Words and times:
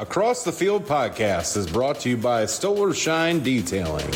Across 0.00 0.44
the 0.44 0.52
Field 0.52 0.86
podcast 0.86 1.56
is 1.56 1.66
brought 1.66 1.98
to 2.02 2.08
you 2.08 2.16
by 2.16 2.46
Stoller 2.46 2.94
Shine 2.94 3.40
Detailing, 3.40 4.06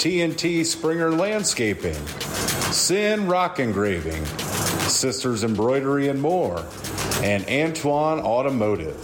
TNT 0.00 0.66
Springer 0.66 1.12
Landscaping, 1.12 1.94
Sin 2.72 3.28
Rock 3.28 3.60
Engraving, 3.60 4.24
Sisters 4.88 5.44
Embroidery 5.44 6.08
and 6.08 6.20
more, 6.20 6.66
and 7.22 7.48
Antoine 7.48 8.18
Automotive. 8.18 8.98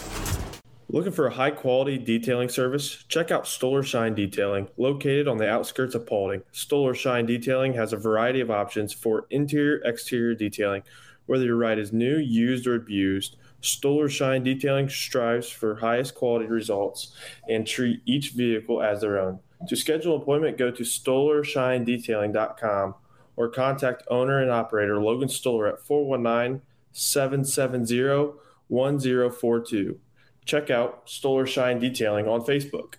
Looking 0.88 1.12
for 1.12 1.28
a 1.28 1.34
high 1.34 1.52
quality 1.52 1.98
detailing 1.98 2.48
service? 2.48 3.04
Check 3.06 3.30
out 3.30 3.46
Stoller 3.46 3.84
Shine 3.84 4.16
Detailing, 4.16 4.66
located 4.76 5.28
on 5.28 5.36
the 5.36 5.48
outskirts 5.48 5.94
of 5.94 6.04
Paulding. 6.04 6.42
Stoller 6.50 6.94
Shine 6.94 7.26
Detailing 7.26 7.74
has 7.74 7.92
a 7.92 7.96
variety 7.96 8.40
of 8.40 8.50
options 8.50 8.92
for 8.92 9.28
interior 9.30 9.80
exterior 9.84 10.34
detailing, 10.34 10.82
whether 11.26 11.44
your 11.44 11.56
ride 11.56 11.78
is 11.78 11.92
new, 11.92 12.16
used, 12.16 12.66
or 12.66 12.74
abused. 12.74 13.36
Stoller 13.62 14.08
Shine 14.08 14.42
Detailing 14.42 14.88
strives 14.88 15.48
for 15.48 15.76
highest 15.76 16.14
quality 16.14 16.46
results 16.46 17.12
and 17.48 17.66
treat 17.66 18.00
each 18.04 18.30
vehicle 18.30 18.82
as 18.82 19.00
their 19.00 19.18
own. 19.18 19.40
To 19.68 19.76
schedule 19.76 20.16
an 20.16 20.22
appointment, 20.22 20.58
go 20.58 20.70
to 20.70 20.82
stollershinedetailing.com 20.82 22.94
or 23.36 23.48
contact 23.48 24.02
owner 24.10 24.42
and 24.42 24.50
operator 24.50 25.00
Logan 25.00 25.28
Stoller 25.28 25.68
at 25.68 25.86
419 25.86 26.62
770 26.92 28.32
1042. 28.68 29.98
Check 30.44 30.70
out 30.70 31.08
Stoller 31.08 31.46
Shine 31.46 31.78
Detailing 31.78 32.26
on 32.26 32.40
Facebook. 32.40 32.94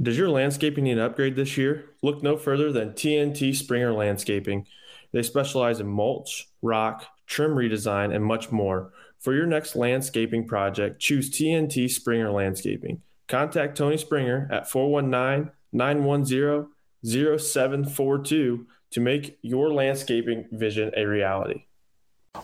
Does 0.00 0.18
your 0.18 0.30
landscaping 0.30 0.84
need 0.84 0.92
an 0.92 1.00
upgrade 1.00 1.36
this 1.36 1.56
year? 1.56 1.90
Look 2.02 2.22
no 2.22 2.36
further 2.36 2.72
than 2.72 2.92
TNT 2.92 3.54
Springer 3.54 3.92
Landscaping. 3.92 4.66
They 5.12 5.22
specialize 5.22 5.80
in 5.80 5.86
mulch, 5.86 6.48
rock, 6.62 7.04
trim 7.26 7.52
redesign, 7.52 8.14
and 8.14 8.24
much 8.24 8.50
more. 8.50 8.92
For 9.22 9.32
your 9.32 9.46
next 9.46 9.76
landscaping 9.76 10.48
project, 10.48 11.00
choose 11.00 11.30
TNT 11.30 11.88
Springer 11.88 12.32
Landscaping. 12.32 13.02
Contact 13.28 13.78
Tony 13.78 13.96
Springer 13.96 14.48
at 14.50 14.68
419 14.68 15.52
910 15.72 16.68
0742 17.04 18.66
to 18.90 19.00
make 19.00 19.38
your 19.40 19.72
landscaping 19.72 20.48
vision 20.50 20.90
a 20.96 21.04
reality. 21.04 21.66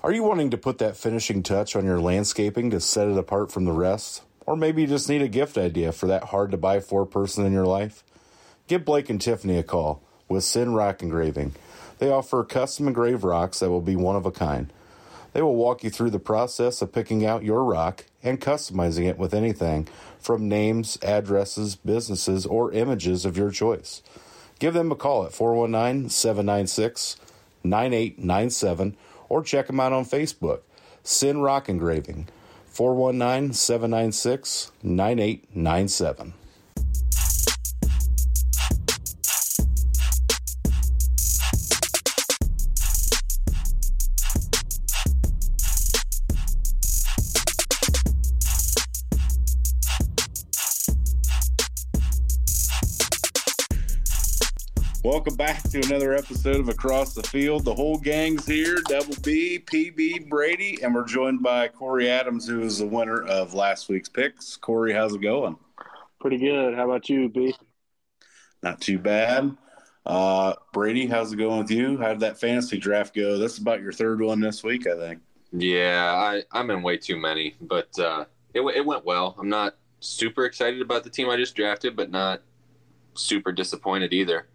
Are 0.04 0.12
you 0.12 0.22
wanting 0.22 0.50
to 0.50 0.56
put 0.56 0.78
that 0.78 0.96
finishing 0.96 1.42
touch 1.42 1.74
on 1.74 1.84
your 1.84 1.98
landscaping 1.98 2.70
to 2.70 2.80
set 2.80 3.08
it 3.08 3.18
apart 3.18 3.50
from 3.50 3.64
the 3.64 3.72
rest? 3.72 4.22
Or 4.46 4.56
maybe 4.56 4.82
you 4.82 4.86
just 4.86 5.08
need 5.08 5.20
a 5.20 5.28
gift 5.28 5.58
idea 5.58 5.90
for 5.90 6.06
that 6.06 6.24
hard 6.24 6.52
to 6.52 6.56
buy 6.56 6.78
for 6.78 7.04
person 7.04 7.44
in 7.44 7.52
your 7.52 7.66
life? 7.66 8.04
Give 8.68 8.84
Blake 8.84 9.10
and 9.10 9.20
Tiffany 9.20 9.58
a 9.58 9.64
call 9.64 10.04
with 10.28 10.44
Sin 10.44 10.74
Rock 10.74 11.02
Engraving. 11.02 11.56
They 11.98 12.08
offer 12.08 12.44
custom 12.44 12.86
engraved 12.86 13.24
rocks 13.24 13.58
that 13.58 13.70
will 13.70 13.80
be 13.80 13.96
one 13.96 14.14
of 14.14 14.26
a 14.26 14.30
kind. 14.30 14.72
They 15.32 15.42
will 15.42 15.56
walk 15.56 15.84
you 15.84 15.90
through 15.90 16.10
the 16.10 16.18
process 16.18 16.82
of 16.82 16.92
picking 16.92 17.24
out 17.24 17.44
your 17.44 17.64
rock 17.64 18.06
and 18.22 18.40
customizing 18.40 19.08
it 19.08 19.18
with 19.18 19.34
anything 19.34 19.88
from 20.18 20.48
names, 20.48 20.98
addresses, 21.02 21.76
businesses, 21.76 22.46
or 22.46 22.72
images 22.72 23.24
of 23.24 23.36
your 23.36 23.50
choice. 23.50 24.02
Give 24.58 24.74
them 24.74 24.90
a 24.90 24.96
call 24.96 25.24
at 25.24 25.32
419 25.32 26.08
796 26.10 27.16
9897 27.62 28.96
or 29.28 29.42
check 29.42 29.66
them 29.66 29.80
out 29.80 29.92
on 29.92 30.04
Facebook. 30.04 30.60
Sin 31.02 31.40
Rock 31.40 31.68
Engraving, 31.68 32.28
419 32.66 33.52
796 33.52 34.72
9897. 34.82 36.34
Welcome 55.04 55.36
back 55.36 55.62
to 55.70 55.78
another 55.86 56.12
episode 56.12 56.56
of 56.56 56.68
Across 56.68 57.14
the 57.14 57.22
Field. 57.22 57.64
The 57.64 57.74
whole 57.74 57.98
gang's 57.98 58.44
here 58.44 58.78
Double 58.88 59.14
B, 59.22 59.60
PB, 59.64 60.28
Brady, 60.28 60.76
and 60.82 60.92
we're 60.92 61.04
joined 61.04 61.40
by 61.40 61.68
Cory 61.68 62.10
Adams, 62.10 62.48
who 62.48 62.62
is 62.62 62.78
the 62.78 62.86
winner 62.86 63.22
of 63.22 63.54
last 63.54 63.88
week's 63.88 64.08
picks. 64.08 64.56
Cory, 64.56 64.92
how's 64.92 65.14
it 65.14 65.22
going? 65.22 65.56
Pretty 66.20 66.38
good. 66.38 66.74
How 66.74 66.84
about 66.84 67.08
you, 67.08 67.28
B? 67.28 67.54
Not 68.64 68.80
too 68.80 68.98
bad. 68.98 69.56
Uh, 70.04 70.54
Brady, 70.72 71.06
how's 71.06 71.32
it 71.32 71.36
going 71.36 71.58
with 71.58 71.70
you? 71.70 71.96
How 71.96 72.08
did 72.08 72.20
that 72.20 72.40
fantasy 72.40 72.76
draft 72.76 73.14
go? 73.14 73.38
That's 73.38 73.58
about 73.58 73.80
your 73.80 73.92
third 73.92 74.20
one 74.20 74.40
this 74.40 74.64
week, 74.64 74.88
I 74.88 74.96
think. 74.96 75.20
Yeah, 75.52 76.12
I, 76.12 76.42
I'm 76.50 76.70
in 76.70 76.82
way 76.82 76.96
too 76.96 77.16
many, 77.16 77.54
but 77.60 77.96
uh, 78.00 78.24
it, 78.52 78.62
it 78.62 78.84
went 78.84 79.04
well. 79.04 79.36
I'm 79.38 79.48
not 79.48 79.76
super 80.00 80.44
excited 80.44 80.82
about 80.82 81.04
the 81.04 81.10
team 81.10 81.30
I 81.30 81.36
just 81.36 81.54
drafted, 81.54 81.94
but 81.94 82.10
not 82.10 82.42
super 83.14 83.52
disappointed 83.52 84.12
either. 84.12 84.48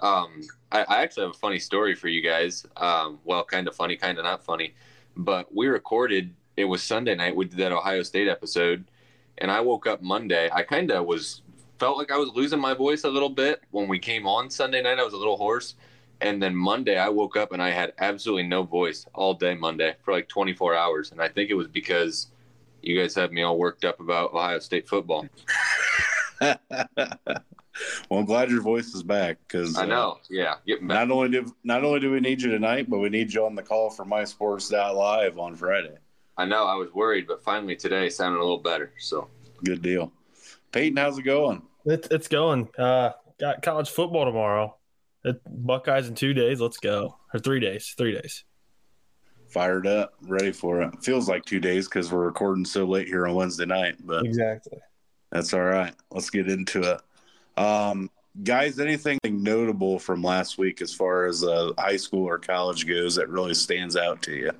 Um, 0.00 0.42
I, 0.72 0.82
I, 0.82 1.02
actually 1.02 1.24
have 1.26 1.34
a 1.34 1.38
funny 1.38 1.58
story 1.58 1.94
for 1.94 2.08
you 2.08 2.22
guys. 2.22 2.64
Um, 2.76 3.18
well, 3.24 3.44
kind 3.44 3.68
of 3.68 3.74
funny, 3.74 3.96
kind 3.96 4.18
of 4.18 4.24
not 4.24 4.44
funny. 4.44 4.74
But 5.16 5.54
we 5.54 5.66
recorded. 5.66 6.34
It 6.56 6.64
was 6.64 6.82
Sunday 6.82 7.14
night. 7.14 7.36
We 7.36 7.46
did 7.46 7.58
that 7.58 7.72
Ohio 7.72 8.02
State 8.02 8.28
episode, 8.28 8.90
and 9.38 9.50
I 9.50 9.60
woke 9.60 9.86
up 9.86 10.02
Monday. 10.02 10.48
I 10.52 10.62
kind 10.62 10.90
of 10.90 11.06
was 11.06 11.42
felt 11.78 11.96
like 11.96 12.10
I 12.10 12.16
was 12.16 12.30
losing 12.34 12.60
my 12.60 12.74
voice 12.74 13.04
a 13.04 13.08
little 13.08 13.30
bit 13.30 13.62
when 13.70 13.88
we 13.88 13.98
came 13.98 14.26
on 14.26 14.50
Sunday 14.50 14.82
night. 14.82 14.98
I 14.98 15.04
was 15.04 15.14
a 15.14 15.18
little 15.18 15.36
hoarse, 15.36 15.74
and 16.20 16.42
then 16.42 16.54
Monday 16.54 16.98
I 16.98 17.08
woke 17.08 17.36
up 17.36 17.52
and 17.52 17.62
I 17.62 17.70
had 17.70 17.92
absolutely 17.98 18.46
no 18.46 18.62
voice 18.62 19.06
all 19.14 19.34
day 19.34 19.54
Monday 19.54 19.96
for 20.02 20.12
like 20.12 20.28
24 20.28 20.74
hours, 20.74 21.12
and 21.12 21.20
I 21.20 21.28
think 21.28 21.50
it 21.50 21.54
was 21.54 21.68
because 21.68 22.28
you 22.82 22.98
guys 22.98 23.14
had 23.14 23.32
me 23.32 23.42
all 23.42 23.58
worked 23.58 23.84
up 23.84 24.00
about 24.00 24.32
Ohio 24.32 24.58
State 24.58 24.88
football. 24.88 25.26
well, 28.08 28.20
I'm 28.20 28.26
glad 28.26 28.50
your 28.50 28.62
voice 28.62 28.94
is 28.94 29.02
back 29.02 29.38
because 29.46 29.76
I 29.76 29.86
know. 29.86 30.12
Uh, 30.12 30.16
yeah, 30.30 30.54
not 30.80 31.10
only 31.10 31.30
do 31.30 31.54
not 31.64 31.84
only 31.84 32.00
do 32.00 32.10
we 32.10 32.20
need 32.20 32.42
you 32.42 32.50
tonight, 32.50 32.88
but 32.88 32.98
we 32.98 33.08
need 33.08 33.32
you 33.32 33.44
on 33.44 33.54
the 33.54 33.62
call 33.62 33.90
for 33.90 34.04
my 34.04 34.24
sports 34.24 34.70
live 34.70 35.38
on 35.38 35.54
Friday. 35.56 35.96
I 36.36 36.44
know. 36.46 36.64
I 36.64 36.74
was 36.74 36.92
worried, 36.92 37.26
but 37.26 37.42
finally 37.42 37.76
today 37.76 38.08
sounded 38.08 38.38
a 38.38 38.42
little 38.42 38.58
better. 38.58 38.92
So 38.98 39.28
good 39.64 39.82
deal. 39.82 40.12
Peyton, 40.72 40.96
how's 40.96 41.18
it 41.18 41.22
going? 41.22 41.62
It's 41.84 42.08
it's 42.10 42.28
going. 42.28 42.68
Uh, 42.78 43.10
got 43.38 43.62
college 43.62 43.90
football 43.90 44.24
tomorrow. 44.24 44.76
It, 45.24 45.40
Buckeyes 45.46 46.08
in 46.08 46.14
two 46.14 46.32
days. 46.32 46.60
Let's 46.60 46.78
go. 46.78 47.16
Or 47.34 47.40
three 47.40 47.60
days. 47.60 47.94
Three 47.96 48.12
days. 48.12 48.44
Fired 49.48 49.86
up, 49.86 50.14
ready 50.22 50.52
for 50.52 50.80
it. 50.82 51.02
Feels 51.02 51.28
like 51.28 51.44
two 51.44 51.58
days 51.58 51.88
because 51.88 52.12
we're 52.12 52.24
recording 52.24 52.64
so 52.64 52.84
late 52.84 53.08
here 53.08 53.26
on 53.26 53.34
Wednesday 53.34 53.66
night, 53.66 53.96
but 54.04 54.24
exactly. 54.24 54.78
That's 55.32 55.52
all 55.52 55.62
right. 55.62 55.94
Let's 56.10 56.30
get 56.30 56.48
into 56.48 56.82
it. 56.82 57.00
Um, 57.60 58.10
guys, 58.42 58.78
anything 58.78 59.18
notable 59.22 59.98
from 59.98 60.22
last 60.22 60.56
week 60.56 60.80
as 60.80 60.94
far 60.94 61.26
as 61.26 61.44
uh, 61.44 61.72
high 61.78 61.98
school 61.98 62.24
or 62.26 62.38
college 62.38 62.86
goes 62.86 63.16
that 63.16 63.28
really 63.28 63.52
stands 63.52 63.96
out 63.96 64.22
to 64.22 64.32
you? 64.32 64.50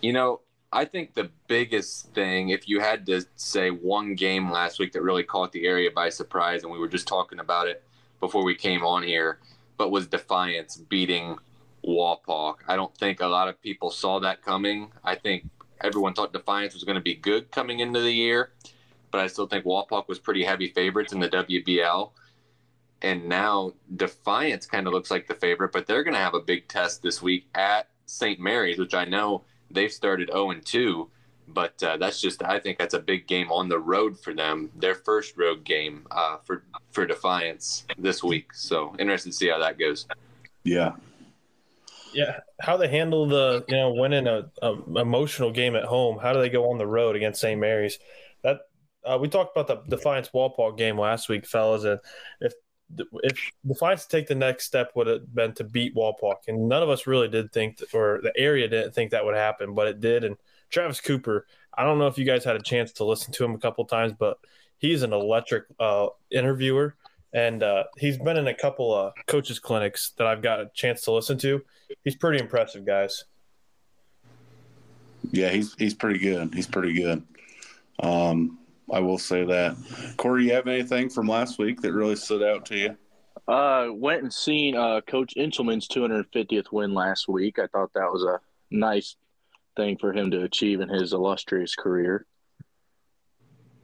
You 0.00 0.14
know, 0.14 0.40
I 0.72 0.86
think 0.86 1.12
the 1.12 1.30
biggest 1.48 2.14
thing, 2.14 2.48
if 2.48 2.66
you 2.66 2.80
had 2.80 3.04
to 3.06 3.26
say 3.36 3.68
one 3.68 4.14
game 4.14 4.50
last 4.50 4.78
week 4.78 4.92
that 4.92 5.02
really 5.02 5.22
caught 5.22 5.52
the 5.52 5.66
area 5.66 5.90
by 5.94 6.08
surprise, 6.08 6.62
and 6.62 6.72
we 6.72 6.78
were 6.78 6.88
just 6.88 7.06
talking 7.06 7.40
about 7.40 7.68
it 7.68 7.84
before 8.18 8.42
we 8.42 8.54
came 8.54 8.82
on 8.82 9.02
here, 9.02 9.38
but 9.76 9.90
was 9.90 10.06
Defiance 10.06 10.78
beating 10.78 11.36
Wapak. 11.86 12.54
I 12.66 12.76
don't 12.76 12.96
think 12.96 13.20
a 13.20 13.26
lot 13.26 13.48
of 13.48 13.60
people 13.60 13.90
saw 13.90 14.18
that 14.20 14.42
coming. 14.42 14.90
I 15.04 15.16
think 15.16 15.44
everyone 15.82 16.14
thought 16.14 16.32
Defiance 16.32 16.72
was 16.72 16.84
going 16.84 16.94
to 16.96 17.02
be 17.02 17.16
good 17.16 17.50
coming 17.50 17.80
into 17.80 18.00
the 18.00 18.12
year 18.12 18.52
but 19.12 19.20
I 19.20 19.28
still 19.28 19.46
think 19.46 19.64
Wapak 19.64 20.08
was 20.08 20.18
pretty 20.18 20.42
heavy 20.42 20.68
favorites 20.68 21.12
in 21.12 21.20
the 21.20 21.28
WBL. 21.28 22.10
And 23.02 23.28
now 23.28 23.72
Defiance 23.94 24.66
kind 24.66 24.86
of 24.86 24.92
looks 24.92 25.10
like 25.10 25.28
the 25.28 25.34
favorite, 25.34 25.72
but 25.72 25.86
they're 25.86 26.02
going 26.02 26.14
to 26.14 26.20
have 26.20 26.34
a 26.34 26.40
big 26.40 26.66
test 26.66 27.02
this 27.02 27.20
week 27.22 27.46
at 27.54 27.88
St. 28.06 28.40
Mary's, 28.40 28.78
which 28.78 28.94
I 28.94 29.04
know 29.04 29.44
they've 29.70 29.92
started 29.92 30.30
0 30.32 30.52
and 30.52 30.64
2. 30.64 31.10
But 31.48 31.82
uh, 31.82 31.96
that's 31.98 32.20
just, 32.20 32.42
I 32.42 32.58
think 32.58 32.78
that's 32.78 32.94
a 32.94 33.00
big 33.00 33.26
game 33.26 33.52
on 33.52 33.68
the 33.68 33.78
road 33.78 34.18
for 34.18 34.32
them. 34.32 34.70
Their 34.76 34.94
first 34.94 35.36
road 35.36 35.64
game 35.64 36.06
uh, 36.10 36.38
for 36.38 36.64
for 36.92 37.04
Defiance 37.04 37.84
this 37.98 38.22
week. 38.22 38.54
So 38.54 38.94
interested 38.98 39.30
to 39.30 39.36
see 39.36 39.48
how 39.48 39.58
that 39.58 39.78
goes. 39.78 40.06
Yeah, 40.62 40.92
yeah, 42.14 42.40
how 42.60 42.76
they 42.76 42.88
handle 42.88 43.26
the 43.26 43.64
you 43.68 43.76
know 43.76 43.92
winning 43.92 44.26
a, 44.26 44.50
a, 44.62 45.00
emotional 45.00 45.50
game 45.50 45.76
at 45.76 45.84
home. 45.84 46.18
How 46.18 46.32
do 46.32 46.40
they 46.40 46.48
go 46.48 46.70
on 46.70 46.78
the 46.78 46.86
road 46.86 47.16
against 47.16 47.40
St. 47.40 47.60
Mary's? 47.60 47.98
That 49.04 49.14
uh, 49.14 49.18
we 49.18 49.28
talked 49.28 49.56
about 49.56 49.66
the 49.66 49.96
Defiance 49.96 50.30
Wapak 50.34 50.76
game 50.76 50.98
last 50.98 51.28
week, 51.28 51.46
fellas, 51.46 51.84
and 51.84 52.00
if 52.40 52.54
if 53.22 53.50
Defiance 53.66 54.06
take 54.06 54.26
the 54.26 54.34
next 54.34 54.66
step 54.66 54.92
would 54.94 55.06
have 55.06 55.34
been 55.34 55.52
to 55.54 55.64
beat 55.64 55.94
Wapak, 55.94 56.48
and 56.48 56.68
none 56.68 56.82
of 56.82 56.90
us 56.90 57.06
really 57.06 57.28
did 57.28 57.52
think, 57.52 57.78
that, 57.78 57.94
or 57.94 58.20
the 58.22 58.32
area 58.36 58.68
didn't 58.68 58.94
think 58.94 59.10
that 59.10 59.24
would 59.24 59.34
happen, 59.34 59.74
but 59.74 59.88
it 59.88 60.00
did. 60.00 60.24
And 60.24 60.36
Travis 60.70 61.00
Cooper, 61.00 61.46
I 61.74 61.84
don't 61.84 61.98
know 61.98 62.06
if 62.06 62.18
you 62.18 62.24
guys 62.24 62.44
had 62.44 62.56
a 62.56 62.62
chance 62.62 62.92
to 62.94 63.04
listen 63.04 63.32
to 63.34 63.44
him 63.44 63.54
a 63.54 63.58
couple 63.58 63.84
times, 63.86 64.12
but 64.18 64.38
he's 64.78 65.02
an 65.02 65.12
electric 65.12 65.64
uh, 65.80 66.08
interviewer, 66.30 66.96
and 67.32 67.62
uh, 67.62 67.84
he's 67.96 68.18
been 68.18 68.36
in 68.36 68.46
a 68.46 68.54
couple 68.54 68.94
of 68.94 69.14
coaches 69.26 69.58
clinics 69.58 70.12
that 70.18 70.26
I've 70.26 70.42
got 70.42 70.60
a 70.60 70.70
chance 70.74 71.02
to 71.02 71.12
listen 71.12 71.38
to. 71.38 71.64
He's 72.04 72.16
pretty 72.16 72.40
impressive, 72.40 72.84
guys. 72.84 73.24
Yeah, 75.30 75.48
he's 75.48 75.74
he's 75.74 75.94
pretty 75.94 76.18
good. 76.18 76.52
He's 76.52 76.66
pretty 76.66 76.92
good. 76.92 77.22
Um, 78.00 78.58
I 78.92 79.00
will 79.00 79.18
say 79.18 79.44
that. 79.44 79.76
Cory, 80.18 80.44
you 80.46 80.52
have 80.52 80.68
anything 80.68 81.08
from 81.08 81.26
last 81.26 81.58
week 81.58 81.80
that 81.80 81.92
really 81.92 82.16
stood 82.16 82.42
out 82.42 82.66
to 82.66 82.76
you? 82.76 82.96
Uh, 83.48 83.88
went 83.92 84.22
and 84.22 84.32
seen 84.32 84.76
uh, 84.76 85.00
Coach 85.00 85.34
Inselman's 85.36 85.88
250th 85.88 86.70
win 86.70 86.92
last 86.92 87.26
week. 87.26 87.58
I 87.58 87.66
thought 87.68 87.90
that 87.94 88.12
was 88.12 88.22
a 88.22 88.38
nice 88.70 89.16
thing 89.76 89.96
for 89.98 90.12
him 90.12 90.30
to 90.30 90.42
achieve 90.42 90.80
in 90.80 90.90
his 90.90 91.14
illustrious 91.14 91.74
career. 91.74 92.26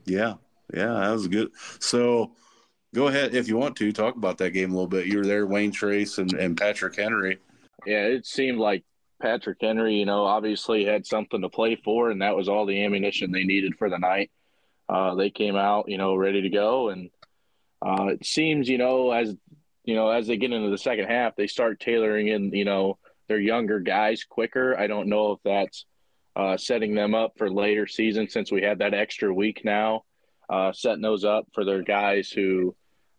Yeah, 0.05 0.35
yeah, 0.73 0.93
that 0.93 1.11
was 1.11 1.27
good. 1.27 1.49
So, 1.79 2.31
go 2.93 3.07
ahead 3.07 3.35
if 3.35 3.47
you 3.47 3.57
want 3.57 3.75
to 3.77 3.91
talk 3.91 4.15
about 4.15 4.37
that 4.37 4.51
game 4.51 4.71
a 4.71 4.73
little 4.73 4.87
bit. 4.87 5.07
You 5.07 5.17
were 5.17 5.25
there, 5.25 5.45
Wayne 5.45 5.71
Trace 5.71 6.19
and, 6.19 6.31
and 6.33 6.55
Patrick 6.55 6.95
Henry. 6.95 7.39
Yeah, 7.85 8.05
it 8.05 8.25
seemed 8.25 8.59
like 8.59 8.83
Patrick 9.21 9.57
Henry, 9.59 9.95
you 9.95 10.05
know, 10.05 10.23
obviously 10.23 10.85
had 10.85 11.05
something 11.05 11.41
to 11.41 11.49
play 11.49 11.75
for, 11.83 12.11
and 12.11 12.21
that 12.21 12.35
was 12.35 12.47
all 12.47 12.65
the 12.65 12.83
ammunition 12.83 13.31
they 13.31 13.43
needed 13.43 13.75
for 13.77 13.89
the 13.89 13.97
night. 13.97 14.31
Uh, 14.89 15.15
they 15.15 15.29
came 15.29 15.55
out, 15.55 15.87
you 15.87 15.97
know, 15.97 16.15
ready 16.15 16.41
to 16.41 16.49
go, 16.49 16.89
and 16.89 17.09
uh, 17.85 18.07
it 18.07 18.25
seems, 18.25 18.67
you 18.67 18.79
know, 18.79 19.11
as 19.11 19.35
you 19.83 19.95
know, 19.95 20.09
as 20.09 20.27
they 20.27 20.37
get 20.37 20.51
into 20.51 20.69
the 20.69 20.77
second 20.77 21.05
half, 21.05 21.35
they 21.35 21.47
start 21.47 21.79
tailoring 21.79 22.27
in, 22.27 22.51
you 22.53 22.65
know, 22.65 22.97
their 23.27 23.39
younger 23.39 23.79
guys 23.79 24.23
quicker. 24.23 24.77
I 24.77 24.87
don't 24.87 25.07
know 25.07 25.33
if 25.33 25.39
that's 25.43 25.85
uh, 26.35 26.57
setting 26.57 26.95
them 26.95 27.15
up 27.15 27.33
for 27.37 27.49
later 27.49 27.87
season 27.87 28.29
since 28.29 28.51
we 28.51 28.61
had 28.61 28.79
that 28.79 28.93
extra 28.93 29.33
week 29.33 29.61
now, 29.63 30.03
uh, 30.49 30.71
setting 30.73 31.01
those 31.01 31.23
up 31.23 31.47
for 31.53 31.65
their 31.65 31.83
guys 31.83 32.29
who 32.29 32.75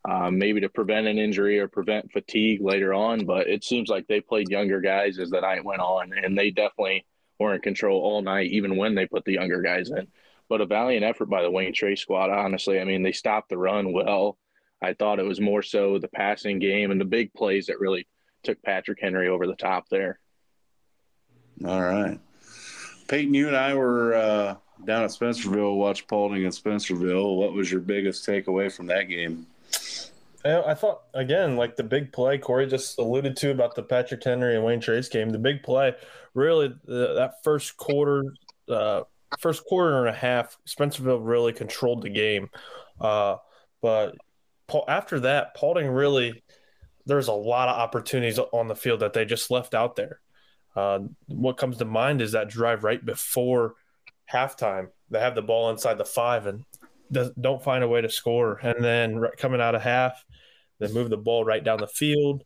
um, 0.09 0.37
maybe 0.37 0.61
to 0.61 0.69
prevent 0.69 1.07
an 1.07 1.17
injury 1.17 1.59
or 1.59 1.67
prevent 1.67 2.11
fatigue 2.11 2.61
later 2.61 2.93
on. 2.93 3.25
But 3.25 3.47
it 3.47 3.63
seems 3.63 3.89
like 3.89 4.07
they 4.07 4.21
played 4.21 4.49
younger 4.49 4.81
guys 4.81 5.19
as 5.19 5.29
the 5.29 5.41
night 5.41 5.63
went 5.63 5.81
on, 5.81 6.13
and 6.13 6.37
they 6.37 6.51
definitely 6.51 7.05
were 7.39 7.55
in 7.55 7.61
control 7.61 8.01
all 8.01 8.21
night, 8.21 8.51
even 8.51 8.77
when 8.77 8.95
they 8.95 9.05
put 9.05 9.25
the 9.25 9.33
younger 9.33 9.61
guys 9.61 9.89
in. 9.89 10.07
But 10.51 10.59
a 10.59 10.65
valiant 10.65 11.05
effort 11.05 11.27
by 11.27 11.43
the 11.43 11.49
Wayne 11.49 11.73
Trace 11.73 12.01
squad, 12.01 12.29
honestly. 12.29 12.81
I 12.81 12.83
mean, 12.83 13.03
they 13.03 13.13
stopped 13.13 13.47
the 13.47 13.57
run 13.57 13.93
well. 13.93 14.37
I 14.81 14.91
thought 14.91 15.17
it 15.17 15.25
was 15.25 15.39
more 15.39 15.61
so 15.61 15.97
the 15.97 16.09
passing 16.09 16.59
game 16.59 16.91
and 16.91 16.99
the 16.99 17.05
big 17.05 17.33
plays 17.33 17.67
that 17.67 17.79
really 17.79 18.05
took 18.43 18.61
Patrick 18.61 18.99
Henry 19.01 19.29
over 19.29 19.47
the 19.47 19.55
top 19.55 19.87
there. 19.87 20.19
All 21.65 21.81
right. 21.81 22.19
Peyton, 23.07 23.33
you 23.33 23.47
and 23.47 23.55
I 23.55 23.75
were 23.75 24.13
uh, 24.13 24.55
down 24.83 25.05
at 25.05 25.11
Spencerville, 25.11 25.77
watched 25.77 26.09
Paulding 26.09 26.43
and 26.43 26.53
Spencerville. 26.53 27.37
What 27.37 27.53
was 27.53 27.71
your 27.71 27.79
biggest 27.79 28.27
takeaway 28.27 28.69
from 28.69 28.87
that 28.87 29.03
game? 29.03 29.47
I 30.43 30.73
thought 30.73 31.03
again, 31.13 31.55
like 31.55 31.77
the 31.77 31.83
big 31.85 32.11
play 32.11 32.37
Cory 32.37 32.67
just 32.67 32.99
alluded 32.99 33.37
to 33.37 33.51
about 33.51 33.75
the 33.75 33.83
Patrick 33.83 34.21
Henry 34.21 34.57
and 34.57 34.65
Wayne 34.65 34.81
Trace 34.81 35.07
game. 35.07 35.29
The 35.29 35.39
big 35.39 35.63
play, 35.63 35.95
really, 36.33 36.75
the, 36.83 37.13
that 37.13 37.41
first 37.41 37.77
quarter, 37.77 38.33
uh, 38.67 39.03
first 39.39 39.63
quarter 39.65 39.99
and 39.99 40.09
a 40.09 40.17
half, 40.17 40.57
Spencerville 40.67 41.19
really 41.21 41.53
controlled 41.53 42.01
the 42.01 42.09
game. 42.09 42.49
Uh, 42.99 43.37
but 43.81 44.15
after 44.87 45.21
that, 45.21 45.55
Paulding 45.55 45.87
really, 45.87 46.43
there's 47.05 47.27
a 47.27 47.33
lot 47.33 47.69
of 47.69 47.77
opportunities 47.77 48.39
on 48.39 48.67
the 48.67 48.75
field 48.75 49.01
that 49.01 49.13
they 49.13 49.25
just 49.25 49.51
left 49.51 49.73
out 49.73 49.95
there. 49.95 50.19
Uh, 50.75 50.99
what 51.27 51.57
comes 51.57 51.77
to 51.77 51.85
mind 51.85 52.21
is 52.21 52.31
that 52.31 52.49
drive 52.49 52.83
right 52.83 53.03
before 53.03 53.75
halftime. 54.31 54.87
They 55.09 55.19
have 55.19 55.35
the 55.35 55.41
ball 55.41 55.69
inside 55.71 55.97
the 55.97 56.05
five 56.05 56.45
and 56.45 56.63
don't 57.39 57.63
find 57.63 57.83
a 57.83 57.87
way 57.87 58.01
to 58.01 58.09
score. 58.09 58.57
And 58.63 58.83
then 58.83 59.21
coming 59.37 59.59
out 59.59 59.75
of 59.75 59.81
half, 59.81 60.23
they 60.79 60.91
move 60.91 61.09
the 61.09 61.17
ball 61.17 61.43
right 61.43 61.63
down 61.63 61.79
the 61.79 61.87
field 61.87 62.43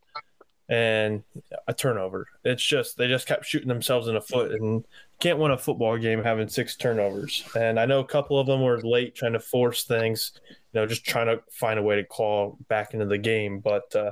and 0.68 1.24
a 1.68 1.74
turnover. 1.74 2.28
It's 2.44 2.64
just 2.64 2.98
they 2.98 3.08
just 3.08 3.28
kept 3.28 3.46
shooting 3.46 3.68
themselves 3.68 4.08
in 4.08 4.16
the 4.16 4.22
foot 4.22 4.52
and 4.52 4.84
can't 5.20 5.40
win 5.40 5.52
a 5.52 5.58
football 5.58 5.98
game 5.98 6.24
having 6.24 6.48
six 6.48 6.76
turnovers. 6.76 7.44
And 7.56 7.80
I 7.80 7.86
know 7.86 8.00
a 8.00 8.06
couple 8.06 8.40
of 8.40 8.48
them 8.48 8.62
were 8.62 8.82
late 8.82 9.16
trying 9.16 9.34
to 9.34 9.40
force 9.40 9.84
things, 9.84 10.32
you 10.50 10.80
know, 10.80 10.86
just 10.86 11.06
trying 11.06 11.28
to 11.28 11.42
find 11.52 11.80
a 11.80 11.84
way 11.84 11.96
to 11.98 12.04
claw 12.04 12.56
back 12.68 12.94
into 12.94 13.06
the 13.06 13.18
game. 13.18 13.60
But 13.60 13.96
uh, 13.96 14.12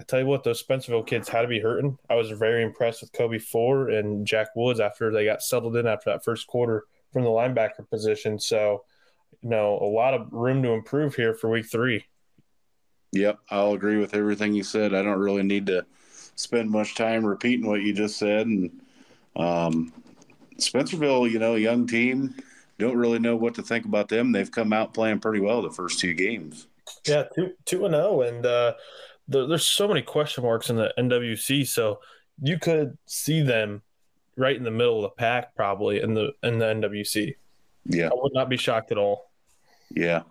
I 0.00 0.02
tell 0.04 0.20
you 0.20 0.26
what, 0.26 0.42
those 0.42 0.62
Spencerville 0.62 1.06
kids 1.06 1.28
had 1.28 1.42
to 1.42 1.48
be 1.48 1.60
hurting. 1.60 1.98
I 2.08 2.14
was 2.14 2.30
very 2.30 2.62
impressed 2.62 3.02
with 3.02 3.12
Kobe 3.12 3.38
Four 3.38 3.90
and 3.90 4.26
Jack 4.26 4.48
Woods 4.56 4.80
after 4.80 5.12
they 5.12 5.24
got 5.24 5.42
settled 5.42 5.76
in 5.76 5.86
after 5.86 6.10
that 6.10 6.24
first 6.24 6.46
quarter 6.46 6.84
from 7.12 7.22
the 7.22 7.28
linebacker 7.28 7.88
position. 7.88 8.38
So, 8.38 8.84
you 9.42 9.50
know, 9.50 9.78
a 9.78 9.86
lot 9.86 10.14
of 10.14 10.32
room 10.32 10.62
to 10.62 10.70
improve 10.70 11.14
here 11.14 11.34
for 11.34 11.50
week 11.50 11.66
three. 11.70 12.06
Yep, 13.14 13.38
I'll 13.50 13.74
agree 13.74 13.98
with 13.98 14.12
everything 14.14 14.54
you 14.54 14.64
said. 14.64 14.92
I 14.92 15.02
don't 15.02 15.20
really 15.20 15.44
need 15.44 15.66
to 15.66 15.86
spend 16.34 16.68
much 16.68 16.96
time 16.96 17.24
repeating 17.24 17.64
what 17.64 17.82
you 17.82 17.94
just 17.94 18.18
said. 18.18 18.48
And 18.48 18.80
um, 19.36 19.92
Spencerville, 20.58 21.30
you 21.30 21.38
know, 21.38 21.54
young 21.54 21.86
team, 21.86 22.34
don't 22.78 22.96
really 22.96 23.20
know 23.20 23.36
what 23.36 23.54
to 23.54 23.62
think 23.62 23.84
about 23.84 24.08
them. 24.08 24.32
They've 24.32 24.50
come 24.50 24.72
out 24.72 24.94
playing 24.94 25.20
pretty 25.20 25.38
well 25.38 25.62
the 25.62 25.70
first 25.70 26.00
two 26.00 26.12
games. 26.12 26.66
Yeah, 27.06 27.22
two 27.34 27.52
two 27.64 27.86
and 27.86 27.94
zero, 27.94 28.06
oh, 28.06 28.20
and 28.22 28.44
uh, 28.44 28.74
the, 29.28 29.46
there's 29.46 29.64
so 29.64 29.86
many 29.86 30.02
question 30.02 30.42
marks 30.42 30.68
in 30.68 30.76
the 30.76 30.92
NWC. 30.98 31.68
So 31.68 32.00
you 32.42 32.58
could 32.58 32.98
see 33.06 33.42
them 33.42 33.82
right 34.36 34.56
in 34.56 34.64
the 34.64 34.72
middle 34.72 35.04
of 35.04 35.12
the 35.12 35.14
pack, 35.16 35.54
probably 35.54 36.00
in 36.00 36.14
the 36.14 36.32
in 36.42 36.58
the 36.58 36.66
NWC. 36.66 37.36
Yeah, 37.86 38.08
I 38.08 38.14
would 38.14 38.34
not 38.34 38.48
be 38.48 38.56
shocked 38.56 38.90
at 38.90 38.98
all. 38.98 39.30
Yeah. 39.90 40.22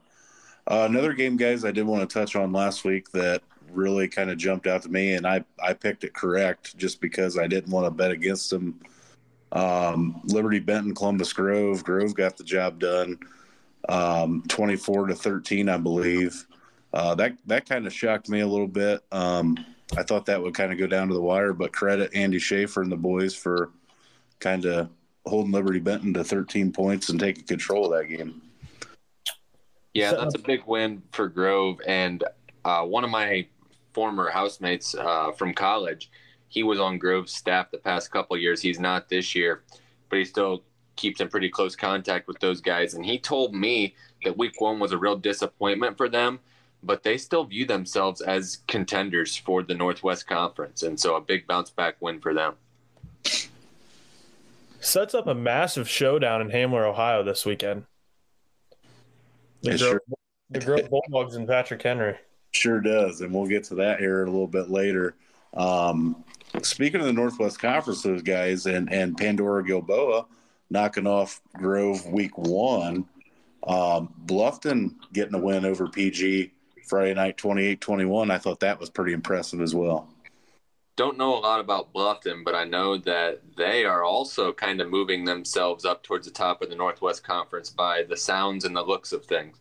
Uh, 0.68 0.88
another 0.90 1.14
game, 1.14 1.38
guys, 1.38 1.66
I 1.66 1.72
did 1.72 1.86
want 1.86 2.08
to 2.08 2.14
touch 2.14 2.36
on 2.36 2.52
last 2.52 2.86
week 2.86 3.12
that 3.12 3.42
really 3.70 4.08
kind 4.08 4.30
of 4.30 4.38
jumped 4.38 4.68
out 4.68 4.84
to 4.84 4.90
me, 4.90 5.14
and 5.14 5.28
I 5.28 5.44
I 5.62 5.74
picked 5.74 6.04
it 6.04 6.14
correct 6.14 6.78
just 6.78 7.02
because 7.02 7.38
I 7.38 7.48
didn't 7.48 7.72
want 7.72 7.86
to 7.86 7.92
bet 7.92 8.12
against 8.12 8.50
them. 8.50 8.80
Um, 9.52 10.22
Liberty 10.26 10.60
Benton, 10.60 10.96
Columbus 10.96 11.34
Grove. 11.34 11.84
Grove 11.84 12.16
got 12.16 12.38
the 12.38 12.44
job 12.44 12.80
done, 12.80 13.20
um, 13.90 14.44
twenty-four 14.48 15.08
to 15.08 15.16
thirteen, 15.16 15.70
I 15.70 15.78
believe 15.78 16.46
uh, 16.94 17.16
that 17.16 17.36
that 17.48 17.68
kind 17.68 17.88
of 17.88 17.94
shocked 17.94 18.30
me 18.30 18.42
a 18.42 18.48
little 18.48 18.68
bit. 18.68 19.02
Um, 19.12 19.58
I 19.98 20.04
thought 20.04 20.26
that 20.28 20.42
would 20.42 20.54
kind 20.54 20.72
of 20.72 20.78
go 20.78 20.88
down 20.88 21.08
to 21.08 21.14
the 21.14 21.22
wire, 21.22 21.54
but 21.54 21.74
credit 21.74 22.12
Andy 22.14 22.40
Schaefer 22.40 22.82
and 22.82 22.92
the 22.92 22.98
boys 22.98 23.36
for 23.36 23.72
kind 24.40 24.66
of 24.66 24.90
holding 25.26 25.52
Liberty 25.52 25.80
Benton 25.80 26.14
to 26.14 26.24
13 26.24 26.72
points 26.72 27.10
and 27.10 27.20
taking 27.20 27.44
control 27.46 27.92
of 27.92 28.00
that 28.00 28.16
game. 28.16 28.42
Yeah, 29.94 30.14
that's 30.14 30.36
a 30.36 30.40
big 30.40 30.64
win 30.66 31.04
for 31.12 31.28
Grove. 31.28 31.80
And 31.86 32.24
uh, 32.66 32.84
one 32.84 33.04
of 33.04 33.10
my 33.10 33.48
former 33.94 34.30
housemates 34.30 34.96
uh, 34.96 35.32
from 35.32 35.54
college, 35.54 36.10
he 36.48 36.64
was 36.64 36.80
on 36.80 36.98
Grove's 36.98 37.34
staff 37.34 37.72
the 37.72 37.78
past 37.78 38.12
couple 38.12 38.38
years. 38.38 38.62
He's 38.62 38.80
not 38.80 39.10
this 39.10 39.36
year, 39.36 39.64
but 40.10 40.20
he 40.20 40.26
still 40.26 40.64
keeps 40.96 41.22
in 41.22 41.28
pretty 41.28 41.50
close 41.50 41.76
contact 41.76 42.28
with 42.28 42.40
those 42.40 42.62
guys. 42.62 42.94
And 42.94 43.06
he 43.06 43.20
told 43.20 43.54
me 43.54 43.96
that 44.24 44.38
week 44.38 44.60
one 44.62 44.80
was 44.80 44.92
a 44.92 44.98
real 44.98 45.16
disappointment 45.16 45.98
for 45.98 46.10
them 46.10 46.40
but 46.84 47.04
they 47.04 47.18
still 47.18 47.46
view 47.46 47.66
themselves 47.66 48.22
as 48.22 48.60
contenders 48.68 49.38
for 49.38 49.64
the 49.64 49.74
Northwest 49.74 50.28
Conference, 50.28 50.84
and 50.84 51.00
so 51.00 51.16
a 51.16 51.22
big 51.22 51.48
bounce 51.48 51.70
back 51.70 51.96
win 52.00 52.20
for 52.20 52.34
them. 52.34 52.56
Sets 54.80 55.16
up 55.16 55.28
a 55.28 55.34
massive 55.34 55.88
showdown 55.88 56.42
in 56.42 56.50
Hamler, 56.50 56.86
Ohio 56.86 57.24
this 57.24 57.46
weekend. 57.46 57.86
The, 59.64 59.78
girl, 59.78 60.00
the 60.50 60.60
girl 60.60 60.80
Bulldogs 60.90 61.36
and 61.36 61.48
Patrick 61.48 61.82
Henry. 61.82 62.18
Sure 62.52 62.80
does, 62.80 63.22
and 63.22 63.34
we'll 63.34 63.48
get 63.48 63.64
to 63.66 63.76
that 63.76 64.00
here 64.00 64.24
a 64.24 64.30
little 64.30 64.48
bit 64.48 64.70
later. 64.70 65.16
Um, 65.56 66.24
speaking 66.62 67.00
of 67.00 67.08
the 67.08 67.14
Northwest 67.14 67.60
Conference, 67.60 68.04
those 68.04 68.22
guys 68.22 68.66
and 68.66 68.92
and 68.92 69.18
Pandora 69.18 69.64
Gilboa 69.64 70.26
knocking 70.70 71.08
off 71.08 71.42
Grove 71.56 72.06
week 72.08 72.38
one. 72.38 73.06
Um, 73.66 74.14
Bluffton 74.26 74.96
getting 75.14 75.36
a 75.36 75.40
win 75.40 75.66
over 75.66 75.88
PG 75.88 76.52
Friday 76.86 77.14
night 77.14 77.38
28 77.38 77.80
21. 77.80 78.30
I 78.30 78.38
thought 78.38 78.60
that 78.60 78.80
was 78.80 78.90
pretty 78.90 79.14
impressive 79.14 79.62
as 79.62 79.74
well. 79.74 80.13
Don't 80.96 81.18
know 81.18 81.36
a 81.36 81.40
lot 81.40 81.60
about 81.60 81.92
Bluffton, 81.92 82.44
but 82.46 82.54
I 82.54 82.66
know 82.66 82.98
that 83.00 83.42
they 83.58 83.84
are 83.84 84.04
also 84.04 84.54
kind 84.54 84.80
of 84.80 84.90
moving 84.90 85.26
themselves 85.26 85.86
up 85.86 86.04
towards 86.04 86.28
the 86.28 86.34
top 86.34 86.62
of 86.62 86.70
the 86.70 86.76
Northwest 86.76 87.24
Conference 87.24 87.70
by 87.70 88.04
the 88.04 88.16
sounds 88.16 88.64
and 88.64 88.76
the 88.76 88.84
looks 88.84 89.12
of 89.12 89.26
things. 89.26 89.58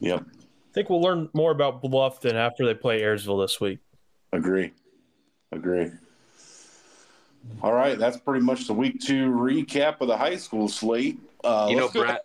Yep. 0.00 0.24
I 0.24 0.72
think 0.72 0.88
we'll 0.88 1.02
learn 1.02 1.28
more 1.34 1.50
about 1.50 1.82
Bluffton 1.82 2.34
after 2.34 2.64
they 2.64 2.74
play 2.74 3.02
Ayersville 3.02 3.44
this 3.44 3.60
week. 3.60 3.78
Agree. 4.32 4.72
Agree. 5.52 5.90
All 7.62 7.72
right, 7.72 7.98
that's 7.98 8.16
pretty 8.18 8.44
much 8.44 8.66
the 8.66 8.74
week 8.74 9.00
two 9.00 9.30
recap 9.30 10.00
of 10.00 10.08
the 10.08 10.16
high 10.16 10.36
school 10.36 10.68
slate. 10.68 11.18
Uh, 11.42 11.66
you 11.70 11.76
know, 11.76 11.88
Brett, 11.88 12.24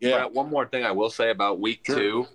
yeah. 0.00 0.18
Brett, 0.18 0.32
one 0.32 0.50
more 0.50 0.66
thing 0.66 0.84
I 0.84 0.90
will 0.90 1.10
say 1.10 1.30
about 1.30 1.60
week 1.60 1.80
sure. 1.84 1.96
two 1.96 2.26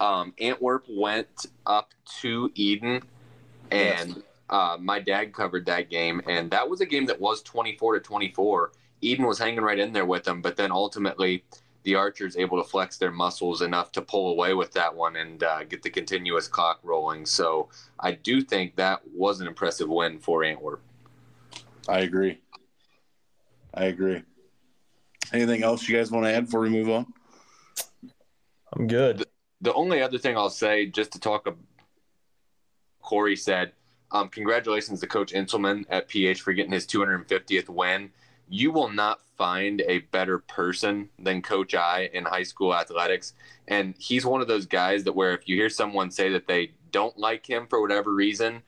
um, 0.00 0.34
Antwerp 0.38 0.84
went 0.88 1.46
up 1.66 1.92
to 2.20 2.50
Edon, 2.50 3.02
and 3.70 4.08
yes. 4.08 4.18
Uh, 4.50 4.76
my 4.80 5.00
dad 5.00 5.32
covered 5.32 5.66
that 5.66 5.90
game, 5.90 6.20
and 6.28 6.50
that 6.50 6.68
was 6.68 6.80
a 6.80 6.86
game 6.86 7.06
that 7.06 7.20
was 7.20 7.42
24 7.42 7.94
to 7.94 8.00
24. 8.00 8.72
Edon 9.02 9.26
was 9.26 9.38
hanging 9.38 9.60
right 9.60 9.78
in 9.78 9.92
there 9.92 10.06
with 10.06 10.24
them, 10.24 10.42
but 10.42 10.56
then 10.56 10.70
ultimately 10.70 11.44
the 11.84 11.94
Archers 11.94 12.36
able 12.36 12.62
to 12.62 12.68
flex 12.68 12.96
their 12.96 13.10
muscles 13.10 13.62
enough 13.62 13.92
to 13.92 14.02
pull 14.02 14.30
away 14.30 14.54
with 14.54 14.72
that 14.72 14.94
one 14.94 15.16
and 15.16 15.42
uh, 15.42 15.64
get 15.64 15.82
the 15.82 15.90
continuous 15.90 16.48
clock 16.48 16.80
rolling. 16.82 17.26
So 17.26 17.68
I 18.00 18.12
do 18.12 18.40
think 18.40 18.76
that 18.76 19.00
was 19.14 19.40
an 19.40 19.46
impressive 19.46 19.88
win 19.88 20.18
for 20.18 20.44
Antwerp. 20.44 20.80
I 21.86 22.00
agree. 22.00 22.40
I 23.74 23.84
agree. 23.84 24.22
Anything 25.32 25.62
else 25.62 25.86
you 25.88 25.96
guys 25.96 26.10
want 26.10 26.24
to 26.24 26.32
add 26.32 26.46
before 26.46 26.60
we 26.60 26.70
move 26.70 26.88
on? 26.88 27.06
I'm 28.72 28.86
good. 28.86 29.24
The 29.60 29.72
only 29.74 30.02
other 30.02 30.18
thing 30.18 30.36
I'll 30.36 30.50
say, 30.50 30.86
just 30.86 31.12
to 31.12 31.20
talk, 31.20 31.46
Cory 33.00 33.36
said, 33.36 33.72
um, 34.10 34.28
congratulations 34.28 35.00
to 35.00 35.06
Coach 35.06 35.32
Inselman 35.32 35.84
at 35.88 36.08
PH 36.08 36.42
for 36.42 36.52
getting 36.52 36.72
his 36.72 36.86
250th 36.86 37.68
win. 37.68 38.10
You 38.48 38.70
will 38.70 38.90
not 38.90 39.20
find 39.36 39.82
a 39.88 39.98
better 39.98 40.38
person 40.38 41.08
than 41.18 41.42
Coach 41.42 41.74
I 41.74 42.10
in 42.12 42.24
high 42.24 42.42
school 42.42 42.74
athletics. 42.74 43.32
And 43.66 43.94
he's 43.98 44.24
one 44.24 44.40
of 44.40 44.48
those 44.48 44.66
guys 44.66 45.04
that 45.04 45.14
where 45.14 45.32
if 45.32 45.48
you 45.48 45.56
hear 45.56 45.70
someone 45.70 46.10
say 46.10 46.30
that 46.30 46.46
they 46.46 46.72
don't 46.92 47.18
like 47.18 47.48
him 47.48 47.66
for 47.66 47.80
whatever 47.80 48.12
reason, 48.12 48.62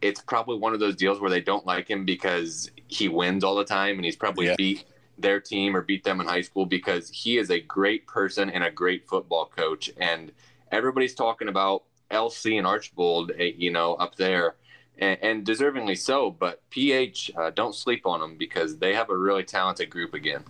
it's 0.00 0.20
probably 0.20 0.58
one 0.58 0.74
of 0.74 0.80
those 0.80 0.96
deals 0.96 1.20
where 1.20 1.30
they 1.30 1.40
don't 1.40 1.66
like 1.66 1.88
him 1.88 2.04
because 2.04 2.70
he 2.88 3.08
wins 3.08 3.44
all 3.44 3.54
the 3.54 3.64
time 3.64 3.96
and 3.96 4.04
he's 4.04 4.16
probably 4.16 4.46
yeah. 4.46 4.56
beat 4.56 4.84
their 5.18 5.40
team 5.40 5.76
or 5.76 5.82
beat 5.82 6.04
them 6.04 6.20
in 6.20 6.26
high 6.26 6.40
school 6.40 6.66
because 6.66 7.08
he 7.10 7.38
is 7.38 7.50
a 7.50 7.60
great 7.60 8.06
person 8.06 8.50
and 8.50 8.64
a 8.64 8.70
great 8.70 9.06
football 9.08 9.46
coach. 9.46 9.90
And 9.96 10.32
everybody's 10.70 11.14
talking 11.14 11.48
about 11.48 11.84
LC 12.12 12.58
and 12.58 12.66
Archbold, 12.66 13.32
eh, 13.38 13.52
you 13.56 13.70
know, 13.70 13.94
up 13.94 14.16
there, 14.16 14.56
and, 14.98 15.18
and 15.22 15.46
deservingly 15.46 15.98
so. 15.98 16.30
But 16.30 16.62
PH, 16.70 17.32
uh, 17.36 17.50
don't 17.50 17.74
sleep 17.74 18.06
on 18.06 18.20
them 18.20 18.36
because 18.36 18.78
they 18.78 18.94
have 18.94 19.10
a 19.10 19.16
really 19.16 19.44
talented 19.44 19.90
group 19.90 20.14
again. 20.14 20.44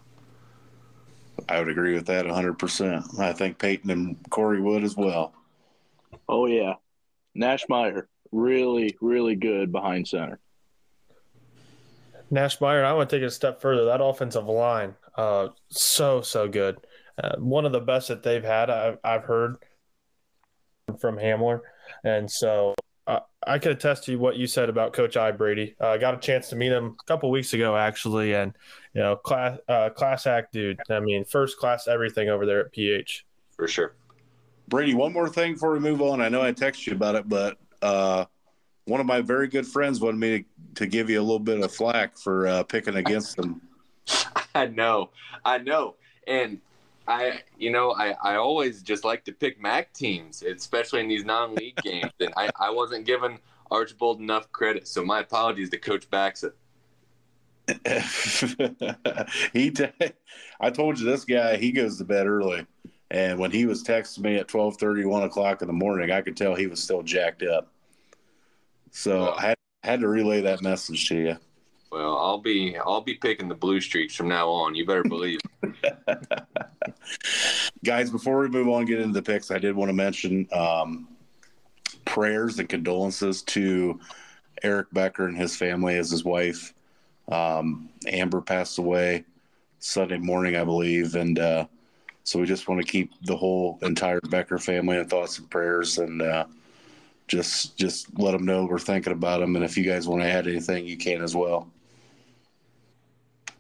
I 1.49 1.59
would 1.59 1.69
agree 1.69 1.95
with 1.95 2.07
that 2.07 2.27
100%. 2.27 3.19
I 3.19 3.33
think 3.33 3.59
Peyton 3.59 3.91
and 3.91 4.17
Cory 4.31 4.61
would 4.61 4.85
as 4.85 4.97
well. 4.97 5.33
Oh, 6.29 6.47
yeah. 6.47 6.75
Nash 7.35 7.65
Meyer, 7.69 8.09
really, 8.31 8.97
really 9.01 9.35
good 9.35 9.73
behind 9.73 10.07
center. 10.07 10.39
Nash 12.31 12.61
Meyer, 12.61 12.85
I 12.85 12.93
want 12.93 13.11
to 13.11 13.17
take 13.17 13.23
it 13.23 13.27
a 13.27 13.31
step 13.31 13.61
further. 13.61 13.87
That 13.87 14.03
offensive 14.03 14.47
line, 14.47 14.95
uh, 15.17 15.49
so 15.69 16.23
so 16.23 16.49
good. 16.49 16.79
Uh, 17.23 17.37
one 17.37 17.67
of 17.67 17.73
the 17.73 17.81
best 17.81 18.09
that 18.09 18.23
they've 18.23 18.43
had. 18.43 18.71
I've, 18.71 18.99
I've 19.05 19.25
heard 19.25 19.57
from 20.99 21.17
Hamler, 21.17 21.61
and 22.05 22.31
so 22.31 22.75
uh, 23.07 23.21
I 23.47 23.59
could 23.59 23.73
attest 23.73 24.05
to 24.05 24.17
what 24.17 24.37
you 24.37 24.47
said 24.47 24.69
about 24.69 24.93
Coach 24.93 25.17
I 25.17 25.33
Brady. 25.33 25.75
Uh, 25.81 25.89
I 25.89 25.99
got 25.99 26.15
a 26.15 26.19
chance 26.19 26.49
to 26.51 26.57
meet 26.57 26.71
him 26.71 26.97
a 27.01 27.05
couple 27.05 27.31
weeks 27.31 27.53
ago, 27.53 27.77
actually, 27.77 28.35
and 28.35 28.53
you 28.95 29.03
know, 29.03 29.17
class 29.17 29.59
uh, 29.69 29.91
class 29.91 30.27
act 30.27 30.53
dude. 30.53 30.79
I 30.89 31.01
mean, 31.01 31.25
first 31.25 31.59
class 31.59 31.89
everything 31.89 32.29
over 32.29 32.47
there 32.47 32.61
at 32.61 32.73
PH. 32.73 33.27
For 33.57 33.67
sure. 33.67 33.95
Brady, 34.69 34.95
one 34.95 35.13
more 35.13 35.29
thing 35.29 35.55
before 35.55 35.73
we 35.73 35.81
move 35.81 36.01
on. 36.01 36.21
I 36.21 36.29
know 36.29 36.41
I 36.41 36.53
texted 36.53 36.87
you 36.87 36.93
about 36.93 37.17
it, 37.17 37.29
but 37.29 37.59
uh, 37.83 38.25
one 38.85 39.01
of 39.01 39.07
my 39.07 39.21
very 39.21 39.49
good 39.49 39.67
friends 39.67 40.01
wanted 40.01 40.19
me 40.19 40.39
to, 40.39 40.45
to 40.77 40.87
give 40.87 41.11
you 41.11 41.21
a 41.21 41.23
little 41.23 41.39
bit 41.39 41.61
of 41.61 41.75
flack 41.75 42.17
for 42.17 42.47
uh, 42.47 42.63
picking 42.63 42.97
against 42.97 43.37
them. 43.37 43.61
I 44.55 44.67
know, 44.67 45.11
I 45.45 45.59
know, 45.59 45.97
and 46.27 46.61
I, 47.07 47.41
you 47.59 47.71
know, 47.71 47.93
I, 47.93 48.15
I 48.23 48.37
always 48.37 48.83
just 48.83 49.05
like 49.05 49.25
to 49.25 49.33
pick 49.33 49.61
MAC 49.61 49.93
teams, 49.93 50.43
especially 50.43 51.01
in 51.01 51.09
these 51.09 51.25
non-league 51.25 51.77
games, 51.83 52.13
and 52.21 52.33
I, 52.37 52.51
I 52.59 52.71
wasn't 52.71 53.07
given 53.07 53.39
Archbold 53.71 54.21
enough 54.21 54.51
credit, 54.53 54.87
so 54.87 55.05
my 55.05 55.21
apologies 55.21 55.71
to 55.71 55.79
Coach 55.79 56.09
Baxa. 56.11 56.53
he, 59.53 59.71
t- 59.71 59.87
I 60.61 60.71
told 60.71 60.99
you 60.99 61.07
this 61.07 61.25
guy, 61.25 61.57
he 61.57 61.73
goes 61.73 61.99
to 61.99 62.05
bed 62.05 62.27
early, 62.27 62.67
and 63.11 63.39
when 63.39 63.51
he 63.51 63.67
was 63.67 63.83
texting 63.83 64.21
me 64.21 64.37
at 64.37 64.49
12 64.49 64.77
1 64.81 65.23
o'clock 65.23 65.63
in 65.63 65.69
the 65.69 65.73
morning, 65.73 66.11
I 66.11 66.21
could 66.23 66.37
tell 66.37 66.55
he 66.55 66.67
was 66.67 66.83
still 66.83 67.03
jacked 67.03 67.43
up. 67.43 67.69
So 68.91 69.31
I 69.31 69.49
had, 69.49 69.57
had 69.83 70.01
to 70.01 70.09
relay 70.09 70.43
that 70.43 70.63
message 70.63 71.09
to 71.09 71.17
you. 71.17 71.37
Well, 71.93 72.17
I'll 72.17 72.39
be 72.39 72.79
I'll 72.79 73.03
be 73.03 73.17
picking 73.17 73.49
the 73.49 73.55
blue 73.55 73.83
streaks 73.83 74.15
from 74.15 74.27
now 74.27 74.49
on. 74.49 74.75
You 74.75 74.87
better 74.87 75.03
believe. 75.03 75.41
Guys, 77.85 78.11
before 78.11 78.39
we 78.39 78.49
move 78.49 78.67
on, 78.69 78.79
and 78.79 78.89
get 78.89 78.99
into 78.99 79.13
the 79.13 79.21
picks, 79.21 79.51
I 79.51 79.59
did 79.59 79.77
want 79.77 79.91
to 79.91 79.93
mention 79.93 80.49
um, 80.53 81.07
prayers 82.07 82.59
and 82.59 82.67
condolences 82.67 83.43
to 83.43 84.01
Eric 84.63 84.87
Becker 84.93 85.27
and 85.27 85.37
his 85.37 85.55
family 85.55 85.99
as 85.99 86.11
his 86.11 86.25
wife. 86.25 86.73
Um, 87.31 87.91
Amber 88.07 88.41
passed 88.41 88.79
away 88.79 89.27
Sunday 89.79 90.17
morning, 90.17 90.57
I 90.57 90.65
believe, 90.65 91.15
and 91.15 91.39
uh, 91.39 91.67
so 92.25 92.41
we 92.41 92.47
just 92.47 92.71
want 92.71 92.81
to 92.81 92.91
keep 92.91 93.13
the 93.25 93.37
whole 93.37 93.79
entire 93.83 94.23
Becker 94.31 94.59
family 94.59 94.97
in 94.97 95.07
thoughts 95.09 95.39
and 95.39 95.51
prayers 95.51 95.99
and. 95.99 96.23
Uh, 96.23 96.47
just 97.29 97.79
just 97.79 98.19
let 98.19 98.33
them 98.33 98.45
know 98.45 98.65
we're 98.65 98.79
thinking 98.79 99.13
about 99.13 99.41
them, 99.41 99.57
and 99.57 99.65
if 99.65 99.79
you 99.79 99.85
guys 99.85 100.09
want 100.09 100.21
to 100.21 100.29
add 100.29 100.47
anything, 100.47 100.85
you 100.85 100.99
can 100.99 101.23
as 101.23 101.35
well. 101.35 101.73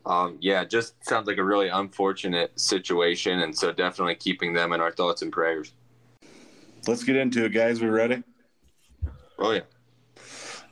Um, 0.04 0.38
yeah, 0.40 0.64
just 0.64 0.94
sounds 1.04 1.26
like 1.26 1.38
a 1.38 1.44
really 1.44 1.68
unfortunate 1.68 2.58
situation, 2.58 3.40
and 3.40 3.56
so 3.56 3.72
definitely 3.72 4.16
keeping 4.16 4.52
them 4.52 4.72
in 4.72 4.80
our 4.80 4.90
thoughts 4.90 5.22
and 5.22 5.32
prayers. 5.32 5.72
Let's 6.88 7.04
get 7.04 7.16
into 7.16 7.44
it, 7.44 7.50
guys. 7.50 7.80
We 7.80 7.88
ready? 7.88 8.22
Oh 9.38 9.52
yeah. 9.52 9.60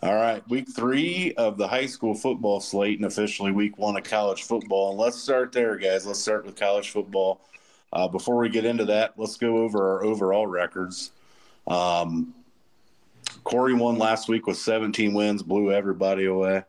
All 0.03 0.15
right, 0.15 0.47
week 0.49 0.67
three 0.75 1.35
of 1.35 1.59
the 1.59 1.69
high 1.69 1.87
school 1.87 2.15
football 2.15 2.59
slate, 2.59 2.99
and 2.99 3.07
officially 3.07 3.53
week 3.53 3.77
one 3.79 3.97
of 3.97 4.03
college 4.03 4.45
football. 4.45 4.91
And 4.91 4.99
let's 4.99 5.19
start 5.19 5.53
there, 5.53 5.77
guys. 5.77 6.07
Let's 6.07 6.21
start 6.21 6.47
with 6.47 6.57
college 6.57 6.91
football. 6.91 7.43
Uh, 7.93 8.09
before 8.09 8.39
we 8.39 8.49
get 8.49 8.65
into 8.65 8.87
that, 8.87 9.15
let's 9.19 9.37
go 9.37 9.59
over 9.59 9.93
our 9.93 10.05
overall 10.05 10.47
records. 10.47 11.11
Um, 11.67 12.35
Cory 13.45 13.75
won 13.75 13.99
last 13.99 14.29
week 14.29 14.47
with 14.47 14.57
17 14.57 15.13
wins, 15.13 15.43
blew 15.43 15.71
everybody 15.71 16.25
away. 16.25 16.63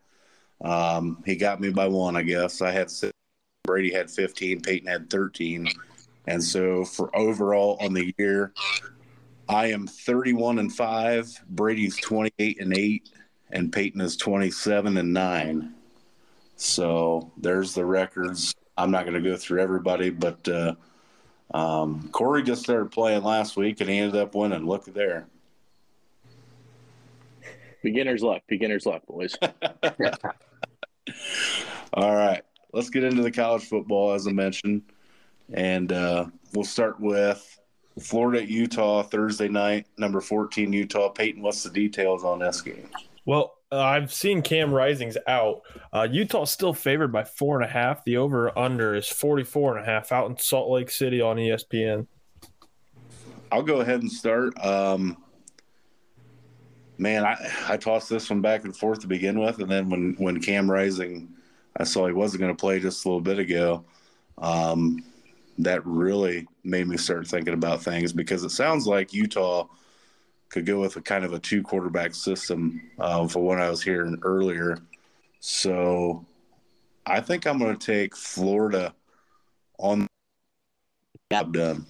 Um, 0.64 1.24
he 1.26 1.36
got 1.36 1.60
me 1.60 1.70
by 1.70 1.88
one, 1.88 2.16
I 2.16 2.24
guess. 2.24 2.62
I 2.62 2.72
had 2.72 2.90
six, 2.90 3.14
Brady 3.64 3.92
had 3.92 4.10
15, 4.10 4.62
Peyton 4.62 4.88
had 4.88 5.10
13. 5.10 5.68
And 6.28 6.44
so 6.44 6.86
for 6.86 7.16
overall 7.16 7.78
on 7.82 7.94
the 7.94 8.14
year, 8.18 8.54
I 9.50 9.68
am 9.68 9.88
31 9.88 10.60
and 10.60 10.74
5, 10.74 11.44
Brady's 11.50 11.98
28 11.98 12.62
and 12.62 12.78
8, 12.78 13.10
and 13.52 13.74
Peyton 13.74 14.02
is 14.02 14.16
27 14.18 14.98
and 14.98 15.14
9. 15.14 15.74
So 16.56 17.32
there's 17.38 17.74
the 17.74 17.86
records. 17.86 18.54
I'm 18.78 18.92
not 18.92 19.06
going 19.06 19.22
to 19.22 19.30
go 19.30 19.36
through 19.36 19.62
everybody, 19.62 20.10
but 20.12 20.48
uh, 20.48 20.76
um, 21.54 22.08
Cory 22.12 22.44
just 22.44 22.64
started 22.64 22.92
playing 22.92 23.24
last 23.24 23.58
week 23.58 23.82
and 23.82 23.90
he 23.90 23.98
ended 23.98 24.22
up 24.22 24.36
winning. 24.36 24.66
Look 24.66 24.86
there. 24.86 25.26
Beginner's 27.84 28.22
luck. 28.22 28.44
Beginner's 28.48 28.86
luck, 28.86 29.06
boys. 29.08 29.36
All 31.94 32.16
right. 32.16 32.44
Let's 32.74 32.90
get 32.90 33.04
into 33.04 33.22
the 33.22 33.32
college 33.32 33.64
football, 33.64 34.14
as 34.14 34.28
I 34.28 34.32
mentioned. 34.32 34.84
And 35.54 35.92
uh, 35.92 36.28
we'll 36.54 36.64
start 36.64 37.00
with 37.00 37.60
Florida 38.00 38.46
Utah 38.50 39.04
Thursday 39.04 39.50
night, 39.50 39.88
number 39.98 40.22
14 40.22 40.72
Utah. 40.72 41.10
Peyton, 41.10 41.42
what's 41.42 41.64
the 41.64 41.70
details 41.70 42.24
on 42.24 42.40
this 42.40 42.62
game? 42.62 42.88
Well, 43.26 43.54
uh, 43.72 43.80
I've 43.80 44.14
seen 44.14 44.42
Cam 44.42 44.74
Rising's 44.74 45.18
out. 45.28 45.62
Uh, 45.94 46.08
Utah's 46.10 46.52
still 46.52 46.74
favored 46.74 47.12
by 47.12 47.24
four 47.24 47.60
and 47.62 47.70
a 47.70 47.72
half. 47.72 48.04
The 48.04 48.18
over 48.18 48.58
under 48.58 48.96
is 48.96 49.08
44 49.08 49.78
and 49.78 49.86
a 49.86 49.90
half 49.90 50.12
out 50.12 50.30
in 50.30 50.38
Salt 50.38 50.70
Lake 50.70 50.90
City 50.90 51.22
on 51.22 51.38
ESPN. 51.38 52.08
I'll 53.52 53.64
go 53.64 53.82
ahead 53.82 54.02
and 54.02 54.12
start. 54.12 54.54
Um, 54.64 55.18
man, 57.02 57.26
I, 57.26 57.36
I 57.68 57.78
tossed 57.78 58.10
this 58.10 58.30
one 58.30 58.42
back 58.42 58.64
and 58.64 58.78
forth 58.78 59.00
to 59.00 59.08
begin 59.08 59.40
with, 59.40 59.60
and 59.60 59.70
then 59.70 59.90
when 59.90 60.14
when 60.20 60.40
Cam 60.40 60.70
Rising, 60.70 61.28
I 61.76 61.84
saw 61.84 62.06
he 62.06 62.14
wasn't 62.14 62.42
going 62.42 62.56
to 62.56 62.60
play 62.60 62.80
just 62.80 63.04
a 63.04 63.08
little 63.08 63.22
bit 63.22 63.40
ago. 63.40 63.84
Um, 64.38 65.04
that 65.58 65.86
really 65.86 66.48
made 66.64 66.88
me 66.88 66.98
start 66.98 67.28
thinking 67.28 67.54
about 67.54 67.84
things 67.84 68.14
because 68.14 68.44
it 68.44 68.52
sounds 68.52 68.88
like 68.88 69.14
Utah 69.14 69.68
could 70.50 70.66
go 70.66 70.80
with 70.80 70.96
a 70.96 71.02
kind 71.02 71.26
of 71.26 71.34
a 71.34 71.40
two 71.40 71.64
quarterback 71.64 72.14
system 72.14 72.82
uh, 73.00 73.28
for 73.28 73.40
what 73.40 73.60
I 73.60 73.70
was 73.70 73.82
hearing 73.82 74.18
earlier. 74.22 74.78
So 75.40 76.26
I 77.06 77.20
think 77.20 77.46
I'm 77.46 77.58
going 77.58 77.78
to 77.78 77.86
take 77.86 78.16
Florida 78.16 78.94
on 79.78 80.08
job 81.32 81.54
done. 81.54 81.86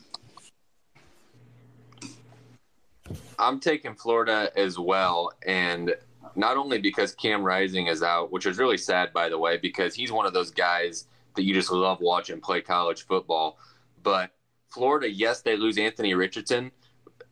I'm 3.42 3.60
taking 3.60 3.96
Florida 3.96 4.52
as 4.56 4.78
well, 4.78 5.32
and 5.48 5.96
not 6.36 6.58
only 6.58 6.78
because 6.78 7.16
Cam 7.16 7.44
Rising 7.44 7.88
is 7.88 8.04
out, 8.04 8.32
which 8.32 8.46
is 8.46 8.60
really 8.60 8.78
sad, 8.78 9.12
by 9.14 9.30
the 9.30 9.38
way, 9.38 9.58
because 9.58 9.96
he's 9.96 10.12
one 10.12 10.28
of 10.28 10.34
those 10.34 10.52
guys 10.52 11.08
that 11.36 11.44
you 11.44 11.54
just 11.54 11.72
love 11.72 12.00
watching 12.02 12.40
play 12.40 12.62
college 12.62 13.08
football. 13.08 13.58
But 14.04 14.30
Florida, 14.70 15.10
yes, 15.10 15.42
they 15.42 15.58
lose 15.58 15.80
Anthony 15.80 16.14
Richardson. 16.14 16.72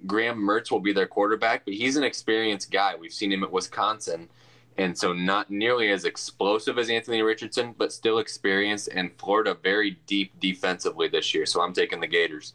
Graham 0.07 0.39
Mertz 0.39 0.71
will 0.71 0.79
be 0.79 0.93
their 0.93 1.05
quarterback, 1.05 1.63
but 1.63 1.75
he's 1.75 1.95
an 1.95 2.03
experienced 2.03 2.71
guy. 2.71 2.95
We've 2.95 3.13
seen 3.13 3.31
him 3.31 3.43
at 3.43 3.51
Wisconsin. 3.51 4.29
And 4.77 4.97
so, 4.97 5.13
not 5.13 5.51
nearly 5.51 5.91
as 5.91 6.05
explosive 6.05 6.79
as 6.79 6.89
Anthony 6.89 7.21
Richardson, 7.21 7.75
but 7.77 7.91
still 7.91 8.19
experienced. 8.19 8.87
And 8.93 9.11
Florida 9.17 9.55
very 9.61 9.99
deep 10.07 10.39
defensively 10.39 11.09
this 11.09 11.33
year. 11.33 11.45
So, 11.45 11.61
I'm 11.61 11.73
taking 11.73 11.99
the 11.99 12.07
Gators. 12.07 12.53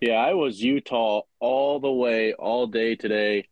Yeah, 0.00 0.14
I 0.14 0.32
was 0.32 0.62
Utah 0.62 1.22
all 1.40 1.78
the 1.78 1.92
way, 1.92 2.32
all 2.32 2.66
day 2.66 2.96
today. 2.96 3.48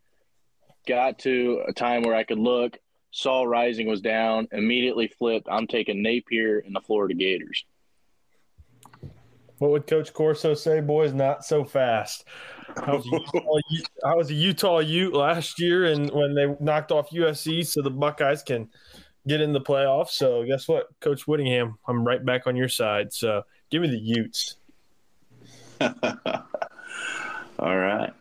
Got 0.86 1.18
to 1.20 1.62
a 1.68 1.72
time 1.74 2.02
where 2.02 2.14
I 2.14 2.24
could 2.24 2.38
look. 2.38 2.78
saw 3.10 3.42
Rising 3.42 3.86
was 3.86 4.00
down, 4.00 4.48
immediately 4.52 5.08
flipped. 5.08 5.46
I'm 5.50 5.66
taking 5.66 6.02
Napier 6.02 6.60
and 6.60 6.74
the 6.74 6.80
Florida 6.80 7.14
Gators. 7.14 7.64
What 9.58 9.72
would 9.72 9.86
Coach 9.86 10.14
Corso 10.14 10.54
say, 10.54 10.80
boys? 10.80 11.12
Not 11.12 11.44
so 11.44 11.64
fast. 11.64 12.24
I 12.76 12.92
was, 12.92 13.04
Utah, 13.04 13.40
I 14.06 14.14
was 14.14 14.30
a 14.30 14.34
Utah 14.34 14.78
Ute 14.78 15.12
last 15.12 15.60
year, 15.60 15.86
and 15.86 16.10
when 16.10 16.34
they 16.34 16.54
knocked 16.60 16.92
off 16.92 17.10
USC, 17.10 17.66
so 17.66 17.82
the 17.82 17.90
Buckeyes 17.90 18.42
can 18.42 18.70
get 19.26 19.40
in 19.40 19.52
the 19.52 19.60
playoffs. 19.60 20.10
So 20.10 20.44
guess 20.44 20.68
what, 20.68 20.86
Coach 21.00 21.26
Whittingham? 21.26 21.78
I'm 21.86 22.06
right 22.06 22.24
back 22.24 22.46
on 22.46 22.56
your 22.56 22.68
side. 22.68 23.12
So 23.12 23.42
give 23.70 23.82
me 23.82 23.88
the 23.88 23.98
Utes. 23.98 24.57
All 27.58 27.76
right. 27.76 28.12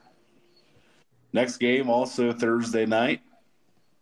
Next 1.33 1.57
game, 1.57 1.89
also 1.89 2.31
Thursday 2.33 2.85
night. 2.85 3.21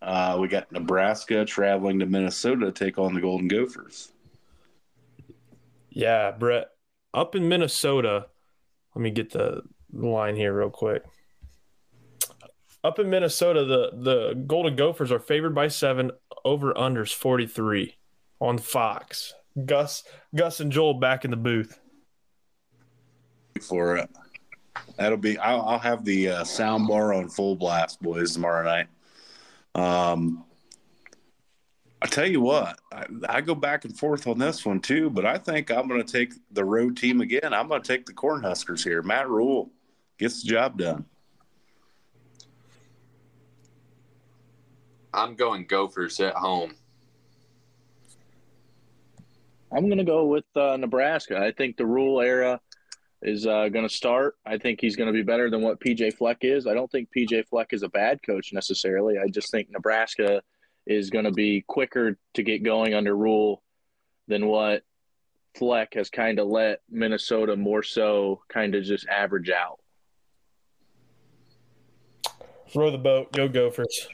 Uh, 0.00 0.38
we 0.40 0.48
got 0.48 0.70
Nebraska 0.70 1.44
traveling 1.44 1.98
to 1.98 2.06
Minnesota 2.06 2.66
to 2.66 2.72
take 2.72 2.98
on 2.98 3.14
the 3.14 3.20
Golden 3.20 3.48
Gophers. 3.48 4.12
Yeah, 5.90 6.30
Brett. 6.30 6.68
Up 7.14 7.34
in 7.34 7.48
Minnesota, 7.48 8.26
let 8.94 9.02
me 9.02 9.10
get 9.10 9.30
the 9.30 9.62
line 9.92 10.36
here 10.36 10.56
real 10.56 10.70
quick. 10.70 11.02
Up 12.84 12.98
in 12.98 13.10
Minnesota, 13.10 13.64
the 13.64 13.90
the 13.92 14.34
Golden 14.46 14.76
Gophers 14.76 15.10
are 15.10 15.18
favored 15.18 15.54
by 15.54 15.68
seven. 15.68 16.12
Over 16.44 16.72
unders 16.74 17.12
forty 17.12 17.46
three 17.46 17.96
on 18.40 18.58
Fox. 18.58 19.34
Gus 19.64 20.04
Gus 20.34 20.60
and 20.60 20.70
Joel 20.70 20.94
back 20.94 21.24
in 21.24 21.30
the 21.30 21.36
booth 21.36 21.80
for 23.62 23.96
it. 23.96 24.10
That'll 24.96 25.18
be. 25.18 25.38
I'll, 25.38 25.62
I'll 25.62 25.78
have 25.78 26.04
the 26.04 26.28
uh, 26.28 26.44
sound 26.44 26.88
bar 26.88 27.12
on 27.12 27.28
full 27.28 27.56
blast, 27.56 28.00
boys, 28.00 28.32
tomorrow 28.32 28.64
night. 28.64 28.88
Um, 29.74 30.44
I 32.00 32.06
tell 32.06 32.26
you 32.26 32.40
what, 32.40 32.78
I, 32.92 33.06
I, 33.28 33.40
go 33.40 33.54
back 33.54 33.84
and 33.84 33.98
forth 33.98 34.26
on 34.26 34.38
this 34.38 34.64
one 34.64 34.80
too, 34.80 35.10
but 35.10 35.24
I 35.24 35.38
think 35.38 35.70
I'm 35.70 35.88
going 35.88 36.02
to 36.04 36.12
take 36.12 36.34
the 36.52 36.64
road 36.64 36.96
team 36.96 37.20
again. 37.20 37.52
I'm 37.52 37.68
going 37.68 37.82
to 37.82 37.88
take 37.88 38.06
the 38.06 38.12
Cornhuskers 38.12 38.84
here. 38.84 39.02
Matt 39.02 39.28
Rhule 39.28 39.70
gets 40.18 40.42
the 40.42 40.48
job 40.48 40.78
done. 40.78 41.04
I'm 45.12 45.34
going 45.34 45.66
Gophers 45.66 46.20
at 46.20 46.34
home. 46.34 46.74
I'm 49.72 49.86
going 49.86 49.98
to 49.98 50.04
go 50.04 50.26
with 50.26 50.44
uh, 50.54 50.76
Nebraska. 50.76 51.38
I 51.38 51.50
think 51.52 51.76
the 51.76 51.86
Rhule 51.86 52.20
era 52.20 52.60
is 53.26 53.44
uh, 53.44 53.68
going 53.68 53.86
to 53.86 53.94
start. 53.94 54.36
I 54.46 54.56
think 54.56 54.80
he's 54.80 54.94
going 54.94 55.08
to 55.08 55.12
be 55.12 55.22
better 55.22 55.50
than 55.50 55.60
what 55.60 55.80
PJ 55.80 56.14
Fleck 56.14 56.38
is. 56.42 56.66
I 56.66 56.74
don't 56.74 56.90
think 56.90 57.08
PJ 57.14 57.48
Fleck 57.48 57.72
is 57.72 57.82
a 57.82 57.88
bad 57.88 58.20
coach 58.24 58.52
necessarily. 58.52 59.18
I 59.18 59.26
just 59.28 59.50
think 59.50 59.68
Nebraska 59.68 60.42
is 60.86 61.10
going 61.10 61.24
to 61.24 61.32
be 61.32 61.64
quicker 61.66 62.16
to 62.34 62.42
get 62.44 62.62
going 62.62 62.94
under 62.94 63.16
Rhule 63.16 63.64
than 64.28 64.46
what 64.46 64.84
Fleck 65.56 65.94
has 65.94 66.08
kind 66.08 66.38
of 66.38 66.46
let 66.46 66.80
Minnesota 66.88 67.56
more 67.56 67.82
so 67.82 68.42
kind 68.48 68.76
of 68.76 68.84
just 68.84 69.08
average 69.08 69.50
out. 69.50 69.80
Throw 72.72 72.92
the 72.92 72.98
boat. 72.98 73.32
Go 73.32 73.48
Gophers. 73.48 74.08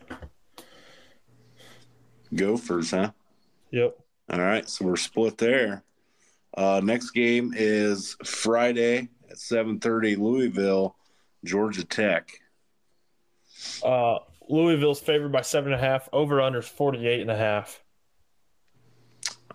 Gophers, 2.35 2.93
huh? 2.93 3.11
Yep. 3.73 3.99
All 4.31 4.41
right. 4.41 4.67
So 4.67 4.87
we're 4.87 4.97
split 4.97 5.37
there. 5.37 5.85
Uh, 6.57 6.81
next 6.83 7.11
game 7.11 7.53
is 7.57 8.17
Friday 8.25 9.09
at 9.31 9.37
7:30 9.37 10.17
Louisville, 10.19 10.97
Georgia 11.45 11.85
Tech. 11.85 12.31
Uh, 13.83 14.19
Louisville's 14.49 15.01
favored 15.01 15.33
by 15.33 15.43
seven 15.43 15.73
and 15.73 15.83
a 15.83 15.85
half. 15.85 16.09
Over 16.13 16.41
under 16.41 16.63
48 16.63 17.21
and 17.21 17.31
a 17.31 17.37
half. 17.37 17.83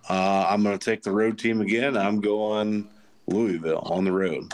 Uh, 0.09 0.47
I'm 0.49 0.63
going 0.63 0.77
to 0.77 0.83
take 0.83 1.03
the 1.03 1.11
road 1.11 1.37
team 1.37 1.61
again. 1.61 1.97
I'm 1.97 2.21
going 2.21 2.89
Louisville 3.27 3.79
on 3.79 4.05
the 4.05 4.11
road. 4.11 4.53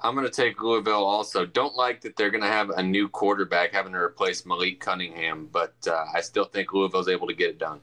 I'm 0.00 0.14
going 0.14 0.26
to 0.26 0.32
take 0.32 0.62
Louisville 0.62 1.04
also. 1.04 1.44
Don't 1.44 1.74
like 1.74 2.00
that 2.02 2.16
they're 2.16 2.30
going 2.30 2.42
to 2.42 2.48
have 2.48 2.70
a 2.70 2.82
new 2.82 3.08
quarterback 3.08 3.72
having 3.72 3.92
to 3.92 3.98
replace 3.98 4.46
Malik 4.46 4.80
Cunningham, 4.80 5.48
but 5.50 5.74
uh, 5.86 6.04
I 6.14 6.20
still 6.20 6.44
think 6.44 6.72
Louisville's 6.72 7.08
able 7.08 7.26
to 7.26 7.34
get 7.34 7.50
it 7.50 7.58
done. 7.58 7.80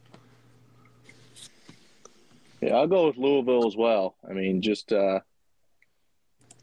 Yeah, 2.64 2.76
I'll 2.76 2.88
go 2.88 3.08
with 3.08 3.18
Louisville 3.18 3.68
as 3.68 3.76
well. 3.76 4.16
I 4.28 4.32
mean, 4.32 4.62
just 4.62 4.94
uh, 4.94 5.20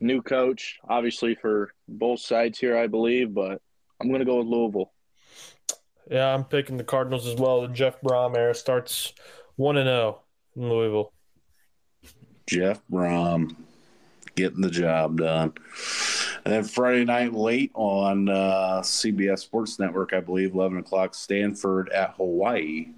new 0.00 0.22
coach, 0.22 0.78
obviously 0.88 1.34
for 1.34 1.72
both 1.88 2.20
sides 2.20 2.58
here, 2.58 2.74
I 2.78 2.86
believe, 2.86 3.34
but 3.34 3.60
I'm 4.00 4.08
going 4.08 4.20
to 4.20 4.24
go 4.24 4.38
with 4.38 4.46
Louisville. 4.46 4.92
Yeah, 6.10 6.32
I'm 6.32 6.44
picking 6.44 6.78
the 6.78 6.84
Cardinals 6.84 7.26
as 7.26 7.34
well. 7.34 7.60
The 7.60 7.68
Jeff 7.68 8.00
Brohm 8.00 8.34
era 8.34 8.54
starts 8.54 9.12
one 9.56 9.76
and 9.76 9.88
zero 9.88 10.22
oh 10.56 10.60
in 10.60 10.70
Louisville. 10.70 11.12
Jeff 12.46 12.80
Brohm 12.90 13.54
getting 14.36 14.62
the 14.62 14.70
job 14.70 15.18
done. 15.18 15.52
And 16.46 16.54
then 16.54 16.64
Friday 16.64 17.04
night 17.04 17.34
late 17.34 17.72
on 17.74 18.30
uh, 18.30 18.80
CBS 18.82 19.40
Sports 19.40 19.78
Network, 19.78 20.14
I 20.14 20.20
believe, 20.20 20.54
11 20.54 20.78
o'clock, 20.78 21.14
Stanford 21.14 21.90
at 21.90 22.14
Hawaii. 22.16 22.94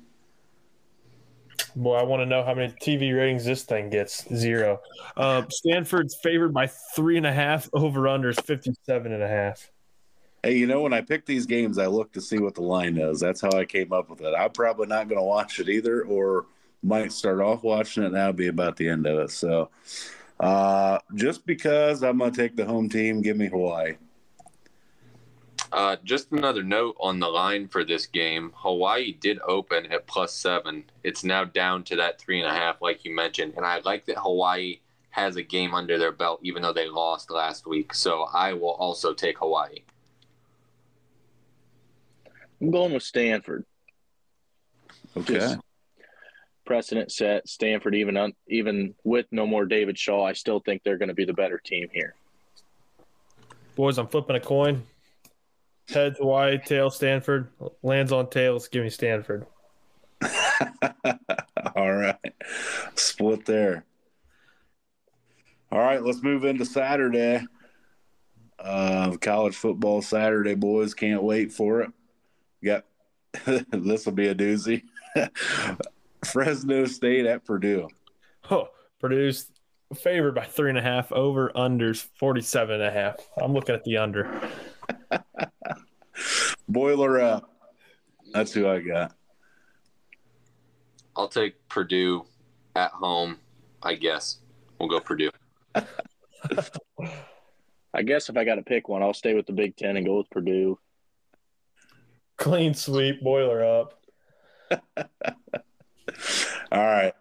Boy, 1.74 1.96
I 1.96 2.02
want 2.02 2.20
to 2.20 2.26
know 2.26 2.44
how 2.44 2.54
many 2.54 2.72
TV 2.72 3.16
ratings 3.16 3.44
this 3.44 3.62
thing 3.62 3.90
gets. 3.90 4.26
Zero. 4.34 4.80
Uh, 5.16 5.42
Stanford's 5.50 6.16
favored 6.22 6.52
by 6.52 6.66
three 6.66 7.16
and 7.16 7.26
a 7.26 7.32
half. 7.32 7.68
Over 7.72 8.02
unders 8.02 8.42
57 8.42 9.12
and 9.12 9.22
a 9.22 9.28
half. 9.28 9.70
Hey, 10.42 10.56
you 10.56 10.66
know, 10.66 10.80
when 10.80 10.92
I 10.92 11.00
pick 11.00 11.24
these 11.24 11.46
games, 11.46 11.78
I 11.78 11.86
look 11.86 12.12
to 12.12 12.20
see 12.20 12.38
what 12.38 12.54
the 12.54 12.62
line 12.62 12.98
is. 12.98 13.20
That's 13.20 13.40
how 13.40 13.52
I 13.52 13.64
came 13.64 13.92
up 13.92 14.10
with 14.10 14.20
it. 14.20 14.34
I'm 14.36 14.50
probably 14.50 14.88
not 14.88 15.08
going 15.08 15.20
to 15.20 15.24
watch 15.24 15.60
it 15.60 15.68
either, 15.68 16.02
or 16.02 16.46
might 16.82 17.12
start 17.12 17.40
off 17.40 17.62
watching 17.62 18.02
it, 18.02 18.06
and 18.06 18.16
that'll 18.16 18.32
be 18.32 18.48
about 18.48 18.76
the 18.76 18.88
end 18.88 19.06
of 19.06 19.18
it. 19.20 19.30
So, 19.30 19.70
uh, 20.40 20.98
just 21.14 21.46
because 21.46 22.02
I'm 22.02 22.18
going 22.18 22.32
to 22.32 22.36
take 22.36 22.56
the 22.56 22.64
home 22.64 22.88
team, 22.88 23.22
give 23.22 23.36
me 23.36 23.46
Hawaii. 23.46 23.94
Uh, 25.72 25.96
just 26.04 26.30
another 26.32 26.62
note 26.62 26.94
on 27.00 27.18
the 27.18 27.28
line 27.28 27.66
for 27.66 27.82
this 27.82 28.04
game. 28.04 28.52
Hawaii 28.56 29.12
did 29.12 29.38
open 29.46 29.90
at 29.90 30.06
plus 30.06 30.34
seven. 30.34 30.84
It's 31.02 31.24
now 31.24 31.44
down 31.44 31.82
to 31.84 31.96
that 31.96 32.20
three 32.20 32.40
and 32.40 32.48
a 32.48 32.52
half, 32.52 32.82
like 32.82 33.06
you 33.06 33.14
mentioned. 33.14 33.54
And 33.56 33.64
I 33.64 33.80
like 33.80 34.04
that 34.06 34.18
Hawaii 34.18 34.80
has 35.10 35.36
a 35.36 35.42
game 35.42 35.72
under 35.72 35.98
their 35.98 36.12
belt, 36.12 36.40
even 36.42 36.60
though 36.60 36.74
they 36.74 36.88
lost 36.88 37.30
last 37.30 37.66
week. 37.66 37.94
So 37.94 38.24
I 38.34 38.52
will 38.52 38.72
also 38.72 39.14
take 39.14 39.38
Hawaii. 39.38 39.78
I'm 42.60 42.70
going 42.70 42.92
with 42.92 43.02
Stanford. 43.02 43.64
Okay. 45.16 45.34
Just 45.34 45.58
precedent 46.66 47.10
set. 47.10 47.48
Stanford, 47.48 47.94
even 47.94 48.18
un, 48.18 48.34
even 48.46 48.94
with 49.04 49.26
no 49.30 49.46
more 49.46 49.64
David 49.64 49.98
Shaw, 49.98 50.26
I 50.26 50.34
still 50.34 50.60
think 50.60 50.82
they're 50.82 50.98
going 50.98 51.08
to 51.08 51.14
be 51.14 51.24
the 51.24 51.32
better 51.32 51.58
team 51.58 51.88
here. 51.92 52.14
Boys, 53.74 53.96
I'm 53.96 54.06
flipping 54.06 54.36
a 54.36 54.40
coin. 54.40 54.82
Heads 55.88 56.18
Hawaii, 56.18 56.58
tail 56.64 56.90
Stanford. 56.90 57.48
Lands 57.82 58.12
on 58.12 58.30
tails. 58.30 58.68
Give 58.68 58.82
me 58.82 58.90
Stanford. 58.90 59.46
All 61.74 61.92
right. 61.92 62.16
Split 62.94 63.44
there. 63.44 63.84
All 65.70 65.78
right, 65.78 66.02
let's 66.02 66.22
move 66.22 66.44
into 66.44 66.66
Saturday. 66.66 67.40
Uh, 68.58 69.16
college 69.16 69.56
football 69.56 70.02
Saturday, 70.02 70.54
boys. 70.54 70.92
Can't 70.92 71.22
wait 71.22 71.50
for 71.50 71.80
it. 71.80 71.90
Got 72.62 72.84
this 73.70 74.04
will 74.04 74.12
be 74.12 74.28
a 74.28 74.34
doozy. 74.34 74.82
Fresno 76.24 76.84
State 76.84 77.26
at 77.26 77.44
Purdue. 77.44 77.88
Oh, 78.50 78.68
Purdue's 79.00 79.50
favored 79.94 80.34
by 80.34 80.44
three 80.44 80.68
and 80.68 80.78
a 80.78 80.82
half. 80.82 81.10
Over 81.10 81.50
unders 81.56 82.06
47 82.18 82.74
and 82.74 82.84
a 82.84 82.90
half. 82.90 83.16
I'm 83.40 83.54
looking 83.54 83.74
at 83.74 83.84
the 83.84 83.96
under. 83.96 84.30
Boiler 86.68 87.20
up. 87.20 87.50
That's 88.32 88.52
who 88.52 88.68
I 88.68 88.80
got. 88.80 89.14
I'll 91.14 91.28
take 91.28 91.68
Purdue 91.68 92.24
at 92.74 92.90
home, 92.92 93.38
I 93.82 93.94
guess. 93.94 94.38
We'll 94.78 94.88
go 94.88 95.00
Purdue. 95.00 95.30
I 97.94 98.02
guess 98.02 98.28
if 98.28 98.36
I 98.36 98.44
got 98.44 98.54
to 98.54 98.62
pick 98.62 98.88
one, 98.88 99.02
I'll 99.02 99.12
stay 99.12 99.34
with 99.34 99.46
the 99.46 99.52
Big 99.52 99.76
Ten 99.76 99.96
and 99.96 100.06
go 100.06 100.18
with 100.18 100.30
Purdue. 100.30 100.78
Clean 102.38 102.72
sweep, 102.74 103.22
boiler 103.22 103.64
up. 103.64 104.02
All 106.72 106.78
right. 106.84 107.12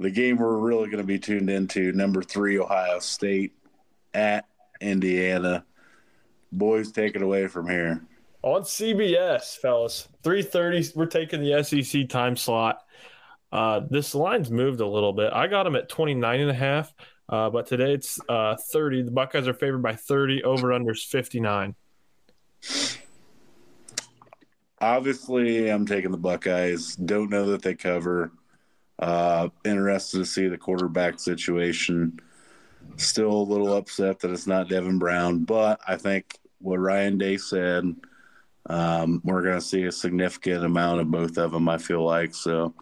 The 0.00 0.10
game 0.10 0.36
we're 0.36 0.58
really 0.58 0.86
going 0.86 0.98
to 0.98 1.04
be 1.04 1.18
tuned 1.18 1.50
into 1.50 1.92
number 1.92 2.22
three, 2.22 2.58
Ohio 2.58 2.98
State 2.98 3.54
at 4.14 4.46
Indiana. 4.80 5.64
Boys, 6.52 6.92
take 6.92 7.16
it 7.16 7.22
away 7.22 7.46
from 7.46 7.68
here. 7.68 8.06
On 8.48 8.62
CBS, 8.62 9.58
fellas, 9.58 10.08
3.30, 10.22 10.96
we're 10.96 11.04
taking 11.04 11.42
the 11.42 11.62
SEC 11.62 12.08
time 12.08 12.34
slot. 12.34 12.82
Uh, 13.52 13.80
this 13.90 14.14
line's 14.14 14.50
moved 14.50 14.80
a 14.80 14.86
little 14.86 15.12
bit. 15.12 15.34
I 15.34 15.48
got 15.48 15.64
them 15.64 15.76
at 15.76 15.90
29 15.90 16.40
and 16.40 16.50
a 16.50 16.54
half, 16.54 16.94
uh, 17.28 17.50
but 17.50 17.66
today 17.66 17.92
it's 17.92 18.18
uh, 18.26 18.56
30. 18.56 19.02
The 19.02 19.10
Buckeyes 19.10 19.46
are 19.48 19.52
favored 19.52 19.82
by 19.82 19.96
30, 19.96 20.44
over 20.44 20.72
under 20.72 20.94
59. 20.94 21.74
obviously, 24.80 25.68
I'm 25.68 25.84
taking 25.84 26.10
the 26.10 26.16
Buckeyes. 26.16 26.96
Don't 26.96 27.28
know 27.28 27.50
that 27.50 27.60
they 27.60 27.74
cover. 27.74 28.32
Uh, 28.98 29.50
interested 29.66 30.20
to 30.20 30.24
see 30.24 30.48
the 30.48 30.56
quarterback 30.56 31.20
situation. 31.20 32.18
Still 32.96 33.30
a 33.30 33.44
little 33.44 33.74
upset 33.74 34.20
that 34.20 34.30
it's 34.30 34.46
not 34.46 34.70
Devin 34.70 34.98
Brown, 34.98 35.44
but 35.44 35.80
I 35.86 35.96
think 35.96 36.38
what 36.60 36.78
Ryan 36.78 37.18
Day 37.18 37.36
said, 37.36 37.94
um, 38.68 39.20
we're 39.24 39.42
going 39.42 39.54
to 39.54 39.60
see 39.60 39.84
a 39.84 39.92
significant 39.92 40.64
amount 40.64 41.00
of 41.00 41.10
both 41.10 41.38
of 41.38 41.52
them. 41.52 41.68
I 41.68 41.78
feel 41.78 42.04
like 42.04 42.34
so. 42.34 42.74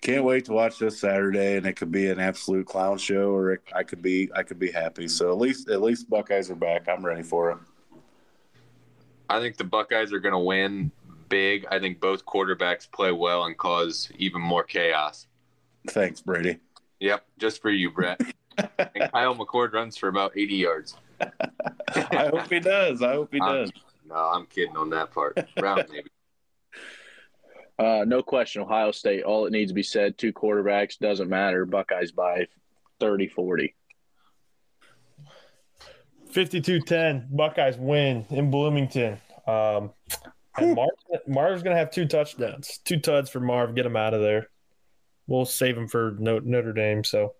Can't 0.00 0.24
wait 0.24 0.46
to 0.46 0.52
watch 0.52 0.78
this 0.78 0.98
Saturday, 0.98 1.56
and 1.56 1.66
it 1.66 1.74
could 1.74 1.92
be 1.92 2.08
an 2.08 2.18
absolute 2.18 2.66
clown 2.66 2.96
show, 2.96 3.30
or 3.32 3.52
it, 3.52 3.60
I 3.74 3.82
could 3.82 4.00
be 4.00 4.30
I 4.34 4.42
could 4.42 4.58
be 4.58 4.70
happy. 4.70 5.08
So 5.08 5.30
at 5.30 5.36
least 5.38 5.68
at 5.68 5.82
least 5.82 6.08
Buckeyes 6.08 6.50
are 6.50 6.54
back. 6.54 6.88
I'm 6.88 7.04
ready 7.04 7.22
for 7.22 7.50
it. 7.50 7.58
I 9.28 9.40
think 9.40 9.58
the 9.58 9.64
Buckeyes 9.64 10.12
are 10.12 10.18
going 10.18 10.32
to 10.32 10.38
win 10.38 10.90
big. 11.28 11.66
I 11.70 11.78
think 11.78 12.00
both 12.00 12.24
quarterbacks 12.24 12.90
play 12.90 13.12
well 13.12 13.44
and 13.44 13.56
cause 13.58 14.10
even 14.16 14.40
more 14.40 14.64
chaos. 14.64 15.26
Thanks, 15.88 16.22
Brady. 16.22 16.58
Yep, 17.00 17.24
just 17.38 17.60
for 17.60 17.70
you, 17.70 17.90
Brett. 17.90 18.20
and 18.78 19.12
Kyle 19.12 19.34
McCord 19.34 19.72
runs 19.72 19.96
for 19.98 20.08
about 20.08 20.32
80 20.36 20.54
yards. 20.54 20.96
I 21.94 22.30
hope 22.34 22.50
he 22.50 22.60
does. 22.60 23.02
I 23.02 23.12
hope 23.12 23.32
he 23.32 23.40
I'm- 23.40 23.54
does. 23.54 23.72
No, 24.10 24.16
I'm 24.16 24.46
kidding 24.46 24.76
on 24.76 24.90
that 24.90 25.12
part. 25.12 25.38
Round 25.60 25.84
maybe. 25.90 26.08
Uh, 27.78 28.04
no 28.06 28.22
question, 28.22 28.60
Ohio 28.60 28.90
State. 28.90 29.22
All 29.22 29.46
it 29.46 29.52
needs 29.52 29.70
to 29.70 29.74
be 29.74 29.82
said: 29.82 30.18
two 30.18 30.34
quarterbacks 30.34 30.98
doesn't 30.98 31.30
matter. 31.30 31.64
Buckeyes 31.64 32.12
by 32.12 32.46
30, 33.00 33.28
40. 33.28 33.74
52-10. 36.30 37.34
Buckeyes 37.34 37.78
win 37.78 38.26
in 38.28 38.50
Bloomington. 38.50 39.18
Um, 39.46 39.92
and 40.58 40.74
Marv, 40.74 40.90
Marv's 41.26 41.62
going 41.62 41.74
to 41.74 41.78
have 41.78 41.90
two 41.90 42.06
touchdowns. 42.06 42.80
Two 42.84 42.98
tuds 42.98 43.30
for 43.30 43.40
Marv. 43.40 43.74
Get 43.74 43.86
him 43.86 43.96
out 43.96 44.12
of 44.12 44.20
there. 44.20 44.50
We'll 45.26 45.46
save 45.46 45.78
him 45.78 45.88
for 45.88 46.14
No- 46.18 46.40
Notre 46.40 46.74
Dame. 46.74 47.02
So 47.02 47.34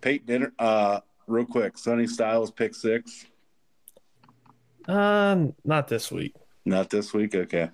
Peyton 0.00 0.26
Dinner. 0.26 0.52
Uh, 0.58 1.00
real 1.26 1.44
quick, 1.44 1.76
Sonny 1.76 2.06
Styles 2.06 2.50
pick 2.50 2.74
six. 2.74 3.26
Uh, 4.88 5.46
not 5.64 5.88
this 5.88 6.10
week. 6.10 6.34
Not 6.64 6.90
this 6.90 7.12
week. 7.12 7.34
Okay. 7.34 7.70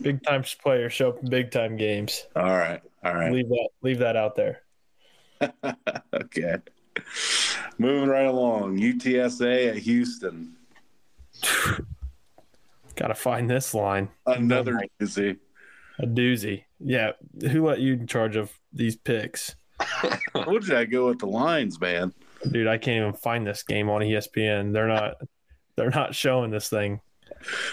Big 0.00 0.22
time 0.22 0.44
players 0.62 0.92
show 0.92 1.10
up 1.10 1.22
in 1.22 1.28
big 1.28 1.50
time 1.50 1.76
games. 1.76 2.26
All 2.36 2.56
right. 2.56 2.80
All 3.04 3.14
right. 3.14 3.32
Leave 3.32 3.48
that 3.48 3.68
leave 3.82 3.98
that 3.98 4.16
out 4.16 4.36
there. 4.36 4.62
okay. 6.14 6.56
Moving 7.78 8.08
right 8.08 8.26
along. 8.26 8.78
UTSA 8.78 9.70
at 9.70 9.76
Houston. 9.78 10.54
Got 12.96 13.08
to 13.08 13.14
find 13.14 13.50
this 13.50 13.74
line. 13.74 14.08
Another 14.26 14.78
doozy. 15.00 15.38
A 15.98 16.06
doozy. 16.06 16.64
Yeah. 16.78 17.12
Who 17.50 17.66
let 17.66 17.80
you 17.80 17.94
in 17.94 18.06
charge 18.06 18.36
of 18.36 18.52
these 18.72 18.96
picks? 18.96 19.56
Told 20.34 20.62
did 20.62 20.74
I 20.74 20.84
go 20.84 21.08
with 21.08 21.18
the 21.18 21.26
lines, 21.26 21.80
man. 21.80 22.12
Dude, 22.50 22.66
I 22.66 22.78
can't 22.78 23.00
even 23.00 23.12
find 23.14 23.46
this 23.46 23.62
game 23.62 23.88
on 23.88 24.02
ESPN. 24.02 24.72
They're 24.72 24.88
not 24.88 25.14
they're 25.76 25.90
not 25.90 26.14
showing 26.14 26.50
this 26.50 26.68
thing. 26.68 27.00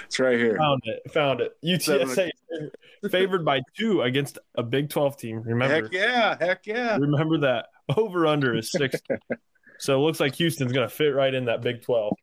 It's 0.06 0.20
right 0.20 0.38
here. 0.38 0.58
Found 0.58 0.82
it. 0.86 1.12
Found 1.12 1.42
it. 1.42 1.56
UTSA 1.64 2.30
favored 3.12 3.46
by 3.46 3.62
two 3.78 4.02
against 4.02 4.40
a 4.56 4.64
Big 4.64 4.90
12 4.90 5.18
team. 5.18 5.42
Remember. 5.44 5.84
Heck 5.84 5.92
yeah. 5.94 6.38
Heck 6.40 6.66
yeah. 6.66 6.98
Remember 6.98 7.38
that. 7.40 7.68
Over 7.96 8.26
under 8.28 8.56
is 8.56 8.72
six. 8.72 9.00
so 9.80 9.96
it 10.00 10.06
looks 10.06 10.20
like 10.20 10.36
Houston's 10.36 10.72
going 10.72 10.88
to 10.88 10.94
fit 10.94 11.10
right 11.10 11.34
in 11.34 11.46
that 11.46 11.62
Big 11.62 11.82
12. 11.84 12.14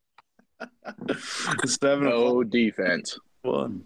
Seven 1.66 2.08
No 2.08 2.42
defense. 2.42 3.18
one. 3.42 3.84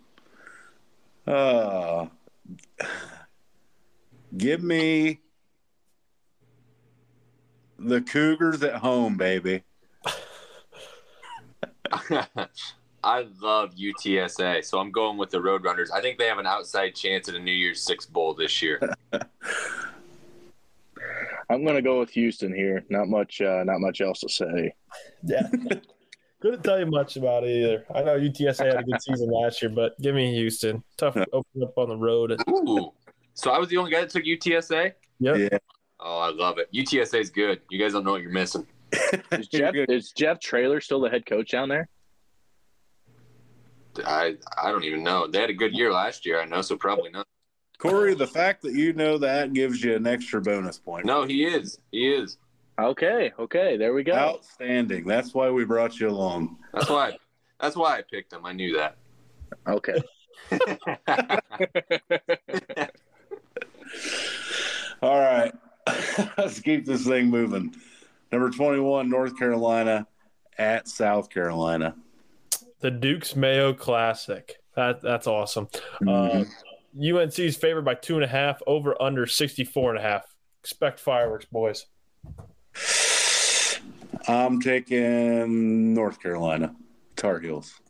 Uh, 1.27 2.07
give 4.37 4.63
me 4.63 5.21
the 7.79 8.01
Cougars 8.01 8.63
at 8.63 8.77
home, 8.77 9.17
baby. 9.17 9.63
I 13.03 13.27
love 13.41 13.75
UTSA, 13.75 14.65
so 14.65 14.79
I'm 14.79 14.91
going 14.91 15.17
with 15.17 15.31
the 15.31 15.39
Roadrunners. 15.39 15.91
I 15.91 16.01
think 16.01 16.19
they 16.19 16.27
have 16.27 16.39
an 16.39 16.47
outside 16.47 16.95
chance 16.95 17.29
at 17.29 17.35
a 17.35 17.39
New 17.39 17.53
Year's 17.53 17.83
Six 17.83 18.05
bowl 18.07 18.35
this 18.35 18.61
year. 18.61 18.79
I'm 21.51 21.65
going 21.65 21.77
to 21.77 21.83
go 21.83 21.99
with 21.99 22.11
Houston 22.11 22.55
here. 22.55 22.85
Not 22.91 23.09
much. 23.09 23.41
Uh, 23.41 23.65
not 23.65 23.81
much 23.81 24.01
else 24.01 24.21
to 24.21 24.29
say. 24.29 24.73
Yeah. 25.25 25.49
Couldn't 26.41 26.63
tell 26.63 26.79
you 26.79 26.87
much 26.87 27.17
about 27.17 27.45
it 27.45 27.51
either. 27.51 27.85
I 27.95 28.03
know 28.03 28.19
UTSA 28.19 28.67
had 28.67 28.81
a 28.81 28.83
good 28.83 29.03
season 29.03 29.31
last 29.31 29.61
year, 29.61 29.71
but 29.71 30.01
give 30.01 30.15
me 30.15 30.33
Houston. 30.35 30.83
Tough 30.97 31.15
to 31.15 31.27
open 31.33 31.63
up 31.63 31.77
on 31.77 31.89
the 31.89 31.97
road. 31.97 32.41
Ooh, 32.49 32.93
so 33.35 33.51
I 33.51 33.59
was 33.59 33.69
the 33.69 33.77
only 33.77 33.91
guy 33.91 34.01
that 34.01 34.11
took 34.11 34.25
UTSA. 34.25 34.93
Yep. 35.19 35.37
Yeah. 35.37 35.59
Oh, 35.99 36.19
I 36.19 36.31
love 36.31 36.59
it. 36.59 36.73
UTSA 36.73 37.21
is 37.21 37.31
good. 37.31 37.61
You 37.69 37.79
guys 37.79 37.93
don't 37.93 38.05
know 38.05 38.13
what 38.13 38.23
you're 38.23 38.31
missing. 38.31 38.67
Is 39.33 39.49
Jeff 39.49 39.75
is 39.89 40.13
Jeff 40.13 40.41
Traylor 40.41 40.81
still 40.81 41.01
the 41.01 41.11
head 41.11 41.27
coach 41.27 41.51
down 41.51 41.69
there? 41.69 41.89
I 44.05 44.37
I 44.61 44.71
don't 44.71 44.85
even 44.85 45.03
know. 45.03 45.27
They 45.27 45.41
had 45.41 45.51
a 45.51 45.55
good 45.55 45.73
year 45.73 45.93
last 45.93 46.25
year. 46.27 46.41
I 46.41 46.45
know, 46.45 46.63
so 46.63 46.77
probably 46.77 47.11
not. 47.11 47.27
Cory, 47.79 48.15
the 48.15 48.27
fact 48.27 48.63
that 48.63 48.75
you 48.75 48.93
know 48.93 49.17
that 49.19 49.53
gives 49.55 49.83
you 49.83 49.97
an 49.97 50.07
extra 50.07 50.41
bonus 50.41 50.79
point. 50.79 51.07
No, 51.07 51.25
he 51.25 51.45
is. 51.45 51.79
He 51.91 52.13
is. 52.13 52.37
Okay. 52.79 53.33
Okay. 53.39 53.77
There 53.77 53.95
we 53.95 54.05
go. 54.05 54.13
Outstanding. 54.13 55.07
That's 55.07 55.35
why 55.35 55.51
we 55.51 55.65
brought 55.65 55.99
you 55.99 56.09
along. 56.09 56.59
That's 56.75 56.91
why. 56.91 57.17
That's 57.59 57.77
why 57.77 57.99
I 57.99 58.03
picked 58.11 58.33
him. 58.33 58.45
I 58.45 58.53
knew 58.53 58.77
that. 58.77 58.97
Okay. 59.67 59.99
All 65.03 65.19
right. 65.19 65.53
Let's 66.39 66.61
keep 66.61 66.85
this 66.87 67.07
thing 67.07 67.29
moving. 67.29 67.75
Number 68.33 68.51
21, 68.51 69.09
North 69.09 69.37
Carolina 69.39 70.07
at 70.59 70.89
South 70.89 71.31
Carolina. 71.31 71.97
The 72.81 72.91
Duke's 72.91 73.35
Mayo 73.35 73.73
Classic. 73.75 74.57
That 74.77 75.03
that's 75.03 75.27
awesome. 75.27 75.69
Uh, 76.07 76.45
UNC 76.97 77.39
is 77.39 77.57
favored 77.57 77.85
by 77.85 77.95
two 77.95 78.15
and 78.15 78.25
a 78.25 78.29
half, 78.29 78.63
over 78.67 79.01
under 79.01 79.27
64 79.27 79.91
and 79.91 79.99
a 79.99 80.03
half. 80.03 80.25
Expect 80.61 81.01
fireworks, 81.01 81.47
boys. 81.47 81.87
I'm 84.29 84.61
taking 84.61 85.95
North 85.95 86.21
Carolina, 86.21 86.75
Tar 87.17 87.41
Heels. 87.41 87.81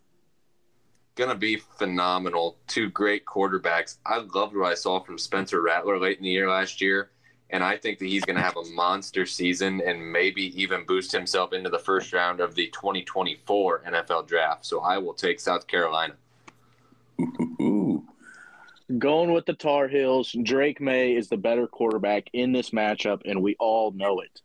Gonna 1.16 1.35
be 1.35 1.57
phenomenal. 1.57 2.59
Two 2.66 2.88
great 2.90 3.26
quarterbacks. 3.26 3.98
I 4.07 4.18
loved 4.18 4.57
what 4.57 4.70
I 4.70 4.74
saw 4.74 5.00
from 5.00 5.18
Spencer 5.18 5.61
Rattler 5.61 5.98
late 5.98 6.18
in 6.18 6.24
the 6.24 6.31
year 6.31 6.48
last 6.48 6.81
year, 6.81 7.11
and 7.52 7.62
I 7.62 7.76
think 7.76 7.98
that 7.98 8.06
he's 8.06 8.24
gonna 8.24 8.42
have 8.42 8.56
a 8.56 8.64
monster 8.70 9.26
season 9.26 9.82
and 9.84 10.12
maybe 10.12 10.60
even 10.60 10.84
boost 10.86 11.12
himself 11.12 11.52
into 11.52 11.70
the 11.70 11.78
first 11.78 12.12
round 12.12 12.40
of 12.40 12.54
the 12.54 12.68
2024 12.68 13.82
NFL 13.86 14.26
Draft. 14.26 14.64
So 14.64 14.80
I 14.80 14.98
will 14.98 15.14
take 15.14 15.40
South 15.40 15.66
Carolina. 15.66 16.14
Ooh. 17.60 18.04
Going 18.98 19.32
with 19.32 19.46
the 19.46 19.54
Tar 19.54 19.86
Heels. 19.86 20.34
Drake 20.42 20.80
Maye 20.80 21.14
is 21.14 21.28
the 21.28 21.36
better 21.36 21.66
quarterback 21.66 22.28
in 22.32 22.52
this 22.52 22.70
matchup, 22.70 23.22
and 23.24 23.40
we 23.40 23.54
all 23.60 23.92
know 23.92 24.20
it. 24.20 24.40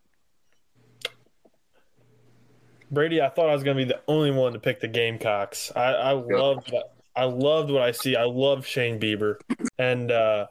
Brady, 2.91 3.21
I 3.21 3.29
thought 3.29 3.49
I 3.49 3.53
was 3.53 3.63
going 3.63 3.77
to 3.77 3.85
be 3.85 3.91
the 3.91 4.01
only 4.07 4.31
one 4.31 4.53
to 4.53 4.59
pick 4.59 4.79
the 4.79 4.87
Gamecocks. 4.87 5.71
I, 5.75 5.93
I 5.93 6.11
loved. 6.11 6.73
I 7.15 7.23
loved 7.23 7.71
what 7.71 7.81
I 7.81 7.91
see. 7.91 8.15
I 8.15 8.25
love 8.25 8.67
Shane 8.67 8.99
Beamer, 8.99 9.39
and 9.79 10.11
uh, 10.11 10.47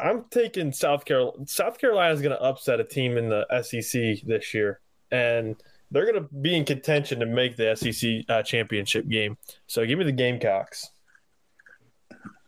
I'm 0.00 0.24
taking 0.30 0.72
South 0.72 1.04
Carolina. 1.04 1.46
South 1.46 1.78
Carolina 1.78 2.12
is 2.12 2.20
going 2.20 2.36
to 2.36 2.42
upset 2.42 2.80
a 2.80 2.84
team 2.84 3.16
in 3.16 3.28
the 3.28 3.46
SEC 3.62 4.26
this 4.26 4.52
year, 4.52 4.80
and 5.10 5.56
they're 5.90 6.10
going 6.10 6.22
to 6.22 6.34
be 6.34 6.56
in 6.56 6.64
contention 6.64 7.20
to 7.20 7.26
make 7.26 7.56
the 7.56 7.74
SEC 7.76 8.24
uh, 8.28 8.42
championship 8.42 9.08
game. 9.08 9.36
So 9.66 9.86
give 9.86 9.98
me 9.98 10.04
the 10.04 10.12
Gamecocks. 10.12 10.90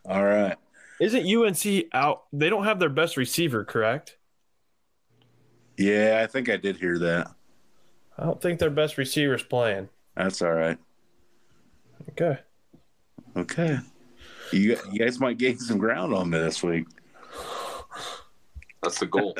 All 0.05 0.25
right. 0.25 0.55
Isn't 0.99 1.25
UNC 1.25 1.85
out? 1.93 2.23
They 2.33 2.49
don't 2.49 2.63
have 2.63 2.79
their 2.79 2.89
best 2.89 3.17
receiver, 3.17 3.63
correct? 3.63 4.17
Yeah, 5.77 6.21
I 6.23 6.27
think 6.27 6.49
I 6.49 6.57
did 6.57 6.77
hear 6.77 6.97
that. 6.99 7.31
I 8.17 8.23
don't 8.23 8.41
think 8.41 8.59
their 8.59 8.71
best 8.71 8.97
receiver's 8.97 9.43
playing. 9.43 9.89
That's 10.15 10.41
all 10.41 10.53
right. 10.53 10.77
Okay. 12.09 12.39
Okay. 13.35 13.77
You, 14.51 14.77
you 14.91 14.99
guys 14.99 15.19
might 15.19 15.37
gain 15.37 15.59
some 15.59 15.77
ground 15.77 16.13
on 16.13 16.29
me 16.29 16.39
this 16.39 16.63
week. 16.63 16.87
That's 18.83 18.99
the 18.99 19.05
goal. 19.05 19.35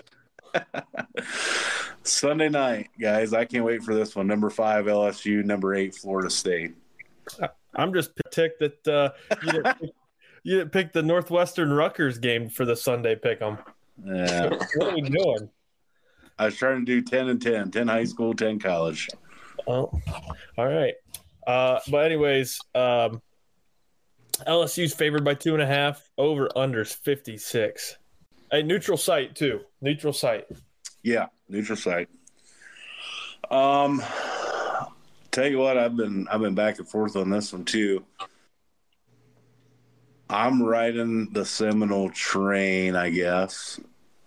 Sunday 2.04 2.50
night, 2.50 2.90
guys. 3.00 3.34
I 3.34 3.46
can't 3.46 3.66
wait 3.66 3.84
for 3.84 3.94
this 3.94 4.16
one. 4.16 4.28
Number 4.28 4.50
five, 4.50 4.86
LSU. 4.86 5.44
Number 5.44 5.76
eight, 5.76 5.96
Florida 5.96 6.30
State. 6.30 6.76
I'm 7.76 7.94
just 7.94 8.12
ticked 8.32 8.60
that 8.60 8.88
uh, 8.88 9.10
you, 9.44 9.52
didn't 9.52 9.80
pick, 9.80 9.90
you 10.44 10.58
didn't 10.58 10.72
pick 10.72 10.94
the 10.94 11.04
Northwestern 11.04 11.72
Rutgers 11.72 12.18
game 12.18 12.50
for 12.50 12.66
the 12.66 12.76
Sunday 12.76 13.16
pick 13.16 13.42
'em. 13.42 13.58
Yeah. 14.04 14.50
What 14.76 14.88
are 14.90 14.96
we 14.96 15.02
doing? 15.02 15.50
I 16.40 16.46
was 16.46 16.56
trying 16.56 16.86
to 16.86 16.86
do 16.86 17.02
10 17.02 17.30
and 17.30 17.42
10, 17.42 17.72
10 17.72 17.88
high 17.88 18.04
school, 18.04 18.34
10 18.34 18.60
college. 18.60 19.10
Oh, 19.68 19.92
all 20.58 20.68
right. 20.68 20.94
Uh, 21.46 21.80
but 21.90 22.06
anyways, 22.06 22.60
um, 22.76 23.22
LSU's 24.46 24.94
favored 24.94 25.24
by 25.24 25.34
two 25.34 25.54
and 25.54 25.64
a 25.64 25.68
half. 25.68 26.10
Over 26.18 26.48
unders 26.56 26.96
56. 26.96 27.98
A 28.52 28.64
neutral 28.64 28.98
site, 28.98 29.36
too. 29.36 29.62
Neutral 29.82 30.14
site. 30.14 30.48
Yeah, 31.04 31.28
neutral 31.50 31.78
site. 31.78 32.10
Um, 33.50 34.04
tell 35.32 35.48
you 35.48 35.60
what, 35.60 35.78
I've 35.78 35.96
been 35.96 36.28
I've 36.30 36.42
been 36.42 36.56
back 36.56 36.80
and 36.80 36.88
forth 36.88 37.16
on 37.16 37.30
this 37.30 37.54
one 37.54 37.64
too. 37.64 38.04
I'm 40.30 40.62
riding 40.62 41.30
the 41.32 41.46
Seminole 41.46 42.10
train, 42.10 42.96
I 42.96 43.10
guess. 43.10 43.80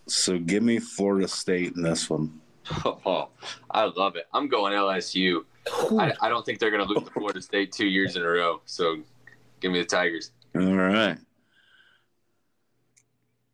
So 0.06 0.38
give 0.38 0.62
me 0.62 0.78
Florida 0.78 1.28
State 1.28 1.74
in 1.76 1.82
this 1.82 2.08
one. 2.08 2.40
Oh, 3.04 3.30
I 3.70 3.84
love 3.84 4.14
it. 4.14 4.26
I'm 4.32 4.46
going 4.46 4.72
LSU. 4.72 5.40
I, 5.98 6.14
I 6.20 6.28
don't 6.28 6.46
think 6.46 6.60
they're 6.60 6.70
going 6.70 6.86
to 6.86 6.92
lose 6.92 7.02
to 7.02 7.10
Florida 7.10 7.42
State 7.42 7.72
two 7.72 7.86
years 7.86 8.14
in 8.14 8.22
a 8.22 8.28
row. 8.28 8.60
So 8.64 8.98
give 9.58 9.72
me 9.72 9.80
the 9.80 9.84
Tigers. 9.84 10.30
All 10.54 10.76
right. 10.76 11.18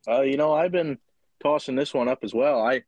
Uh, 0.07 0.21
you 0.21 0.37
know, 0.37 0.53
I've 0.53 0.71
been 0.71 0.97
tossing 1.41 1.75
this 1.75 1.93
one 1.93 2.07
up 2.07 2.19
as 2.23 2.33
well. 2.33 2.61
I 2.61 2.83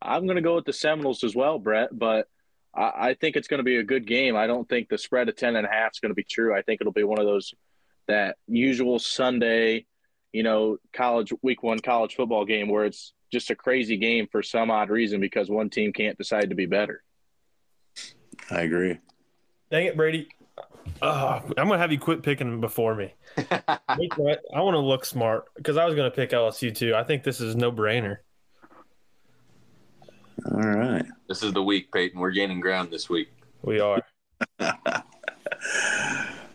I'm 0.00 0.26
going 0.26 0.36
to 0.36 0.42
go 0.42 0.56
with 0.56 0.66
the 0.66 0.72
Seminoles 0.72 1.24
as 1.24 1.34
well, 1.34 1.58
Brett. 1.58 1.96
But 1.96 2.28
I, 2.74 2.92
I 3.08 3.14
think 3.14 3.36
it's 3.36 3.48
going 3.48 3.58
to 3.58 3.64
be 3.64 3.76
a 3.76 3.82
good 3.82 4.06
game. 4.06 4.36
I 4.36 4.46
don't 4.46 4.68
think 4.68 4.88
the 4.88 4.98
spread 4.98 5.28
of 5.28 5.36
ten 5.36 5.56
and 5.56 5.66
a 5.66 5.70
half 5.70 5.92
is 5.92 6.00
going 6.00 6.10
to 6.10 6.14
be 6.14 6.24
true. 6.24 6.54
I 6.54 6.62
think 6.62 6.80
it'll 6.80 6.92
be 6.92 7.04
one 7.04 7.18
of 7.18 7.26
those 7.26 7.54
that 8.06 8.36
usual 8.46 8.98
Sunday, 8.98 9.86
you 10.32 10.42
know, 10.42 10.78
college 10.92 11.32
week 11.42 11.62
one 11.62 11.80
college 11.80 12.14
football 12.14 12.44
game 12.44 12.68
where 12.68 12.84
it's 12.84 13.12
just 13.32 13.50
a 13.50 13.56
crazy 13.56 13.96
game 13.96 14.28
for 14.30 14.42
some 14.42 14.70
odd 14.70 14.90
reason 14.90 15.20
because 15.20 15.50
one 15.50 15.70
team 15.70 15.92
can't 15.92 16.16
decide 16.16 16.50
to 16.50 16.54
be 16.54 16.66
better. 16.66 17.02
I 18.50 18.60
agree. 18.60 18.98
Dang 19.70 19.86
it, 19.86 19.96
Brady. 19.96 20.28
Uh, 21.02 21.40
I'm 21.58 21.68
gonna 21.68 21.78
have 21.78 21.92
you 21.92 21.98
quit 21.98 22.22
picking 22.22 22.60
before 22.60 22.94
me. 22.94 23.12
I 23.36 23.98
want 24.54 24.74
to 24.74 24.78
look 24.78 25.04
smart 25.04 25.44
because 25.56 25.76
I 25.76 25.84
was 25.84 25.94
gonna 25.94 26.10
pick 26.10 26.30
LSU 26.30 26.74
too. 26.74 26.94
I 26.94 27.04
think 27.04 27.22
this 27.22 27.40
is 27.40 27.54
no 27.54 27.70
brainer. 27.70 28.18
All 30.50 30.60
right. 30.60 31.04
This 31.28 31.42
is 31.42 31.52
the 31.52 31.62
week, 31.62 31.92
Peyton. 31.92 32.20
We're 32.20 32.30
gaining 32.30 32.60
ground 32.60 32.90
this 32.90 33.08
week. 33.10 33.28
We 33.62 33.80
are. 33.80 34.02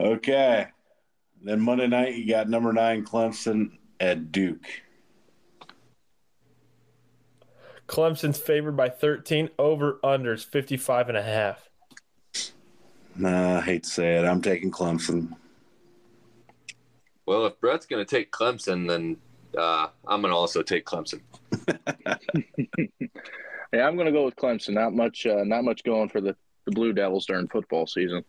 Okay. 0.01 0.67
Then 1.43 1.61
Monday 1.61 1.87
night 1.87 2.15
you 2.15 2.27
got 2.27 2.49
number 2.49 2.73
nine 2.73 3.05
Clemson 3.05 3.77
at 3.99 4.31
Duke. 4.31 4.65
Clemson's 7.87 8.39
favored 8.39 8.75
by 8.75 8.89
13. 8.89 9.49
Over 9.59 9.99
unders 10.03 10.43
55 10.43 11.09
and 11.09 11.17
a 11.17 11.21
half. 11.21 11.69
Nah, 13.21 13.57
I 13.57 13.61
hate 13.61 13.83
to 13.83 13.89
say 13.89 14.17
it. 14.17 14.25
I'm 14.25 14.41
taking 14.41 14.71
Clemson. 14.71 15.35
Well, 17.25 17.45
if 17.45 17.59
Brett's 17.59 17.85
going 17.85 18.03
to 18.05 18.09
take 18.09 18.31
Clemson, 18.31 18.87
then 18.87 19.17
uh, 19.57 19.87
I'm 20.07 20.21
going 20.21 20.31
to 20.31 20.37
also 20.37 20.63
take 20.63 20.85
Clemson. 20.85 21.21
Yeah, 23.73 23.87
I'm 23.87 23.95
going 23.95 24.07
to 24.07 24.11
go 24.11 24.25
with 24.25 24.35
Clemson. 24.35 24.73
Not 24.73 24.93
much, 24.93 25.25
uh, 25.25 25.43
not 25.45 25.63
much 25.63 25.83
going 25.83 26.09
for 26.09 26.19
the, 26.19 26.35
the 26.65 26.71
Blue 26.71 26.93
Devils 26.93 27.25
during 27.25 27.47
football 27.47 27.87
season. 27.87 28.23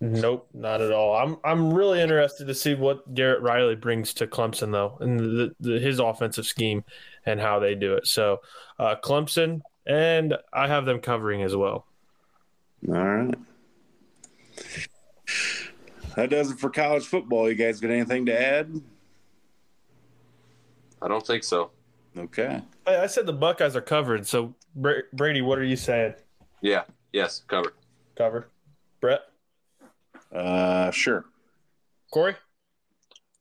Nope, 0.00 0.48
not 0.54 0.80
at 0.80 0.92
all. 0.92 1.14
I'm 1.14 1.36
I'm 1.44 1.74
really 1.74 2.00
interested 2.00 2.46
to 2.46 2.54
see 2.54 2.74
what 2.74 3.12
Garrett 3.14 3.42
Riley 3.42 3.76
brings 3.76 4.14
to 4.14 4.26
Clemson 4.26 4.72
though, 4.72 4.96
and 4.98 5.20
the, 5.20 5.54
the, 5.60 5.78
his 5.78 5.98
offensive 5.98 6.46
scheme 6.46 6.84
and 7.26 7.38
how 7.38 7.58
they 7.58 7.74
do 7.74 7.94
it. 7.94 8.06
So, 8.06 8.40
uh, 8.78 8.96
Clemson, 9.04 9.60
and 9.86 10.36
I 10.54 10.68
have 10.68 10.86
them 10.86 11.00
covering 11.00 11.42
as 11.42 11.54
well. 11.54 11.86
All 12.88 12.94
right. 12.94 13.34
That 16.16 16.30
does 16.30 16.50
it 16.50 16.58
for 16.58 16.70
college 16.70 17.06
football. 17.06 17.48
You 17.48 17.54
guys 17.54 17.80
got 17.80 17.90
anything 17.90 18.26
to 18.26 18.40
add? 18.40 18.80
I 21.00 21.08
don't 21.08 21.26
think 21.26 21.44
so. 21.44 21.70
Okay. 22.16 22.60
I, 22.86 22.96
I 22.98 23.06
said 23.06 23.26
the 23.26 23.32
Buckeyes 23.32 23.76
are 23.76 23.80
covered. 23.80 24.26
So, 24.26 24.54
Brady, 24.74 25.40
what 25.40 25.58
are 25.58 25.64
you 25.64 25.76
saying? 25.76 26.14
Yeah. 26.60 26.82
Yes. 27.12 27.42
Covered. 27.46 27.74
Covered. 28.16 28.46
Brett, 29.00 29.22
Uh, 30.34 30.90
sure. 30.90 31.24
Cory. 32.12 32.34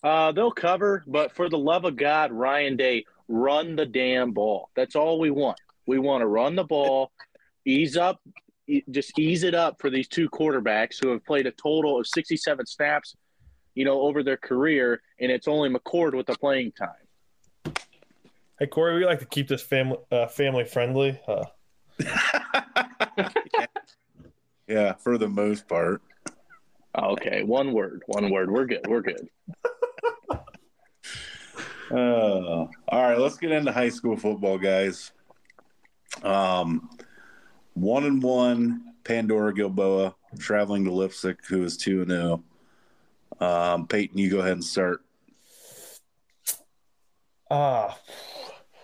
Uh, 0.03 0.31
they'll 0.31 0.51
cover, 0.51 1.03
but 1.07 1.35
for 1.35 1.49
the 1.49 1.57
love 1.57 1.83
of 1.83 1.97
God, 1.97 2.31
Ryan 2.31 2.77
Day, 2.77 3.03
run 3.27 3.75
the 3.75 3.85
damn 3.85 4.31
ball. 4.31 4.69
That's 4.75 4.95
all 4.95 5.19
we 5.19 5.29
want. 5.31 5.59
We 5.85 5.99
want 5.99 6.21
to 6.21 6.27
run 6.27 6.55
the 6.55 6.63
ball, 6.63 7.11
ease 7.65 7.97
up, 7.97 8.21
just 8.89 9.17
ease 9.17 9.43
it 9.43 9.55
up 9.55 9.79
for 9.79 9.89
these 9.89 10.07
two 10.07 10.29
quarterbacks 10.29 10.97
who 11.01 11.09
have 11.09 11.25
played 11.25 11.47
a 11.47 11.51
total 11.51 11.99
of 11.99 12.07
67 12.07 12.65
snaps, 12.65 13.15
you 13.75 13.85
know, 13.85 14.01
over 14.01 14.23
their 14.23 14.37
career, 14.37 15.01
and 15.19 15.31
it's 15.31 15.47
only 15.47 15.69
McCord 15.69 16.13
with 16.13 16.27
the 16.27 16.35
playing 16.35 16.71
time. 16.73 17.75
Hey, 18.59 18.67
Cory, 18.67 18.99
we 18.99 19.05
like 19.05 19.19
to 19.19 19.25
keep 19.25 19.47
this 19.47 19.61
family 19.61 19.97
uh, 20.11 20.27
family 20.27 20.65
friendly. 20.65 21.19
Uh, 21.27 21.45
Yeah, 24.69 24.93
for 24.93 25.17
the 25.17 25.27
most 25.27 25.67
part. 25.67 26.03
Okay, 26.95 27.41
one 27.43 27.73
word, 27.73 28.03
one 28.05 28.29
word. 28.29 28.51
We're 28.51 28.65
good. 28.65 28.85
We're 28.87 29.01
good. 29.01 29.27
Uh, 31.91 32.67
all 32.89 33.01
right, 33.01 33.17
let's 33.17 33.37
get 33.37 33.51
into 33.51 33.71
high 33.71 33.89
school 33.89 34.15
football, 34.15 34.59
guys. 34.59 35.11
Um, 36.21 36.87
one 37.81 38.03
and 38.05 38.21
one, 38.21 38.93
Pandora 39.03 39.53
Gilboa 39.53 40.15
traveling 40.37 40.85
to 40.85 40.91
Leipsic, 40.91 41.37
who 41.47 41.63
is 41.63 41.77
two 41.77 42.01
and 42.01 42.11
zero. 42.11 42.43
Um, 43.39 43.87
Peyton, 43.87 44.17
you 44.17 44.29
go 44.29 44.39
ahead 44.39 44.53
and 44.53 44.63
start. 44.63 45.01
Ah, 47.49 47.97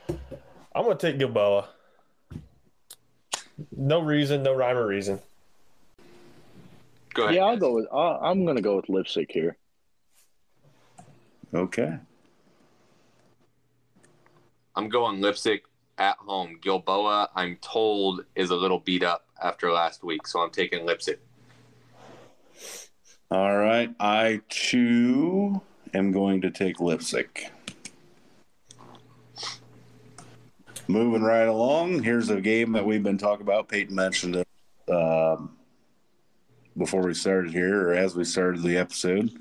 I'm 0.10 0.84
gonna 0.84 0.96
take 0.96 1.20
Gilboa. 1.20 1.68
No 3.76 4.02
reason, 4.02 4.44
no 4.44 4.54
rhyme 4.54 4.78
or 4.78 4.88
reason. 4.88 5.20
Go 7.14 7.24
ahead. 7.24 7.36
Yeah, 7.36 7.46
I'll 7.46 7.58
go 7.58 7.74
with. 7.74 7.88
Uh, 7.92 8.20
I'm 8.20 8.44
going 8.44 8.58
to 8.58 8.62
go 8.62 8.76
with 8.76 8.88
Leipsic 8.88 9.32
here. 9.32 9.56
Okay. 11.54 11.98
I'm 14.76 14.90
going 14.90 15.22
Leipsic 15.22 15.62
at 15.98 16.18
home. 16.18 16.60
Gilboa, 16.62 17.30
I'm 17.36 17.58
told, 17.58 18.26
is 18.36 18.50
a 18.50 18.56
little 18.56 18.80
beat 18.80 19.04
up 19.04 19.26
after 19.42 19.72
last 19.72 20.04
week, 20.04 20.28
so 20.28 20.40
I'm 20.40 20.52
taking 20.52 20.86
Leipsic. 20.86 21.20
All 23.32 23.58
right. 23.58 23.94
I 24.00 24.42
too 24.50 25.62
am 25.94 26.12
going 26.12 26.42
to 26.42 26.52
take 26.52 26.80
Leipsic. 26.80 27.52
Moving 30.88 31.24
right 31.24 31.48
along, 31.48 32.04
here's 32.04 32.30
a 32.30 32.40
game 32.40 32.74
that 32.74 32.86
we've 32.86 33.02
been 33.02 33.18
talking 33.18 33.42
about. 33.42 33.68
Peyton 33.68 33.96
mentioned 33.96 34.36
it 34.36 34.48
um, 34.94 35.58
before 36.78 37.02
we 37.02 37.16
started 37.16 37.52
here, 37.52 37.90
or 37.90 37.94
as 37.94 38.16
we 38.16 38.24
started 38.24 38.62
the 38.62 38.78
episode. 38.78 39.32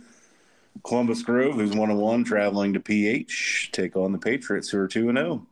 Columbus 0.84 1.22
Grove, 1.22 1.54
who's 1.54 1.76
one 1.76 1.90
and 1.90 2.00
one, 2.00 2.24
traveling 2.24 2.72
to 2.72 2.80
PH, 2.80 3.70
take 3.72 3.94
on 3.94 4.12
the 4.12 4.18
Patriots, 4.18 4.70
who 4.70 4.78
are 4.78 4.88
two 4.88 5.10
and 5.10 5.18
oh. 5.18 5.22
zero. 5.22 5.46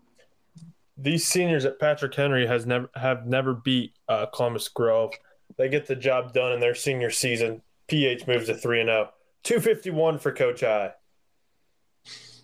These 0.96 1.26
seniors 1.26 1.64
at 1.64 1.78
Patrick 1.78 2.14
Henry 2.14 2.46
has 2.46 2.66
never 2.66 2.90
have 2.94 3.26
never 3.26 3.54
beat 3.54 3.94
uh, 4.08 4.26
Columbus 4.26 4.68
Grove. 4.68 5.12
They 5.56 5.68
get 5.68 5.86
the 5.86 5.96
job 5.96 6.32
done 6.32 6.52
in 6.52 6.60
their 6.60 6.74
senior 6.74 7.10
season. 7.10 7.62
PH 7.88 8.26
moves 8.26 8.46
to 8.46 8.54
three 8.54 8.80
and 8.80 8.88
zero. 8.88 9.10
Two 9.42 9.60
fifty 9.60 9.90
one 9.90 10.18
for 10.18 10.32
Coach 10.32 10.62
I. 10.62 10.92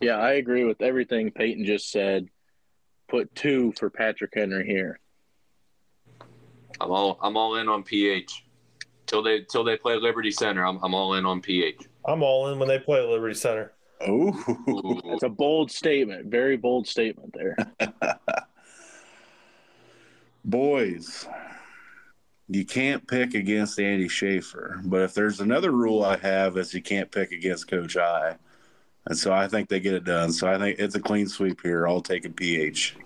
Yeah, 0.01 0.17
I 0.17 0.33
agree 0.33 0.65
with 0.65 0.81
everything 0.81 1.31
Peyton 1.31 1.65
just 1.65 1.91
said. 1.91 2.29
Put 3.09 3.35
two 3.35 3.73
for 3.79 3.91
Patrick 3.91 4.33
Henry 4.35 4.67
here. 4.67 5.01
I'm 6.81 6.91
all 6.91 7.19
I'm 7.23 7.37
all 7.37 7.57
in 7.57 7.69
on 7.69 7.83
PH. 7.83 8.45
Till 9.07 9.23
they 9.23 9.41
till 9.41 9.65
they 9.65 9.77
play 9.77 9.97
Liberty 9.97 10.31
Center, 10.31 10.67
I'm 10.67 10.79
I'm 10.83 10.95
all 10.95 11.15
in 11.15 11.27
on 11.27 11.41
PH. 11.41 11.87
I'm 12.05 12.23
all 12.23 12.49
in 12.49 12.59
when 12.59 12.69
they 12.69 12.79
play 12.79 13.01
Liberty 13.01 13.35
Center. 13.35 13.73
Oh. 14.07 15.03
That's 15.11 15.23
a 15.25 15.29
bold 15.29 15.71
statement. 15.71 16.27
Very 16.27 16.57
bold 16.57 16.87
statement 16.87 17.35
there. 17.35 17.57
boys, 20.45 21.27
you 22.49 22.65
can't 22.65 23.07
pick 23.07 23.35
against 23.35 23.79
Andy 23.79 24.09
Schaefer. 24.09 24.81
But 24.85 25.03
if 25.03 25.15
there's 25.15 25.41
another 25.41 25.71
rule 25.71 26.05
I 26.05 26.17
have, 26.17 26.57
is 26.57 26.73
you 26.73 26.83
can't 26.83 27.11
pick 27.11 27.33
against 27.33 27.69
Coach 27.69 27.97
I. 27.97 28.37
And 29.07 29.17
so 29.17 29.33
I 29.33 29.49
think 29.49 29.69
they 29.69 29.81
get 29.81 29.95
it 29.95 30.05
done. 30.05 30.33
So 30.33 30.49
I 30.49 30.59
think 30.59 30.79
it's 30.79 30.95
a 30.95 31.01
clean 31.01 31.29
sweep 31.29 31.63
here. 31.63 31.87
I'll 31.87 32.01
take 32.01 32.25
a 32.25 32.31
PH. 32.31 32.97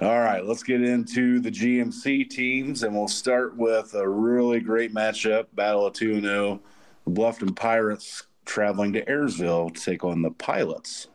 All 0.00 0.20
right, 0.20 0.44
let's 0.44 0.62
get 0.62 0.80
into 0.80 1.40
the 1.40 1.50
GMC 1.50 2.30
teams, 2.30 2.84
and 2.84 2.94
we'll 2.94 3.08
start 3.08 3.56
with 3.56 3.94
a 3.94 4.08
really 4.08 4.60
great 4.60 4.94
matchup 4.94 5.46
Battle 5.54 5.86
of 5.86 5.92
2 5.94 6.20
0. 6.20 6.60
The 7.08 7.22
Bluffton 7.22 7.56
Pirates 7.56 8.26
traveling 8.44 8.92
to 8.92 9.02
Ayersville 9.06 9.74
to 9.74 9.80
take 9.80 10.04
on 10.04 10.20
the 10.20 10.30
Pilots. 10.30 11.08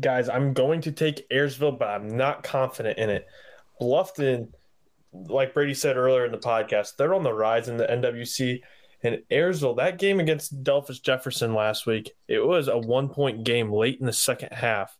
Guys, 0.00 0.30
I'm 0.30 0.54
going 0.54 0.80
to 0.82 0.92
take 0.92 1.28
Ayersville, 1.28 1.78
but 1.78 1.88
I'm 1.88 2.16
not 2.16 2.42
confident 2.42 2.98
in 2.98 3.10
it. 3.10 3.26
Bluffton, 3.78 4.48
like 5.12 5.52
Brady 5.52 5.74
said 5.74 5.98
earlier 5.98 6.24
in 6.24 6.32
the 6.32 6.38
podcast, 6.38 6.96
they're 6.96 7.12
on 7.12 7.22
the 7.22 7.32
rise 7.34 7.68
in 7.68 7.76
the 7.76 7.84
NWC, 7.84 8.62
And 9.02 9.18
Ayersville, 9.30 9.76
that 9.76 9.98
game 9.98 10.18
against 10.18 10.64
Delphos 10.64 11.02
Jefferson 11.02 11.52
last 11.52 11.84
week, 11.84 12.12
it 12.26 12.42
was 12.42 12.68
a 12.68 12.78
one 12.78 13.10
point 13.10 13.44
game 13.44 13.70
late 13.70 14.00
in 14.00 14.06
the 14.06 14.14
second 14.14 14.52
half. 14.52 14.96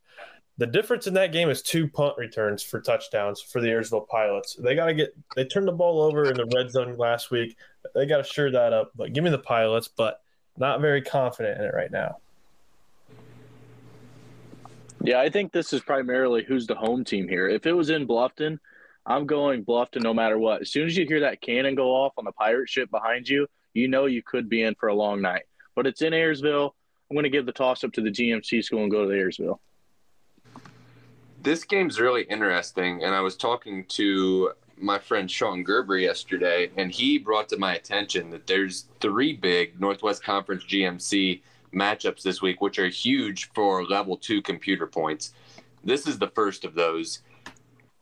The 0.59 0.67
difference 0.67 1.07
in 1.07 1.15
that 1.15 1.33
game 1.33 1.49
is 1.49 1.63
two 1.63 1.89
punt 1.89 2.19
returns 2.19 2.63
for 2.63 2.83
touchdowns 2.83 3.41
for 3.41 3.63
the 3.63 3.69
Ayersville 3.69 4.09
Pilots. 4.09 4.57
They 4.57 4.75
got 4.75 4.87
to 4.87 4.95
get, 4.95 5.17
they 5.35 5.47
turned 5.47 5.69
the 5.69 5.73
ball 5.73 6.03
over 6.03 6.27
in 6.27 6.37
the 6.37 6.51
red 6.55 6.71
zone 6.71 6.99
last 6.99 7.31
week. 7.31 7.57
They 7.95 8.07
got 8.07 8.19
to 8.19 8.25
sure 8.25 8.51
that 8.51 8.73
up. 8.73 8.93
But 8.95 9.13
give 9.13 9.25
me 9.25 9.31
the 9.31 9.39
Pilots, 9.39 9.89
but 9.89 10.21
not 10.57 10.81
very 10.81 11.03
confident 11.03 11.59
in 11.59 11.67
it 11.67 11.75
right 11.75 11.91
now. 11.91 12.19
Yeah, 15.03 15.21
I 15.21 15.29
think 15.29 15.53
this 15.53 15.73
is 15.73 15.83
primarily 15.83 16.45
who's 16.45 16.67
the 16.67 16.75
home 16.75 17.05
team 17.05 17.29
here. 17.29 17.47
If 17.47 17.67
it 17.67 17.73
was 17.73 17.91
in 17.91 18.07
Bluffton, 18.07 18.59
I'm 19.05 19.27
going 19.27 19.65
Bluffton 19.65 20.03
no 20.03 20.15
matter 20.15 20.39
what. 20.39 20.63
As 20.63 20.71
soon 20.71 20.87
as 20.87 20.97
you 20.97 21.07
hear 21.07 21.21
that 21.21 21.43
cannon 21.43 21.75
go 21.75 21.91
off 21.91 22.15
on 22.17 22.25
the 22.25 22.33
pirate 22.33 22.71
ship 22.71 22.91
behind 22.91 23.29
you, 23.29 23.47
you 23.75 23.87
know 23.87 24.07
you 24.07 24.23
could 24.23 24.49
be 24.49 24.63
in 24.63 24.75
for 24.77 24.89
a 24.89 24.95
long 24.95 25.21
night. 25.21 25.43
But 25.75 25.87
it's 25.87 26.01
in 26.01 26.13
Ayersville. 26.13 26.71
I'm 27.11 27.15
going 27.15 27.25
to 27.25 27.31
give 27.31 27.45
the 27.45 27.53
toss 27.53 27.85
up 27.85 27.93
to 27.93 28.01
the 28.01 28.11
GMC 28.11 28.65
school 28.65 28.83
and 28.83 28.91
go 28.91 29.03
to 29.03 29.09
the 29.09 29.15
Ayersville. 29.15 29.59
This 31.43 31.65
game's 31.65 32.01
really 32.01 32.23
interesting, 32.23 33.05
and 33.05 33.15
I 33.15 33.21
was 33.21 33.37
talking 33.37 33.85
to 33.89 34.53
my 34.77 34.99
friend 34.99 35.31
Sean 35.31 35.63
Gerber 35.63 35.99
yesterday, 35.99 36.71
and 36.77 36.91
he 36.91 37.19
brought 37.19 37.49
to 37.51 37.57
my 37.57 37.75
attention 37.75 38.31
that 38.31 38.47
there's 38.47 38.87
three 39.01 39.33
big 39.33 39.81
Northwest 39.81 40.23
Conference 40.23 40.65
GMC 40.65 41.43
matchups 41.73 42.23
this 42.23 42.43
week, 42.43 42.61
which 42.61 42.79
are 42.79 42.89
huge 42.89 43.51
for 43.53 43.85
level 43.85 44.17
two 44.17 44.43
computer 44.43 44.87
points. 44.87 45.33
This 45.83 46.07
is 46.07 46.19
the 46.19 46.29
first 46.29 46.65
of 46.65 46.75
those. 46.75 47.21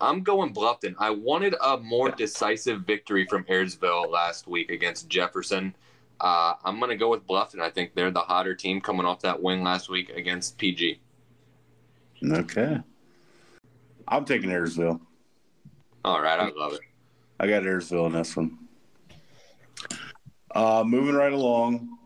I'm 0.01 0.23
going 0.23 0.53
Bluffton. 0.53 0.95
I 0.99 1.11
wanted 1.11 1.55
a 1.63 1.79
more 1.79 2.11
decisive 2.11 2.83
victory 2.83 3.27
from 3.27 3.45
Ayersville 3.45 4.11
last 4.11 4.49
week 4.49 4.71
against 4.71 5.09
Jefferson. 5.09 5.75
Uh, 6.21 6.55
I'm 6.65 6.79
going 6.79 6.91
to 6.91 6.97
go 6.97 7.11
with 7.11 7.27
Bluffton. 7.27 7.61
I 7.61 7.71
think 7.71 7.95
they're 7.95 8.11
the 8.11 8.21
hotter 8.21 8.55
team 8.55 8.81
coming 8.81 9.07
off 9.07 9.21
that 9.21 9.41
win 9.41 9.63
last 9.63 9.89
week 9.89 10.11
against 10.11 10.59
PG. 10.59 11.01
Okay. 12.25 12.81
I'm 14.09 14.25
taking 14.25 14.51
Ayersville. 14.51 15.01
All 16.05 16.21
right, 16.21 16.39
I 16.39 16.51
love 16.51 16.73
it. 16.73 16.81
I 17.39 17.47
got 17.47 17.63
Ayersville 17.63 18.07
in 18.07 18.13
this 18.13 18.37
one. 18.37 18.59
Uh, 20.55 20.83
moving 20.87 21.15
right 21.15 21.33
along. 21.33 21.99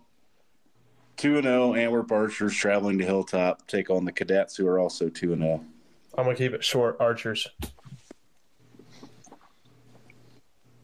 2 1.17 1.41
0 1.41 1.75
Antwerp 1.75 2.13
Archers 2.13 2.55
traveling 2.55 2.99
to 2.99 3.05
Hilltop 3.05 3.67
take 3.67 3.89
on 3.89 4.05
the 4.05 4.13
Cadets, 4.13 4.57
who 4.57 4.67
are 4.67 4.79
also 4.79 5.09
2 5.09 5.37
0. 5.37 5.65
I'm 6.17 6.25
going 6.25 6.37
to 6.37 6.43
keep 6.43 6.53
it 6.53 6.65
short. 6.65 6.97
Archers. 7.01 7.49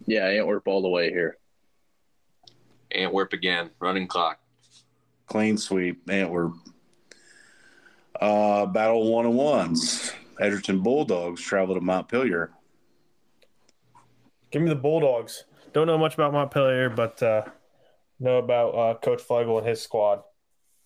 Yeah, 0.07 0.27
Antwerp 0.27 0.67
all 0.67 0.83
the 0.83 0.89
way 0.89 1.11
here. 1.11 1.37
Antwerp 2.91 3.33
again, 3.33 3.71
running 3.79 4.07
clock. 4.07 4.39
Clean 5.27 5.57
sweep, 5.57 6.09
Antwerp. 6.11 6.55
Uh, 8.21 8.67
battle 8.67 9.13
one 9.13 9.27
on 9.27 9.35
ones. 9.35 10.13
Edgerton 10.41 10.81
Bulldogs 10.81 11.41
travel 11.41 11.75
to 11.75 11.81
Montpelier. 11.81 12.51
Give 14.53 14.61
me 14.61 14.69
the 14.69 14.77
Bulldogs. 14.77 15.45
Don't 15.73 15.87
know 15.87 15.97
much 15.97 16.15
about 16.15 16.35
Montpelier, 16.35 16.91
but 16.91 17.23
uh, 17.23 17.43
know 18.21 18.37
about 18.37 18.69
uh, 18.69 18.95
Coach 18.99 19.23
Flegel 19.23 19.59
and 19.59 19.67
his 19.67 19.81
squad. 19.81 20.23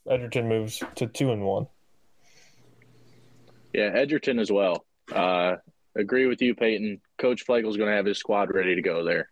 Edgerton 0.08 0.48
moves 0.48 0.82
to 0.94 1.08
two 1.08 1.32
and 1.32 1.42
one. 1.42 1.66
Yeah, 3.74 3.90
Edgerton 3.92 4.38
as 4.38 4.52
well. 4.52 4.86
Uh, 5.12 5.56
agree 5.96 6.26
with 6.26 6.40
you, 6.40 6.54
Peyton. 6.54 7.00
Coach 7.18 7.42
Flegel's 7.42 7.76
going 7.76 7.90
to 7.90 7.96
have 7.96 8.06
his 8.06 8.18
squad 8.18 8.54
ready 8.54 8.76
to 8.76 8.82
go 8.82 9.04
there. 9.04 9.30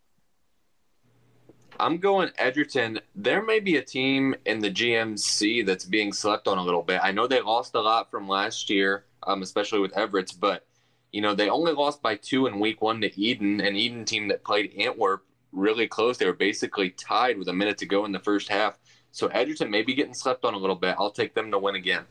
I'm 1.79 1.99
going 1.99 2.31
Edgerton. 2.37 2.99
There 3.15 3.45
may 3.45 3.61
be 3.61 3.77
a 3.77 3.83
team 3.83 4.35
in 4.47 4.59
the 4.59 4.71
GMC 4.71 5.65
that's 5.65 5.85
being 5.85 6.13
slept 6.13 6.49
on 6.49 6.59
a 6.59 6.63
little 6.63 6.83
bit. 6.83 7.01
I 7.03 7.13
know 7.13 7.27
they 7.27 7.41
lost 7.41 7.75
a 7.75 7.81
lot 7.81 8.11
from 8.11 8.29
last 8.29 8.69
year, 8.69 9.07
um, 9.27 9.43
especially 9.43 9.81
with 9.81 9.97
Everett's, 9.97 10.33
but 10.33 10.67
you 11.15 11.21
know 11.21 11.33
they 11.33 11.49
only 11.49 11.73
lost 11.73 12.03
by 12.03 12.17
two 12.17 12.49
in 12.49 12.59
Week 12.59 12.83
One 12.83 13.01
to 13.01 13.09
Edon, 13.09 13.65
an 13.65 13.75
Edon 13.75 14.05
team 14.05 14.27
that 14.27 14.43
played 14.43 14.75
Antwerp 14.77 15.25
really 15.53 15.87
close. 15.87 16.19
They 16.19 16.27
were 16.27 16.33
basically 16.33 16.91
tied 16.91 17.39
with 17.39 17.47
a 17.47 17.53
minute 17.53 17.79
to 17.79 17.87
go 17.87 18.05
in 18.05 18.11
the 18.11 18.19
first 18.19 18.49
half. 18.49 18.81
So 19.13 19.29
Edgerton 19.29 19.71
may 19.71 19.83
be 19.83 19.95
getting 19.95 20.13
slept 20.13 20.45
on 20.45 20.55
a 20.55 20.57
little 20.57 20.75
bit. 20.75 20.97
I'll 20.99 21.13
take 21.13 21.33
them 21.33 21.53
to 21.53 21.59
win 21.59 21.77
again. 21.77 22.03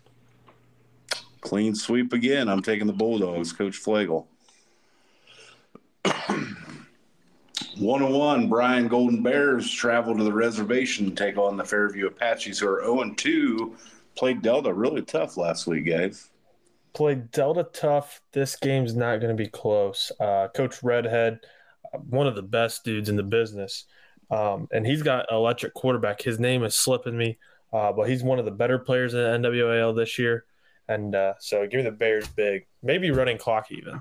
Clean 1.42 1.76
sweep 1.76 2.14
again. 2.14 2.48
I'm 2.48 2.62
taking 2.62 2.88
the 2.88 2.94
Bulldogs, 2.94 3.52
Coach 3.52 3.78
Flagel. 3.84 4.26
One 7.78 8.04
on 8.04 8.14
one, 8.14 8.48
Bryan 8.48 8.88
Golden 8.88 9.22
Bears 9.22 9.70
travel 9.70 10.16
to 10.16 10.24
the 10.24 10.32
reservation 10.32 11.10
to 11.10 11.16
take 11.16 11.38
on 11.38 11.58
the 11.58 11.66
Fairview 11.66 12.08
Apaches, 12.08 12.60
who 12.60 12.70
are 12.70 12.84
0 12.84 13.14
2. 13.18 13.76
Played 14.16 14.42
Delta 14.42 14.74
really 14.74 15.02
tough 15.02 15.36
last 15.36 15.68
week, 15.68 15.88
guys. 15.88 16.30
Played 16.94 17.32
Delta 17.32 17.68
tough. 17.74 18.22
This 18.34 18.56
game's 18.56 18.96
not 18.96 19.18
going 19.20 19.36
to 19.36 19.42
be 19.44 19.50
close. 19.50 20.12
Uh, 20.20 20.48
Coach 20.54 20.84
Redhead, 20.84 21.40
one 22.10 22.28
of 22.28 22.36
the 22.36 22.44
best 22.44 22.84
dudes 22.84 23.10
in 23.10 23.16
the 23.16 23.24
business, 23.24 23.86
um, 24.30 24.68
and 24.72 24.86
he's 24.86 25.02
got 25.02 25.32
electric 25.32 25.74
quarterback. 25.74 26.22
His 26.22 26.40
name 26.40 26.64
is 26.64 26.76
slipping 26.76 27.18
me, 27.18 27.38
uh, 27.72 27.92
but 27.94 28.08
he's 28.10 28.24
one 28.24 28.38
of 28.40 28.46
the 28.46 28.52
better 28.52 28.78
players 28.78 29.14
in 29.16 29.42
the 29.42 29.50
NWAL 29.50 29.96
this 29.96 30.20
year. 30.20 30.46
And 30.88 31.16
uh, 31.16 31.34
so 31.40 31.66
give 31.66 31.80
me 31.80 31.84
the 31.84 31.92
Bears 31.92 32.28
big, 32.28 32.68
maybe 32.84 33.10
running 33.10 33.38
clock 33.38 33.72
even. 33.72 34.00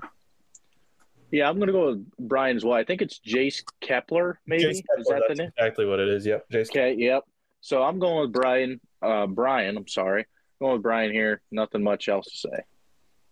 Yeah, 1.31 1.49
I'm 1.49 1.55
going 1.55 1.67
to 1.67 1.73
go 1.73 1.87
with 1.91 2.05
Bryan 2.19 2.57
as 2.57 2.63
well. 2.63 2.75
I 2.77 2.83
think 2.83 3.01
it's 3.01 3.19
Jace 3.19 3.63
Kepler, 3.81 4.39
maybe. 4.45 4.65
Jace 4.65 4.83
Kepler, 4.85 4.99
is 4.99 5.07
that 5.07 5.21
the 5.21 5.25
that's 5.29 5.39
name? 5.39 5.51
exactly 5.57 5.85
what 5.87 5.99
it 5.99 6.09
is. 6.09 6.25
Yep. 6.27 6.45
Jace 6.51 6.69
Okay, 6.69 6.93
yep. 6.95 7.23
So 7.61 7.81
I'm 7.81 7.97
going 7.97 8.21
with 8.21 8.33
Bryan. 8.33 8.79
Uh, 9.01 9.25
Bryan, 9.25 9.77
I'm 9.77 9.87
sorry. 9.87 10.25
going 10.61 10.73
with 10.73 10.83
Bryan 10.83 11.11
here. 11.11 11.41
Nothing 11.51 11.81
much 11.81 12.07
else 12.07 12.27
to 12.27 12.37
say. 12.37 12.63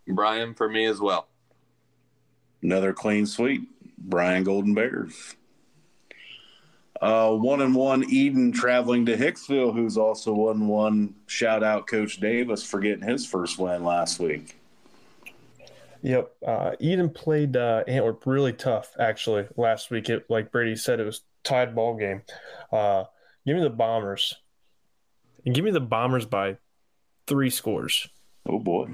Bryan 0.08 0.54
for 0.54 0.70
me 0.70 0.86
as 0.86 1.00
well. 1.00 1.28
Another 2.62 2.94
clean 2.94 3.26
sweep. 3.26 3.70
Bryan 3.98 4.44
Golden 4.44 4.74
Bears. 4.74 5.36
Uh, 7.02 7.32
one 7.32 7.62
and 7.62 7.74
one 7.74 8.04
Edon 8.04 8.54
traveling 8.54 9.08
to 9.08 9.18
Hicksville, 9.18 9.74
who's 9.74 9.98
also 9.98 10.34
one 10.34 10.68
one. 10.68 11.16
Shout 11.26 11.64
out 11.64 11.88
Coach 11.88 12.20
Davis 12.20 12.64
for 12.64 12.80
getting 12.80 13.08
his 13.08 13.26
first 13.26 13.58
win 13.58 13.84
last 13.84 14.20
week. 14.20 14.58
Yep. 16.04 16.32
Uh, 16.46 16.72
Edon 16.82 17.14
played 17.14 17.58
uh, 17.58 17.84
Antwerp 17.88 18.26
really 18.26 18.54
tough, 18.54 18.96
actually, 19.00 19.48
last 19.56 19.90
week. 19.92 20.10
It, 20.10 20.30
like 20.30 20.52
Brady 20.52 20.76
said, 20.76 21.00
it 21.00 21.06
was 21.06 21.22
tied 21.44 21.76
ball 21.76 21.96
game. 21.96 22.22
Uh, 22.72 23.06
give 23.46 23.56
me 23.56 23.64
the 23.64 23.70
Bombers. 23.70 24.36
And 25.46 25.56
give 25.56 25.66
me 25.66 25.72
the 25.72 25.80
Bombers 25.80 26.26
by 26.26 26.58
three 27.26 27.50
scores. 27.50 28.08
Oh 28.48 28.60
boy. 28.60 28.90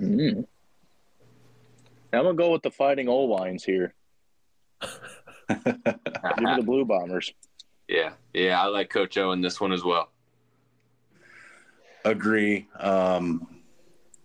Mm. 0.00 0.46
I'm 2.12 2.22
going 2.22 2.36
to 2.36 2.42
go 2.42 2.52
with 2.52 2.62
the 2.62 2.70
Fighting 2.70 3.08
Old 3.08 3.30
Wines 3.30 3.64
here. 3.64 3.94
Give 5.48 5.58
me 5.58 6.56
the 6.56 6.62
Blue 6.64 6.84
Bombers. 6.84 7.32
Yeah, 7.88 8.12
yeah, 8.32 8.60
I 8.60 8.66
like 8.66 8.90
Coach 8.90 9.16
O 9.16 9.32
in 9.32 9.40
this 9.40 9.60
one 9.60 9.72
as 9.72 9.84
well. 9.84 10.10
Agree. 12.04 12.66
Um, 12.78 13.46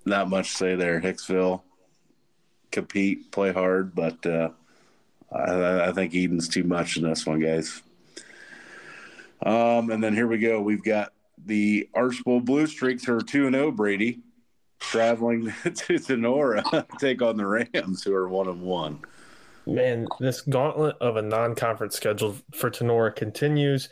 not 0.05 0.29
much 0.29 0.51
to 0.51 0.57
say 0.57 0.75
there. 0.75 0.99
Hicksville 0.99 1.61
compete, 2.71 3.31
play 3.31 3.51
hard, 3.51 3.93
but 3.93 4.25
uh, 4.25 4.49
I, 5.31 5.89
I 5.89 5.91
think 5.91 6.15
Edon's 6.15 6.47
too 6.47 6.63
much 6.63 6.97
in 6.97 7.03
this 7.03 7.25
one, 7.25 7.39
guys. 7.39 7.81
Um, 9.45 9.89
and 9.91 10.03
then 10.03 10.13
here 10.13 10.27
we 10.27 10.37
go. 10.37 10.61
We've 10.61 10.83
got 10.83 11.13
the 11.45 11.89
Archbold 11.93 12.45
Blue 12.45 12.67
Streaks 12.67 13.05
who 13.05 13.15
are 13.15 13.21
2 13.21 13.47
and 13.47 13.55
0, 13.55 13.71
Brady, 13.71 14.19
traveling 14.81 15.53
to 15.75 15.97
Sonora 15.97 16.63
take 16.99 17.21
on 17.21 17.37
the 17.37 17.47
Rams 17.47 18.03
who 18.03 18.13
are 18.13 18.27
1 18.27 18.47
and 18.47 18.61
1. 18.61 18.99
Man, 19.67 20.07
this 20.19 20.41
gauntlet 20.41 20.97
of 20.99 21.17
a 21.17 21.21
non 21.21 21.55
conference 21.55 21.95
schedule 21.95 22.35
for 22.53 22.71
Tinora 22.71 23.15
continues. 23.15 23.89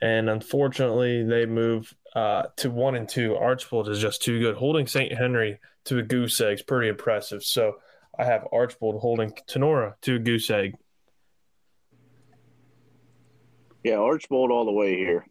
And 0.00 0.30
unfortunately, 0.30 1.22
they 1.24 1.44
move 1.44 1.94
uh, 2.16 2.44
to 2.56 2.70
one 2.70 2.94
and 2.94 3.08
two. 3.08 3.36
Archbold 3.36 3.88
is 3.90 4.00
just 4.00 4.22
too 4.22 4.40
good. 4.40 4.56
Holding 4.56 4.86
St. 4.86 5.12
Henry 5.12 5.58
to 5.84 5.98
a 5.98 6.02
goose 6.02 6.40
egg 6.40 6.54
is 6.54 6.62
pretty 6.62 6.88
impressive. 6.88 7.44
So 7.44 7.76
I 8.18 8.24
have 8.24 8.48
Archbold 8.50 9.00
holding 9.00 9.32
Tinora 9.46 9.94
to 10.02 10.16
a 10.16 10.18
goose 10.18 10.48
egg. 10.50 10.74
Yeah, 13.84 13.96
Archbold 13.96 14.50
all 14.50 14.64
the 14.64 14.72
way 14.72 14.96
here. 14.96 15.26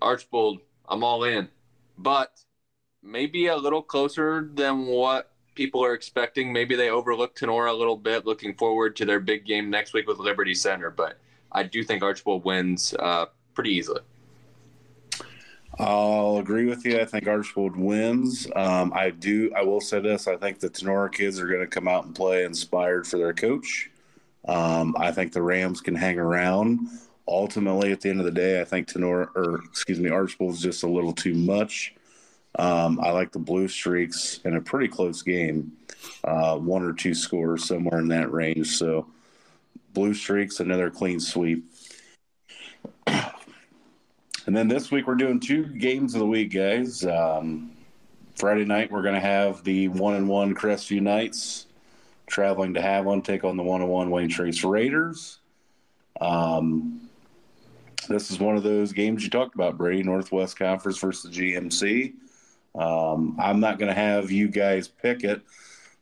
Archbold, 0.00 0.58
I'm 0.88 1.04
all 1.04 1.24
in, 1.24 1.48
but 1.96 2.30
maybe 3.02 3.48
a 3.48 3.56
little 3.56 3.82
closer 3.82 4.48
than 4.54 4.86
what 4.86 5.30
people 5.54 5.84
are 5.84 5.94
expecting. 5.94 6.52
Maybe 6.52 6.74
they 6.74 6.90
overlooked 6.90 7.40
Tinora 7.40 7.70
a 7.70 7.76
little 7.76 7.96
bit, 7.96 8.24
looking 8.26 8.54
forward 8.54 8.96
to 8.96 9.04
their 9.04 9.20
big 9.20 9.44
game 9.44 9.70
next 9.70 9.92
week 9.92 10.06
with 10.06 10.18
Liberty 10.18 10.54
Center. 10.54 10.90
But 10.90 11.18
I 11.50 11.64
do 11.64 11.82
think 11.82 12.02
Archbold 12.02 12.44
wins 12.44 12.94
uh, 12.98 13.26
pretty 13.54 13.70
easily. 13.70 14.00
I'll 15.78 16.36
agree 16.36 16.66
with 16.66 16.84
you. 16.84 17.00
I 17.00 17.04
think 17.06 17.26
Archbold 17.26 17.76
wins. 17.76 18.46
Um, 18.54 18.92
I 18.94 19.10
do. 19.10 19.50
I 19.56 19.62
will 19.62 19.80
say 19.80 20.00
this: 20.00 20.28
I 20.28 20.36
think 20.36 20.60
the 20.60 20.68
Tinora 20.68 21.10
kids 21.10 21.40
are 21.40 21.46
going 21.46 21.60
to 21.60 21.66
come 21.66 21.88
out 21.88 22.04
and 22.04 22.14
play 22.14 22.44
inspired 22.44 23.06
for 23.06 23.16
their 23.16 23.32
coach. 23.32 23.90
Um, 24.46 24.94
I 24.98 25.12
think 25.12 25.32
the 25.32 25.42
Rams 25.42 25.80
can 25.80 25.94
hang 25.94 26.18
around. 26.18 26.88
ultimately, 27.28 27.92
at 27.92 28.00
the 28.00 28.10
end 28.10 28.18
of 28.18 28.26
the 28.26 28.32
day, 28.32 28.60
I 28.60 28.64
think 28.64 28.88
Tinora, 28.88 29.28
or 29.34 29.60
excuse 29.64 29.98
me, 29.98 30.10
Archbold 30.10 30.54
is 30.54 30.60
just 30.60 30.82
a 30.82 30.88
little 30.88 31.12
too 31.12 31.34
much. 31.34 31.94
Um, 32.58 33.00
I 33.00 33.10
like 33.10 33.32
the 33.32 33.38
Blue 33.38 33.68
Streaks 33.68 34.40
in 34.44 34.56
a 34.56 34.60
pretty 34.60 34.88
close 34.88 35.22
game, 35.22 35.72
uh, 36.24 36.56
one 36.58 36.82
or 36.82 36.92
two 36.92 37.14
scores 37.14 37.64
somewhere 37.64 37.98
in 37.98 38.08
that 38.08 38.30
range. 38.30 38.76
So, 38.76 39.06
Blue 39.94 40.14
Streaks, 40.14 40.60
another 40.60 40.90
clean 40.90 41.20
sweep. 41.20 41.64
And 44.46 44.56
then 44.56 44.66
this 44.66 44.90
week 44.90 45.06
we're 45.06 45.14
doing 45.14 45.38
two 45.38 45.64
games 45.64 46.14
of 46.14 46.18
the 46.20 46.26
week, 46.26 46.52
guys. 46.52 47.04
Um, 47.04 47.70
Friday 48.34 48.64
night 48.64 48.90
we're 48.90 49.02
going 49.02 49.14
to 49.14 49.20
have 49.20 49.62
the 49.62 49.88
one 49.88 50.14
and 50.14 50.28
one 50.28 50.54
Crestview 50.54 51.00
Knights 51.00 51.66
traveling 52.26 52.74
to 52.74 52.80
Haviland 52.80 53.24
take 53.24 53.44
on 53.44 53.56
the 53.56 53.62
one 53.62 53.82
and 53.82 53.90
one 53.90 54.10
Wayne 54.10 54.28
Trace 54.28 54.64
Raiders. 54.64 55.38
Um, 56.20 57.08
this 58.08 58.32
is 58.32 58.40
one 58.40 58.56
of 58.56 58.64
those 58.64 58.92
games 58.92 59.22
you 59.22 59.30
talked 59.30 59.54
about, 59.54 59.78
Brady. 59.78 60.02
Northwest 60.02 60.58
Conference 60.58 60.98
versus 60.98 61.30
GMC. 61.30 62.14
Um, 62.74 63.36
I'm 63.38 63.60
not 63.60 63.78
going 63.78 63.88
to 63.88 64.00
have 64.00 64.30
you 64.30 64.48
guys 64.48 64.88
pick 64.88 65.24
it. 65.24 65.42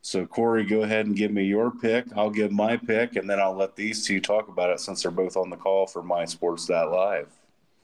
So, 0.03 0.25
Cory, 0.25 0.65
go 0.65 0.83
ahead 0.83 1.07
and 1.07 1.17
give 1.17 1.31
me 1.31 1.45
your 1.45 1.71
pick. 1.71 2.07
I'll 2.17 2.31
give 2.31 2.53
my 2.53 2.77
pick, 2.77 3.17
and 3.17 3.29
then 3.29 3.39
I'll 3.39 3.57
let 3.57 3.77
these 3.77 4.07
two 4.07 4.21
talk 4.21 4.49
about 4.49 4.71
it 4.71 4.81
since 4.81 5.03
they're 5.03 5.11
both 5.11 5.37
on 5.37 5.51
the 5.51 5.57
call 5.57 5.87
for 5.87 6.03
My 6.03 6.25
Sports 6.25 6.67
That 6.67 6.91
Live. 6.91 7.29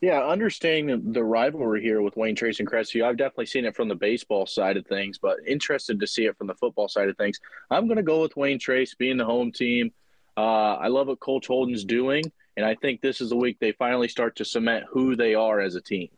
Yeah, 0.01 0.25
understanding 0.25 1.13
the 1.13 1.25
rivalry 1.25 1.83
here 1.83 2.03
with 2.03 2.17
Wayne 2.17 2.35
Trace 2.35 2.61
and 2.61 2.69
Crestview, 2.69 3.05
I've 3.05 3.17
definitely 3.17 3.47
seen 3.47 3.65
it 3.65 3.75
from 3.75 3.89
the 3.89 3.95
baseball 3.95 4.47
side 4.47 4.77
of 4.77 4.87
things, 4.87 5.19
but 5.19 5.39
interested 5.47 5.99
to 6.01 6.07
see 6.07 6.27
it 6.27 6.37
from 6.37 6.47
the 6.47 6.55
football 6.55 6.89
side 6.89 7.09
of 7.09 7.17
things. 7.17 7.41
I'm 7.71 7.87
going 7.87 7.97
to 7.97 8.03
go 8.03 8.21
with 8.21 8.37
Wayne 8.37 8.59
Trace 8.59 8.95
being 8.95 9.17
the 9.17 9.25
home 9.25 9.53
team. 9.53 9.93
Uh, 10.37 10.75
I 10.75 10.89
love 10.89 11.09
what 11.09 11.21
Coach 11.21 11.47
Holden's 11.47 11.85
doing, 11.85 12.25
and 12.57 12.65
I 12.65 12.75
think 12.75 13.01
this 13.01 13.23
is 13.23 13.31
the 13.31 13.37
week 13.37 13.59
they 13.59 13.73
finally 13.73 14.09
start 14.09 14.37
to 14.37 14.45
cement 14.45 14.85
who 14.91 15.17
they 15.17 15.35
are 15.35 15.61
as 15.61 15.75
a 15.75 15.81
team. 15.81 16.09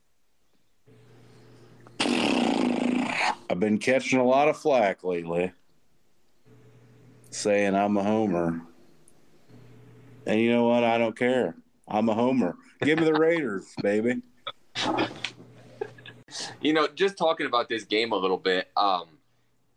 I've 3.50 3.60
been 3.60 3.78
catching 3.78 4.18
a 4.18 4.24
lot 4.24 4.48
of 4.48 4.56
flack 4.56 5.04
lately 5.04 5.52
saying 7.30 7.74
I'm 7.74 7.96
a 7.96 8.02
homer. 8.02 8.60
And 10.26 10.40
you 10.40 10.52
know 10.52 10.64
what? 10.68 10.84
I 10.84 10.98
don't 10.98 11.16
care. 11.16 11.54
I'm 11.86 12.08
a 12.08 12.14
homer. 12.14 12.56
Give 12.82 12.98
me 12.98 13.04
the 13.04 13.14
Raiders, 13.14 13.72
baby. 13.82 14.22
You 16.60 16.74
know, 16.74 16.86
just 16.88 17.16
talking 17.16 17.46
about 17.46 17.68
this 17.68 17.84
game 17.84 18.12
a 18.12 18.16
little 18.16 18.36
bit, 18.36 18.68
um, 18.76 19.06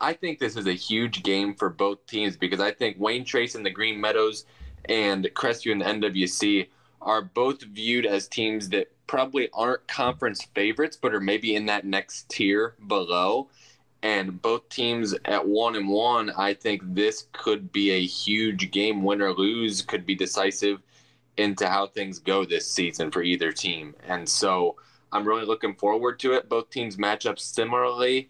I 0.01 0.13
think 0.13 0.39
this 0.39 0.57
is 0.57 0.67
a 0.67 0.73
huge 0.73 1.23
game 1.23 1.55
for 1.55 1.69
both 1.69 2.05
teams 2.07 2.35
because 2.35 2.59
I 2.59 2.71
think 2.71 2.97
Wayne 2.99 3.23
Trace 3.23 3.55
and 3.55 3.65
the 3.65 3.69
Green 3.69 4.01
Meadows 4.01 4.45
and 4.85 5.23
Crestview 5.33 5.71
and 5.71 5.81
the 5.81 6.09
NWC 6.09 6.67
are 7.01 7.21
both 7.21 7.61
viewed 7.61 8.05
as 8.05 8.27
teams 8.27 8.69
that 8.69 8.91
probably 9.11 9.49
aren't 9.53 9.85
conference 9.89 10.41
favorites, 10.55 10.95
but 10.95 11.13
are 11.13 11.19
maybe 11.19 11.53
in 11.53 11.65
that 11.65 11.85
next 11.85 12.29
tier 12.29 12.75
below. 12.87 13.49
And 14.03 14.41
both 14.41 14.69
teams 14.69 15.13
at 15.25 15.45
one 15.45 15.75
and 15.75 15.89
one, 15.89 16.29
I 16.29 16.53
think 16.53 16.81
this 16.85 17.27
could 17.33 17.73
be 17.73 17.91
a 17.91 18.05
huge 18.05 18.71
game. 18.71 19.03
Win 19.03 19.21
or 19.21 19.33
lose 19.33 19.81
could 19.81 20.05
be 20.05 20.15
decisive 20.15 20.79
into 21.35 21.67
how 21.67 21.87
things 21.87 22.19
go 22.19 22.45
this 22.45 22.65
season 22.65 23.11
for 23.11 23.21
either 23.21 23.51
team. 23.51 23.95
And 24.07 24.27
so 24.27 24.77
I'm 25.11 25.27
really 25.27 25.45
looking 25.45 25.75
forward 25.75 26.17
to 26.19 26.31
it. 26.31 26.47
Both 26.47 26.69
teams 26.69 26.97
match 26.97 27.25
up 27.25 27.37
similarly 27.37 28.29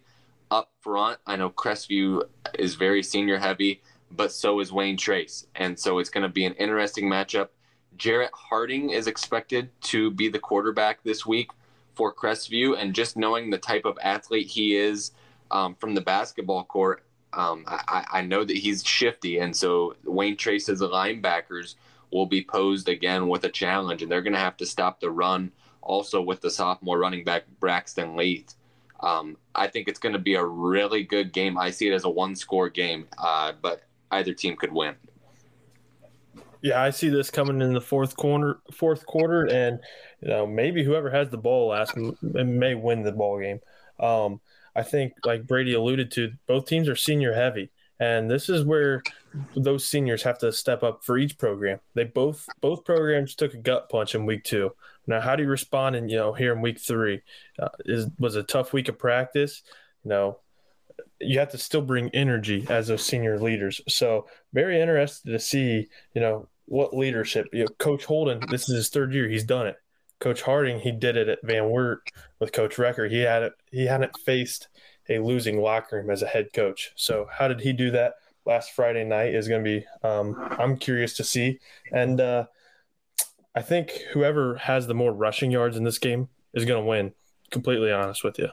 up 0.50 0.72
front. 0.80 1.20
I 1.28 1.36
know 1.36 1.50
Crestview 1.50 2.24
is 2.58 2.74
very 2.74 3.04
senior 3.04 3.38
heavy, 3.38 3.82
but 4.10 4.32
so 4.32 4.58
is 4.58 4.72
Wayne 4.72 4.96
Trace. 4.96 5.46
And 5.54 5.78
so 5.78 6.00
it's 6.00 6.10
going 6.10 6.24
to 6.24 6.28
be 6.28 6.44
an 6.44 6.54
interesting 6.54 7.04
matchup. 7.04 7.50
Jarrett 7.96 8.30
Harding 8.32 8.90
is 8.90 9.06
expected 9.06 9.70
to 9.82 10.10
be 10.10 10.28
the 10.28 10.38
quarterback 10.38 11.02
this 11.02 11.26
week 11.26 11.50
for 11.94 12.14
Crestview. 12.14 12.80
And 12.80 12.94
just 12.94 13.16
knowing 13.16 13.50
the 13.50 13.58
type 13.58 13.84
of 13.84 13.98
athlete 14.02 14.46
he 14.46 14.76
is 14.76 15.12
um, 15.50 15.74
from 15.74 15.94
the 15.94 16.00
basketball 16.00 16.64
court, 16.64 17.04
um, 17.32 17.64
I, 17.66 18.04
I 18.12 18.22
know 18.22 18.44
that 18.44 18.56
he's 18.56 18.84
shifty. 18.84 19.38
And 19.38 19.54
so 19.54 19.96
Wayne 20.04 20.36
Trace's 20.36 20.80
linebackers– 20.80 21.76
will 22.12 22.26
be 22.26 22.44
posed 22.44 22.88
again 22.88 23.26
with 23.26 23.44
a 23.44 23.48
challenge, 23.48 24.02
and 24.02 24.12
they're 24.12 24.22
going 24.22 24.34
to 24.34 24.38
have 24.38 24.56
to 24.58 24.66
stop 24.66 25.00
the 25.00 25.10
run 25.10 25.50
also 25.80 26.20
with 26.20 26.40
the 26.40 26.50
sophomore 26.50 26.98
running 26.98 27.24
back 27.24 27.44
Braxton 27.58 28.14
Leith. 28.14 28.54
Um, 29.00 29.36
I 29.54 29.66
think 29.66 29.88
it's 29.88 29.98
going 29.98 30.12
to 30.12 30.18
be 30.20 30.34
a 30.34 30.44
really 30.44 31.02
good 31.02 31.32
game. 31.32 31.58
I 31.58 31.70
see 31.70 31.88
it 31.88 31.94
as 31.94 32.04
a 32.04 32.10
one 32.10 32.36
score 32.36 32.68
game, 32.68 33.08
uh, 33.18 33.52
but 33.60 33.82
either 34.12 34.32
team 34.34 34.56
could 34.56 34.72
win. 34.72 34.94
Yeah, 36.62 36.80
I 36.80 36.90
see 36.90 37.08
this 37.08 37.30
coming 37.30 37.60
in 37.60 37.72
the 37.72 37.80
fourth 37.80 38.16
quarter. 38.16 38.60
Fourth 38.72 39.04
quarter, 39.04 39.46
and 39.46 39.80
you 40.20 40.28
know 40.28 40.46
maybe 40.46 40.84
whoever 40.84 41.10
has 41.10 41.28
the 41.28 41.38
ball 41.38 41.68
last 41.68 41.96
may 42.22 42.74
win 42.74 43.02
the 43.02 43.12
ball 43.12 43.40
game. 43.40 43.60
Um, 43.98 44.40
I 44.74 44.82
think, 44.82 45.14
like 45.24 45.46
Brady 45.46 45.74
alluded 45.74 46.10
to, 46.12 46.32
both 46.46 46.66
teams 46.66 46.88
are 46.88 46.96
senior 46.96 47.34
heavy. 47.34 47.70
And 48.00 48.28
this 48.28 48.48
is 48.48 48.64
where 48.64 49.02
those 49.54 49.86
seniors 49.86 50.24
have 50.24 50.38
to 50.38 50.52
step 50.52 50.82
up 50.82 51.04
for 51.04 51.18
each 51.18 51.38
program. 51.38 51.78
They 51.94 52.04
both 52.04 52.48
both 52.60 52.84
programs 52.84 53.34
took 53.34 53.54
a 53.54 53.58
gut 53.58 53.88
punch 53.90 54.14
in 54.14 54.26
week 54.26 54.44
two. 54.44 54.70
Now, 55.06 55.20
how 55.20 55.36
do 55.36 55.44
you 55.44 55.48
respond 55.48 55.94
And 55.96 56.10
you 56.10 56.16
know 56.16 56.32
here 56.32 56.52
in 56.52 56.62
week 56.62 56.80
three? 56.80 57.20
Uh, 57.58 57.68
is 57.84 58.08
was 58.18 58.34
a 58.34 58.42
tough 58.42 58.72
week 58.72 58.88
of 58.88 58.98
practice. 58.98 59.62
You 60.04 60.08
know, 60.08 60.40
you 61.20 61.38
have 61.38 61.52
to 61.52 61.58
still 61.58 61.82
bring 61.82 62.08
energy 62.10 62.66
as 62.68 62.88
those 62.88 63.04
senior 63.04 63.38
leaders. 63.38 63.80
So 63.88 64.26
very 64.52 64.80
interested 64.80 65.30
to 65.30 65.38
see 65.38 65.88
you 66.14 66.20
know 66.20 66.48
what 66.72 66.96
leadership. 66.96 67.48
You 67.52 67.64
know, 67.64 67.68
Coach 67.78 68.06
Holden, 68.06 68.40
this 68.48 68.66
is 68.66 68.74
his 68.74 68.88
third 68.88 69.12
year. 69.12 69.28
He's 69.28 69.44
done 69.44 69.66
it. 69.66 69.76
Coach 70.20 70.40
Harding, 70.40 70.80
he 70.80 70.90
did 70.90 71.18
it 71.18 71.28
at 71.28 71.40
Van 71.42 71.68
Wert 71.68 72.08
with 72.40 72.52
Coach 72.52 72.76
Recker. 72.76 73.10
He 73.10 73.18
had 73.18 73.42
it. 73.42 73.52
He 73.70 73.84
hadn't 73.84 74.16
faced 74.16 74.68
a 75.10 75.18
losing 75.18 75.60
locker 75.60 75.96
room 75.96 76.08
as 76.08 76.22
a 76.22 76.26
head 76.26 76.48
coach. 76.54 76.92
So 76.96 77.28
how 77.30 77.46
did 77.48 77.60
he 77.60 77.74
do 77.74 77.90
that 77.90 78.14
last 78.46 78.72
Friday 78.72 79.04
night 79.04 79.34
is 79.34 79.48
going 79.48 79.62
to 79.62 79.80
be 79.80 79.86
um, 80.02 80.34
I'm 80.58 80.78
curious 80.78 81.14
to 81.18 81.24
see. 81.24 81.58
And 81.92 82.18
uh, 82.22 82.46
I 83.54 83.60
think 83.60 83.90
whoever 84.12 84.56
has 84.56 84.86
the 84.86 84.94
more 84.94 85.12
rushing 85.12 85.50
yards 85.50 85.76
in 85.76 85.84
this 85.84 85.98
game 85.98 86.30
is 86.54 86.64
going 86.64 86.82
to 86.82 86.88
win. 86.88 87.12
Completely 87.50 87.92
honest 87.92 88.24
with 88.24 88.38
you. 88.38 88.48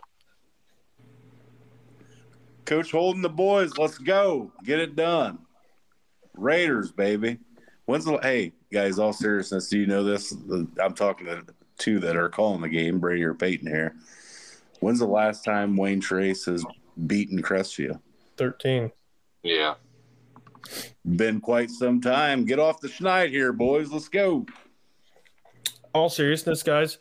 Coach 2.66 2.92
Holden 2.92 3.22
the 3.22 3.30
boys. 3.30 3.78
Let's 3.78 3.98
go. 3.98 4.52
Get 4.66 4.80
it 4.80 4.98
done. 4.98 5.40
Raiders, 6.34 6.92
baby. 6.92 7.40
When's 7.90 8.06
the 8.06 8.20
hey 8.22 8.54
guys? 8.72 9.00
All 9.00 9.14
seriousness, 9.14 9.68
do 9.68 9.80
you 9.80 9.88
know 9.88 10.04
this? 10.04 10.32
I'm 10.80 10.94
talking 10.94 11.26
to 11.26 11.44
two 11.80 12.00
that 12.02 12.16
are 12.16 12.30
calling 12.30 12.62
the 12.62 12.70
game, 12.70 13.00
Brady 13.00 13.24
or 13.24 13.34
Peyton 13.34 13.66
here. 13.66 13.96
When's 14.80 15.00
the 15.00 15.08
last 15.08 15.44
time 15.44 15.76
Wayne 15.76 16.00
Trace 16.00 16.46
has 16.46 16.64
beaten 17.08 17.42
Crestview? 17.42 18.00
13. 18.38 18.92
Yeah. 19.42 19.74
Been 21.16 21.42
quite 21.42 21.72
some 21.72 22.00
time. 22.00 22.46
Get 22.46 22.60
off 22.60 22.80
the 22.80 22.90
schneid 22.90 23.32
here, 23.32 23.52
boys. 23.54 23.92
Let's 23.92 24.08
go. 24.08 24.46
All 25.92 26.10
seriousness, 26.10 26.62
guys, 26.62 27.00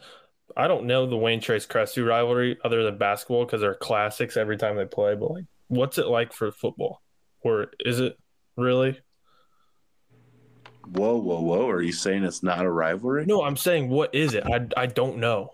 I 0.57 0.69
don't 0.69 0.87
know 0.87 1.05
the 1.07 1.19
Wayne 1.19 1.43
Trace 1.43 1.67
Crestview 1.67 2.09
rivalry 2.09 2.57
other 2.65 2.83
than 2.83 2.97
basketball 2.97 3.45
because 3.45 3.61
they're 3.61 3.75
classics 3.75 4.39
every 4.39 4.57
time 4.57 4.77
they 4.77 4.87
play. 4.87 5.15
But 5.17 5.33
like, 5.33 5.45
what's 5.67 5.99
it 5.99 6.07
like 6.07 6.33
for 6.33 6.51
football? 6.51 7.03
Or 7.43 7.73
is 7.81 8.01
it 8.01 8.19
really? 8.57 8.99
Whoa, 10.93 11.17
whoa, 11.17 11.41
whoa! 11.41 11.69
Are 11.69 11.83
you 11.83 11.93
saying 11.93 12.25
it's 12.25 12.43
not 12.43 12.65
a 12.65 12.71
rivalry? 12.71 13.27
No, 13.27 13.43
I'm 13.43 13.57
saying 13.57 13.89
what 13.89 14.15
is 14.15 14.35
it? 14.35 14.45
I 14.47 14.67
I 14.77 14.87
don't 14.87 15.19
know. 15.19 15.53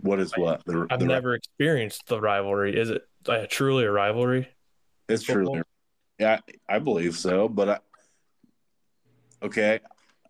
What 0.00 0.20
is 0.20 0.32
what? 0.36 0.64
The, 0.64 0.86
I've 0.90 1.00
the, 1.00 1.06
never 1.06 1.34
experienced 1.34 2.06
the 2.06 2.20
rivalry. 2.20 2.78
Is 2.78 2.90
it 2.90 3.02
like, 3.26 3.50
truly 3.50 3.84
a 3.84 3.90
rivalry? 3.90 4.48
It's 5.08 5.24
truly, 5.24 5.62
yeah, 6.18 6.40
I 6.68 6.78
believe 6.78 7.16
so. 7.16 7.48
But 7.48 7.68
I, 7.68 7.78
okay, 9.42 9.80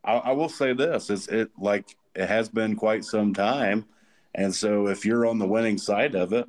I, 0.03 0.13
I 0.15 0.33
will 0.33 0.49
say 0.49 0.73
this: 0.73 1.11
it's 1.11 1.29
it 1.29 1.51
like 1.59 1.85
it 2.15 2.27
has 2.27 2.49
been 2.49 2.77
quite 2.77 3.05
some 3.05 3.35
time, 3.35 3.85
and 4.35 4.55
so 4.55 4.89
if 4.89 5.05
you're 5.05 5.27
on 5.27 5.39
the 5.39 5.47
winning 5.47 5.79
side 5.79 6.15
of 6.15 6.33
it, 6.33 6.47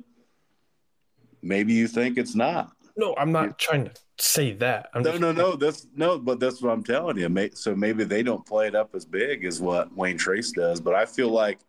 maybe 1.42 1.74
you 1.74 1.86
think 1.86 2.18
it's 2.18 2.34
not. 2.34 2.72
No, 3.00 3.14
I'm 3.16 3.32
not 3.32 3.58
trying 3.58 3.86
to 3.86 3.92
say 4.18 4.52
that. 4.52 4.90
I'm 4.92 5.02
no, 5.02 5.16
no, 5.16 5.32
no. 5.32 5.56
That's 5.56 5.86
no, 5.96 6.18
but 6.18 6.38
that's 6.38 6.60
what 6.60 6.70
I'm 6.70 6.84
telling 6.84 7.16
you. 7.16 7.50
So 7.54 7.74
maybe 7.74 8.04
they 8.04 8.22
don't 8.22 8.44
play 8.44 8.66
it 8.66 8.74
up 8.74 8.94
as 8.94 9.06
big 9.06 9.46
as 9.46 9.58
what 9.58 9.90
Wayne 9.96 10.18
Trace 10.18 10.52
does. 10.52 10.82
But 10.82 10.94
I 10.94 11.06
feel 11.06 11.30
like 11.30 11.60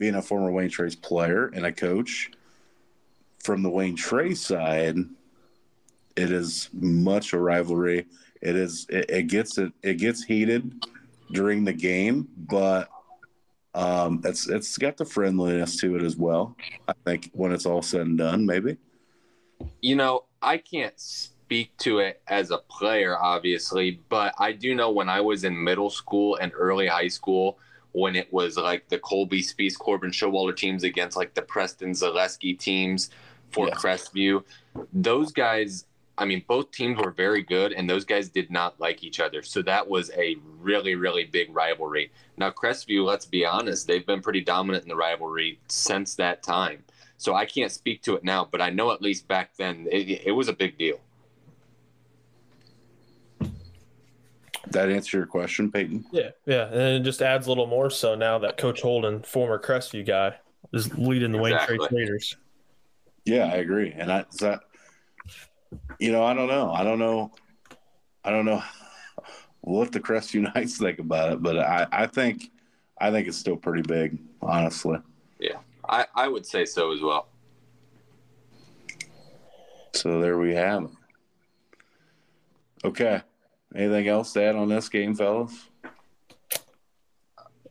being 0.00 0.16
a 0.16 0.22
former 0.22 0.50
Wayne 0.50 0.68
Trace 0.68 0.96
player 0.96 1.52
and 1.54 1.66
a 1.66 1.72
coach 1.72 2.32
from 3.44 3.62
the 3.62 3.70
Wayne 3.70 3.94
Trace 3.94 4.40
side, 4.40 4.96
it 6.16 6.32
is 6.32 6.68
much 6.72 7.32
a 7.32 7.38
rivalry. 7.38 8.06
It 8.42 8.56
is 8.56 8.88
it, 8.88 9.08
it 9.08 9.22
gets 9.28 9.58
it 9.58 9.72
it 9.84 9.98
gets 9.98 10.24
heated 10.24 10.84
during 11.30 11.64
the 11.64 11.72
game, 11.72 12.26
but 12.36 12.88
um, 13.72 14.20
it's 14.24 14.48
it's 14.48 14.76
got 14.78 14.96
the 14.96 15.04
friendliness 15.04 15.76
to 15.76 15.94
it 15.94 16.02
as 16.02 16.16
well. 16.16 16.56
I 16.88 16.94
think 17.04 17.30
when 17.34 17.52
it's 17.52 17.66
all 17.66 17.82
said 17.82 18.00
and 18.00 18.18
done, 18.18 18.44
maybe. 18.44 18.78
You 19.80 19.96
know, 19.96 20.24
I 20.46 20.58
can't 20.58 20.98
speak 20.98 21.76
to 21.78 21.98
it 21.98 22.22
as 22.28 22.52
a 22.52 22.58
player, 22.58 23.18
obviously, 23.18 24.00
but 24.08 24.32
I 24.38 24.52
do 24.52 24.76
know 24.76 24.92
when 24.92 25.08
I 25.08 25.20
was 25.20 25.42
in 25.42 25.62
middle 25.62 25.90
school 25.90 26.36
and 26.36 26.52
early 26.54 26.86
high 26.86 27.08
school, 27.08 27.58
when 27.90 28.14
it 28.14 28.32
was 28.32 28.56
like 28.56 28.88
the 28.88 28.98
Colby 28.98 29.42
Spees, 29.42 29.76
Corbin 29.76 30.12
Showalter 30.12 30.56
teams 30.56 30.84
against 30.84 31.16
like 31.16 31.34
the 31.34 31.42
Preston 31.42 31.90
Zaleski 31.90 32.56
teams 32.56 33.10
for 33.50 33.66
yeah. 33.66 33.74
Crestview, 33.74 34.44
those 34.92 35.32
guys. 35.32 35.86
I 36.18 36.24
mean, 36.24 36.44
both 36.46 36.70
teams 36.70 36.98
were 36.98 37.10
very 37.10 37.42
good, 37.42 37.72
and 37.72 37.90
those 37.90 38.04
guys 38.04 38.28
did 38.28 38.50
not 38.50 38.80
like 38.80 39.02
each 39.02 39.20
other. 39.20 39.42
So 39.42 39.60
that 39.62 39.86
was 39.86 40.10
a 40.16 40.36
really, 40.60 40.94
really 40.94 41.24
big 41.24 41.54
rivalry. 41.54 42.10
Now, 42.38 42.50
Crestview, 42.50 43.04
let's 43.04 43.26
be 43.26 43.44
honest, 43.44 43.86
they've 43.86 44.06
been 44.06 44.22
pretty 44.22 44.40
dominant 44.40 44.84
in 44.84 44.88
the 44.88 44.96
rivalry 44.96 45.58
since 45.68 46.14
that 46.14 46.42
time. 46.42 46.84
So 47.18 47.34
I 47.34 47.46
can't 47.46 47.72
speak 47.72 48.02
to 48.02 48.14
it 48.14 48.24
now, 48.24 48.46
but 48.50 48.60
I 48.60 48.70
know 48.70 48.92
at 48.92 49.00
least 49.00 49.26
back 49.26 49.56
then 49.56 49.86
it, 49.90 50.22
it 50.26 50.32
was 50.32 50.48
a 50.48 50.52
big 50.52 50.76
deal. 50.78 51.00
That 54.70 54.90
answer 54.90 55.18
your 55.18 55.26
question, 55.26 55.70
Peyton? 55.70 56.04
Yeah, 56.10 56.30
yeah, 56.44 56.66
and 56.66 56.80
it 56.80 57.02
just 57.04 57.22
adds 57.22 57.46
a 57.46 57.50
little 57.50 57.66
more 57.66 57.88
so 57.88 58.14
now 58.14 58.38
that 58.38 58.56
Coach 58.56 58.80
Holden, 58.80 59.22
former 59.22 59.58
Crestview 59.58 60.04
guy, 60.04 60.36
is 60.72 60.92
leading 60.98 61.32
the 61.32 61.42
exactly. 61.42 61.78
Wayne 61.78 61.88
Trace 61.88 61.92
Raiders. 61.92 62.36
Yeah, 63.24 63.44
I 63.44 63.56
agree, 63.56 63.92
and 63.96 64.10
I 64.10 64.24
that, 64.40 64.60
you 65.98 66.10
know, 66.10 66.24
I 66.24 66.34
don't 66.34 66.48
know, 66.48 66.70
I 66.72 66.82
don't 66.82 66.98
know, 66.98 67.32
I 68.24 68.30
don't 68.30 68.44
know 68.44 68.62
what 69.60 69.92
the 69.92 70.00
Crestview 70.00 70.52
Knights 70.54 70.78
think 70.78 70.98
about 70.98 71.32
it, 71.32 71.42
but 71.42 71.58
I, 71.58 71.86
I 71.92 72.06
think, 72.06 72.50
I 73.00 73.10
think 73.10 73.28
it's 73.28 73.38
still 73.38 73.56
pretty 73.56 73.82
big, 73.82 74.18
honestly. 74.42 74.98
Yeah, 75.38 75.58
I, 75.88 76.06
I 76.14 76.28
would 76.28 76.46
say 76.46 76.64
so 76.64 76.92
as 76.92 77.00
well. 77.00 77.28
So 79.94 80.20
there 80.20 80.38
we 80.38 80.54
have 80.54 80.84
it. 80.84 80.90
Okay. 82.84 83.22
Anything 83.74 84.08
else 84.08 84.32
to 84.34 84.42
add 84.42 84.56
on 84.56 84.68
this 84.68 84.88
game, 84.88 85.14
fellas? 85.14 85.68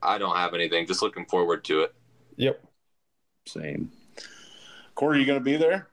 I 0.01 0.17
don't 0.17 0.35
have 0.35 0.53
anything. 0.53 0.85
Just 0.85 1.01
looking 1.01 1.25
forward 1.25 1.63
to 1.65 1.81
it. 1.81 1.95
Yep. 2.37 2.63
Same. 3.47 3.91
Cory, 4.93 5.19
you 5.19 5.25
going 5.25 5.39
to 5.39 5.43
be 5.43 5.57
there? 5.57 5.87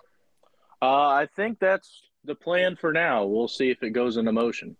Uh, 0.80 1.08
I 1.08 1.28
think 1.34 1.58
that's 1.58 2.02
the 2.24 2.34
plan 2.34 2.76
for 2.76 2.92
now. 2.92 3.24
We'll 3.24 3.48
see 3.48 3.70
if 3.70 3.82
it 3.82 3.90
goes 3.90 4.16
into 4.16 4.32
motion. 4.32 4.76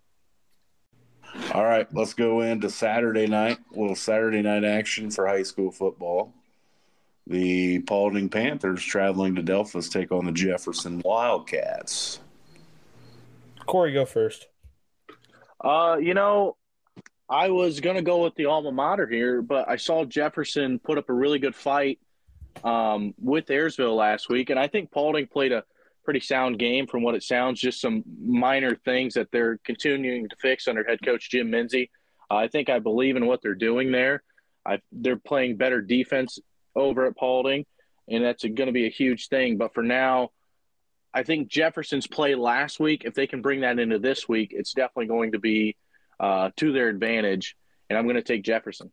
All 1.53 1.63
right, 1.63 1.87
let's 1.93 2.13
go 2.13 2.41
into 2.41 2.69
Saturday 2.69 3.25
night. 3.27 3.57
A 3.75 3.79
little 3.79 3.95
Saturday 3.95 4.41
night 4.41 4.63
action 4.63 5.09
for 5.09 5.27
high 5.27 5.43
school 5.43 5.71
football. 5.71 6.33
The 7.27 7.79
Paulding 7.79 8.29
Panthers 8.29 8.83
traveling 8.83 9.35
to 9.35 9.43
Delphos 9.43 9.91
take 9.91 10.11
on 10.11 10.25
the 10.25 10.31
Jefferson 10.31 11.01
Wildcats. 11.05 12.19
Cory, 13.65 13.93
go 13.93 14.05
first. 14.05 14.47
Uh, 15.61 15.97
you 16.01 16.13
know, 16.13 16.57
I 17.29 17.49
was 17.49 17.79
gonna 17.79 18.01
go 18.01 18.23
with 18.23 18.35
the 18.35 18.45
alma 18.45 18.71
mater 18.71 19.07
here, 19.07 19.41
but 19.41 19.69
I 19.69 19.77
saw 19.77 20.03
Jefferson 20.03 20.79
put 20.79 20.97
up 20.97 21.09
a 21.09 21.13
really 21.13 21.39
good 21.39 21.55
fight 21.55 21.99
um, 22.63 23.13
with 23.17 23.45
Ayersville 23.47 23.95
last 23.95 24.29
week, 24.29 24.49
and 24.49 24.59
I 24.59 24.67
think 24.67 24.91
Paulding 24.91 25.27
played 25.27 25.53
a 25.53 25.63
pretty 26.03 26.19
sound 26.19 26.59
game 26.59 26.85
from 26.87 27.01
what 27.01 27.15
it 27.15 27.23
sounds. 27.23 27.61
Just 27.61 27.79
some 27.79 28.03
minor 28.21 28.75
things 28.75 29.13
that 29.13 29.31
they're 29.31 29.57
continuing 29.63 30.27
to 30.27 30.35
fix 30.41 30.67
under 30.67 30.83
head 30.83 30.99
coach 31.03 31.29
Jim 31.29 31.49
Minzy. 31.49 31.89
Uh, 32.29 32.35
I 32.35 32.49
think 32.49 32.69
I 32.69 32.79
believe 32.79 33.15
in 33.15 33.25
what 33.25 33.41
they're 33.41 33.55
doing 33.55 33.91
there. 33.91 34.23
I, 34.65 34.79
they're 34.91 35.17
playing 35.17 35.57
better 35.57 35.81
defense 35.81 36.39
over 36.75 37.05
at 37.05 37.15
Paulding, 37.15 37.65
and 38.07 38.23
that's 38.23 38.43
going 38.43 38.67
to 38.67 38.71
be 38.71 38.87
a 38.87 38.91
huge 38.91 39.27
thing. 39.27 39.57
But 39.57 39.73
for 39.73 39.83
now, 39.83 40.29
I 41.13 41.23
think 41.23 41.47
Jefferson's 41.47 42.07
play 42.07 42.35
last 42.35 42.79
week, 42.79 43.03
if 43.05 43.13
they 43.13 43.27
can 43.27 43.41
bring 43.41 43.61
that 43.61 43.79
into 43.79 43.99
this 43.99 44.27
week, 44.27 44.51
it's 44.55 44.73
definitely 44.73 45.07
going 45.07 45.33
to 45.33 45.39
be 45.39 45.75
uh, 46.19 46.49
to 46.57 46.71
their 46.71 46.89
advantage. 46.89 47.55
And 47.89 47.97
I'm 47.97 48.05
going 48.05 48.15
to 48.15 48.23
take 48.23 48.43
Jefferson. 48.43 48.91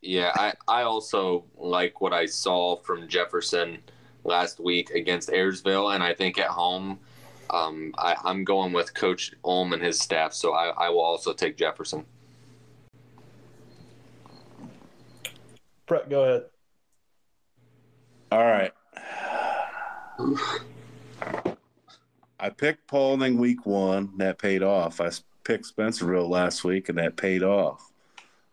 Yeah, 0.00 0.32
I, 0.34 0.54
I 0.66 0.82
also 0.82 1.44
like 1.56 2.00
what 2.00 2.14
I 2.14 2.24
saw 2.24 2.76
from 2.76 3.06
Jefferson 3.06 3.78
last 4.24 4.58
week 4.58 4.90
against 4.90 5.28
Ayersville. 5.28 5.94
And 5.94 6.02
I 6.02 6.14
think 6.14 6.38
at 6.38 6.48
home, 6.48 6.98
um, 7.50 7.94
I, 7.98 8.16
am 8.24 8.44
going 8.44 8.72
with 8.72 8.94
Coach 8.94 9.32
Ulm 9.44 9.74
and 9.74 9.82
his 9.82 9.98
staff. 10.00 10.32
So 10.32 10.54
I, 10.54 10.68
I 10.68 10.88
will 10.88 11.00
also 11.00 11.34
take 11.34 11.58
Jefferson. 11.58 12.06
Brett, 15.86 16.08
go 16.08 16.22
ahead. 16.22 16.44
All 18.30 18.44
right. 18.44 18.72
I 22.38 22.48
picked 22.50 22.86
Paulding 22.86 23.38
week 23.38 23.66
one. 23.66 24.12
That 24.18 24.38
paid 24.38 24.62
off. 24.62 25.00
I 25.00 25.10
picked 25.44 25.74
Spencerville 25.74 26.28
last 26.28 26.62
week, 26.62 26.88
and 26.88 26.98
that 26.98 27.16
paid 27.16 27.42
off. 27.42 27.90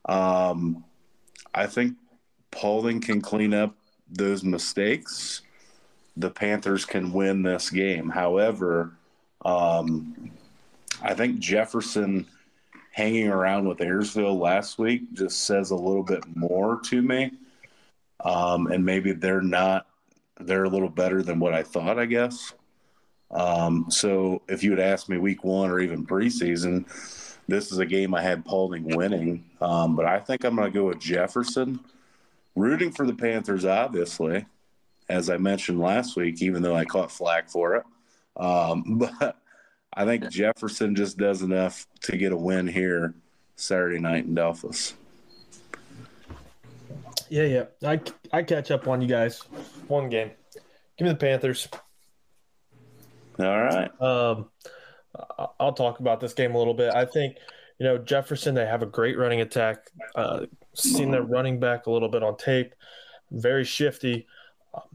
Um, 0.06 0.84
I 1.54 1.68
think 1.68 1.96
Paulding 2.52 3.02
can 3.02 3.22
clean 3.22 3.54
up 3.54 3.76
those 4.10 4.44
mistakes. 4.44 5.42
The 6.16 6.32
Panthers 6.32 6.86
can 6.86 7.14
win 7.14 7.44
this 7.44 7.70
game. 7.70 8.10
However, 8.10 8.94
um, 9.46 10.32
I 11.04 11.14
think 11.14 11.40
Jefferson 11.40 12.26
hanging 12.92 13.28
around 13.28 13.68
with 13.68 13.78
Ayersville 13.78 14.40
last 14.40 14.80
week 14.80 15.14
just 15.14 15.46
says 15.46 15.70
a 15.70 15.76
little 15.76 16.02
bit 16.02 16.24
more 16.36 16.82
to 16.86 17.02
me. 17.04 17.32
Um, 18.24 18.68
and 18.68 18.84
maybe 18.86 19.12
they're 19.12 19.42
not, 19.42 19.88
they're 20.40 20.64
a 20.64 20.70
little 20.70 20.90
better 20.90 21.22
than 21.22 21.40
what 21.40 21.54
I 21.54 21.64
thought, 21.64 22.00
I 22.00 22.06
guess. 22.06 22.54
Um, 23.32 23.86
so 23.90 24.42
if 24.48 24.64
you 24.64 24.72
had 24.72 24.80
asked 24.80 25.10
me 25.10 25.18
week 25.18 25.44
one 25.44 25.70
or 25.70 25.80
even 25.80 26.06
preseason, 26.06 26.86
this 27.48 27.72
is 27.72 27.78
a 27.78 27.86
game 27.86 28.14
I 28.14 28.22
had 28.22 28.46
Paulding 28.46 28.96
winning. 28.96 29.46
Um, 29.62 29.96
but 29.96 30.06
I 30.06 30.20
think 30.20 30.44
I'm 30.44 30.56
going 30.56 30.72
to 30.72 30.78
go 30.78 30.86
with 30.86 31.00
Jefferson. 31.00 31.80
Rooting 32.56 32.92
for 32.92 33.06
the 33.06 33.14
Panthers, 33.14 33.66
obviously, 33.66 34.46
as 35.10 35.30
I 35.30 35.38
mentioned 35.38 35.80
last 35.80 36.16
week, 36.16 36.42
even 36.42 36.62
though 36.62 36.76
I 36.76 36.86
caught 36.86 37.12
flack 37.12 37.50
for 37.50 37.76
it. 37.76 37.84
Um, 38.36 38.84
but 39.20 39.38
I 39.94 40.06
think 40.06 40.30
Jefferson 40.30 40.96
just 40.96 41.18
does 41.18 41.42
enough 41.42 41.88
to 42.02 42.18
get 42.18 42.32
a 42.32 42.38
win 42.38 42.68
here 42.68 43.14
Saturday 43.56 44.00
night 44.00 44.26
in 44.26 44.36
Delphos. 44.36 44.94
Yeah, 47.30 47.44
yeah. 47.44 47.66
I, 47.84 48.00
I 48.32 48.44
catch 48.44 48.72
up 48.72 48.88
on 48.88 49.02
you 49.02 49.08
guys. 49.08 49.40
One 49.88 50.10
game. 50.10 50.32
Give 50.98 51.06
me 51.06 51.10
the 51.10 51.16
Panthers. 51.16 51.68
All 53.40 53.62
right. 53.62 54.02
Um, 54.02 54.50
I'll 55.60 55.74
talk 55.74 56.00
about 56.00 56.20
this 56.20 56.34
game 56.34 56.56
a 56.56 56.58
little 56.58 56.74
bit. 56.74 56.94
I 56.94 57.06
think, 57.06 57.38
you 57.80 57.86
know, 57.86 57.98
Jefferson, 57.98 58.56
they 58.56 58.66
have 58.66 58.82
a 58.82 58.88
great 58.88 59.18
running 59.18 59.42
attack. 59.42 59.90
Uh, 60.16 60.46
seen 60.74 61.12
their 61.12 61.24
running 61.24 61.60
back 61.60 61.86
a 61.86 61.92
little 61.92 62.10
bit 62.10 62.24
on 62.24 62.38
tape, 62.38 62.74
very 63.32 63.64
shifty. 63.64 64.28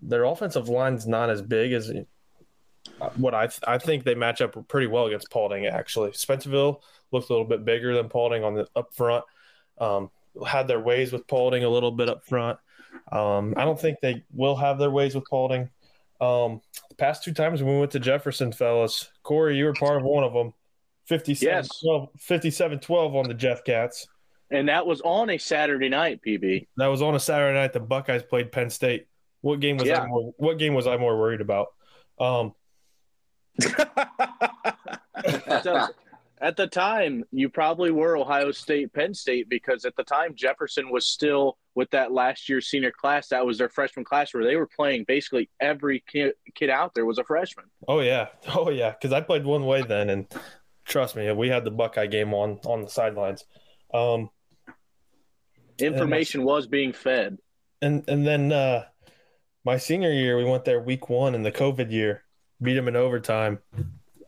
Their 0.00 0.24
offensive 0.24 0.68
line's 0.68 1.06
not 1.06 1.30
as 1.30 1.42
big 1.42 1.72
as 1.72 1.92
what 3.16 3.34
I 3.34 3.46
th- 3.46 3.60
I 3.66 3.78
think 3.78 4.04
they 4.04 4.14
match 4.14 4.40
up 4.40 4.56
pretty 4.68 4.86
well 4.86 5.06
against 5.06 5.30
Paulding. 5.30 5.66
Actually, 5.66 6.10
Spencerville 6.10 6.80
looked 7.10 7.30
a 7.30 7.32
little 7.32 7.46
bit 7.46 7.64
bigger 7.64 7.94
than 7.94 8.08
Paulding 8.08 8.44
on 8.44 8.54
the 8.54 8.68
up 8.76 8.94
front. 8.94 9.24
Um, 9.78 10.10
had 10.46 10.68
their 10.68 10.80
ways 10.80 11.12
with 11.12 11.26
Paulding 11.26 11.64
a 11.64 11.68
little 11.68 11.90
bit 11.90 12.08
up 12.08 12.24
front. 12.26 12.58
Um, 13.10 13.54
I 13.56 13.64
don't 13.64 13.80
think 13.80 13.98
they 14.00 14.24
will 14.32 14.56
have 14.56 14.78
their 14.78 14.90
ways 14.90 15.14
with 15.14 15.24
Paulding. 15.28 15.70
Um, 16.20 16.60
the 16.88 16.94
past 16.96 17.24
two 17.24 17.32
times 17.32 17.62
we 17.62 17.78
went 17.78 17.90
to 17.92 18.00
Jefferson, 18.00 18.52
fellas, 18.52 19.10
Cory, 19.22 19.56
you 19.56 19.64
were 19.64 19.74
part 19.74 19.96
of 19.96 20.04
one 20.04 20.24
of 20.24 20.32
them. 20.32 20.54
57, 21.06 21.54
yes. 21.54 21.68
12, 21.80 22.08
57 22.18 22.78
12 22.78 23.16
on 23.16 23.28
the 23.28 23.34
Jeff 23.34 23.64
Cats. 23.64 24.06
And 24.50 24.68
that 24.68 24.86
was 24.86 25.00
on 25.00 25.30
a 25.30 25.38
Saturday 25.38 25.88
night, 25.88 26.20
PB. 26.24 26.68
That 26.76 26.86
was 26.86 27.02
on 27.02 27.14
a 27.14 27.20
Saturday 27.20 27.58
night. 27.58 27.72
The 27.72 27.80
Buckeyes 27.80 28.22
played 28.22 28.52
Penn 28.52 28.70
State. 28.70 29.08
What 29.40 29.60
game 29.60 29.78
was 29.78 29.88
yeah. 29.88 30.02
I 30.02 30.06
more, 30.06 30.32
what 30.36 30.58
game 30.58 30.74
was 30.74 30.86
I 30.86 30.96
more 30.96 31.18
worried 31.18 31.40
about? 31.40 31.68
Um, 32.20 32.54
at 36.42 36.56
the 36.56 36.66
time, 36.66 37.24
you 37.30 37.48
probably 37.48 37.92
were 37.92 38.18
Ohio 38.18 38.50
State, 38.50 38.92
Penn 38.92 39.14
State, 39.14 39.48
because 39.48 39.84
at 39.84 39.94
the 39.94 40.02
time 40.02 40.34
Jefferson 40.34 40.90
was 40.90 41.06
still 41.06 41.56
with 41.76 41.88
that 41.90 42.10
last 42.10 42.48
year 42.48 42.60
senior 42.60 42.90
class. 42.90 43.28
That 43.28 43.46
was 43.46 43.58
their 43.58 43.68
freshman 43.68 44.04
class 44.04 44.34
where 44.34 44.44
they 44.44 44.56
were 44.56 44.66
playing 44.66 45.04
basically 45.06 45.48
every 45.60 46.02
kid, 46.10 46.34
kid 46.56 46.68
out 46.68 46.94
there 46.94 47.06
was 47.06 47.18
a 47.18 47.24
freshman. 47.24 47.66
Oh 47.86 48.00
yeah, 48.00 48.26
oh 48.54 48.70
yeah, 48.70 48.90
because 48.90 49.12
I 49.12 49.20
played 49.20 49.44
one 49.44 49.64
way 49.64 49.82
then, 49.82 50.10
and 50.10 50.26
trust 50.84 51.14
me, 51.14 51.30
we 51.30 51.48
had 51.48 51.64
the 51.64 51.70
Buckeye 51.70 52.06
game 52.06 52.34
on 52.34 52.58
on 52.66 52.82
the 52.82 52.90
sidelines. 52.90 53.44
Um, 53.94 54.28
Information 55.78 56.42
was 56.42 56.66
being 56.66 56.92
fed, 56.92 57.38
and 57.80 58.04
and 58.08 58.26
then 58.26 58.52
uh, 58.52 58.84
my 59.64 59.76
senior 59.76 60.12
year, 60.12 60.36
we 60.36 60.44
went 60.44 60.64
there 60.64 60.80
week 60.80 61.08
one 61.08 61.36
in 61.36 61.44
the 61.44 61.52
COVID 61.52 61.92
year, 61.92 62.24
beat 62.60 62.74
them 62.74 62.88
in 62.88 62.96
overtime. 62.96 63.60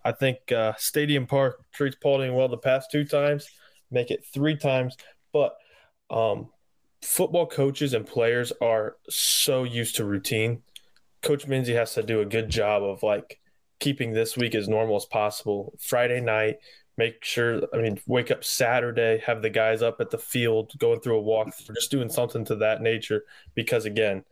I 0.05 0.13
think 0.13 0.53
uh, 0.53 0.75
Stadium 0.77 1.27
Park 1.27 1.65
treats 1.73 1.97
Paulding 1.97 2.35
well 2.35 2.49
the 2.49 2.59
past 2.59 2.91
two 2.91 3.05
times, 3.05 3.49
make 3.91 4.11
it 4.11 4.25
three 4.33 4.57
times. 4.57 4.97
But 5.33 5.57
um, 6.11 6.51
football 7.03 7.47
coaches 7.47 7.95
and 7.95 8.07
players 8.07 8.53
are 8.61 8.97
so 9.09 9.65
used 9.65 9.97
to 9.97 10.05
routine. 10.05 10.63
Coach 11.23 11.47
Minzy 11.47 11.75
has 11.75 11.95
to 11.95 12.03
do 12.03 12.21
a 12.21 12.27
good 12.27 12.51
job 12.51 12.83
of 12.83 13.03
like 13.03 13.41
keeping 13.81 14.13
this 14.13 14.37
week 14.37 14.55
as 14.55 14.69
normal 14.69 14.97
as 14.97 15.07
possible. 15.07 15.75
Friday 15.81 16.21
night, 16.21 16.59
make 16.97 17.25
sure 17.25 17.63
I 17.73 17.79
mean 17.79 17.99
wake 18.07 18.31
up 18.31 18.45
Saturday, 18.45 19.23
have 19.27 19.43
the 19.43 19.51
guys 19.51 19.83
up 19.83 20.01
at 20.01 20.11
the 20.11 20.19
field 20.19 20.73
going 20.79 21.01
through 21.01 21.17
a 21.17 21.23
walk, 21.23 21.49
just 21.75 21.91
doing 21.91 22.11
something 22.11 22.45
to 22.47 22.57
that 22.57 22.83
nature 22.83 23.25
because 23.55 23.87
again, 23.87 24.25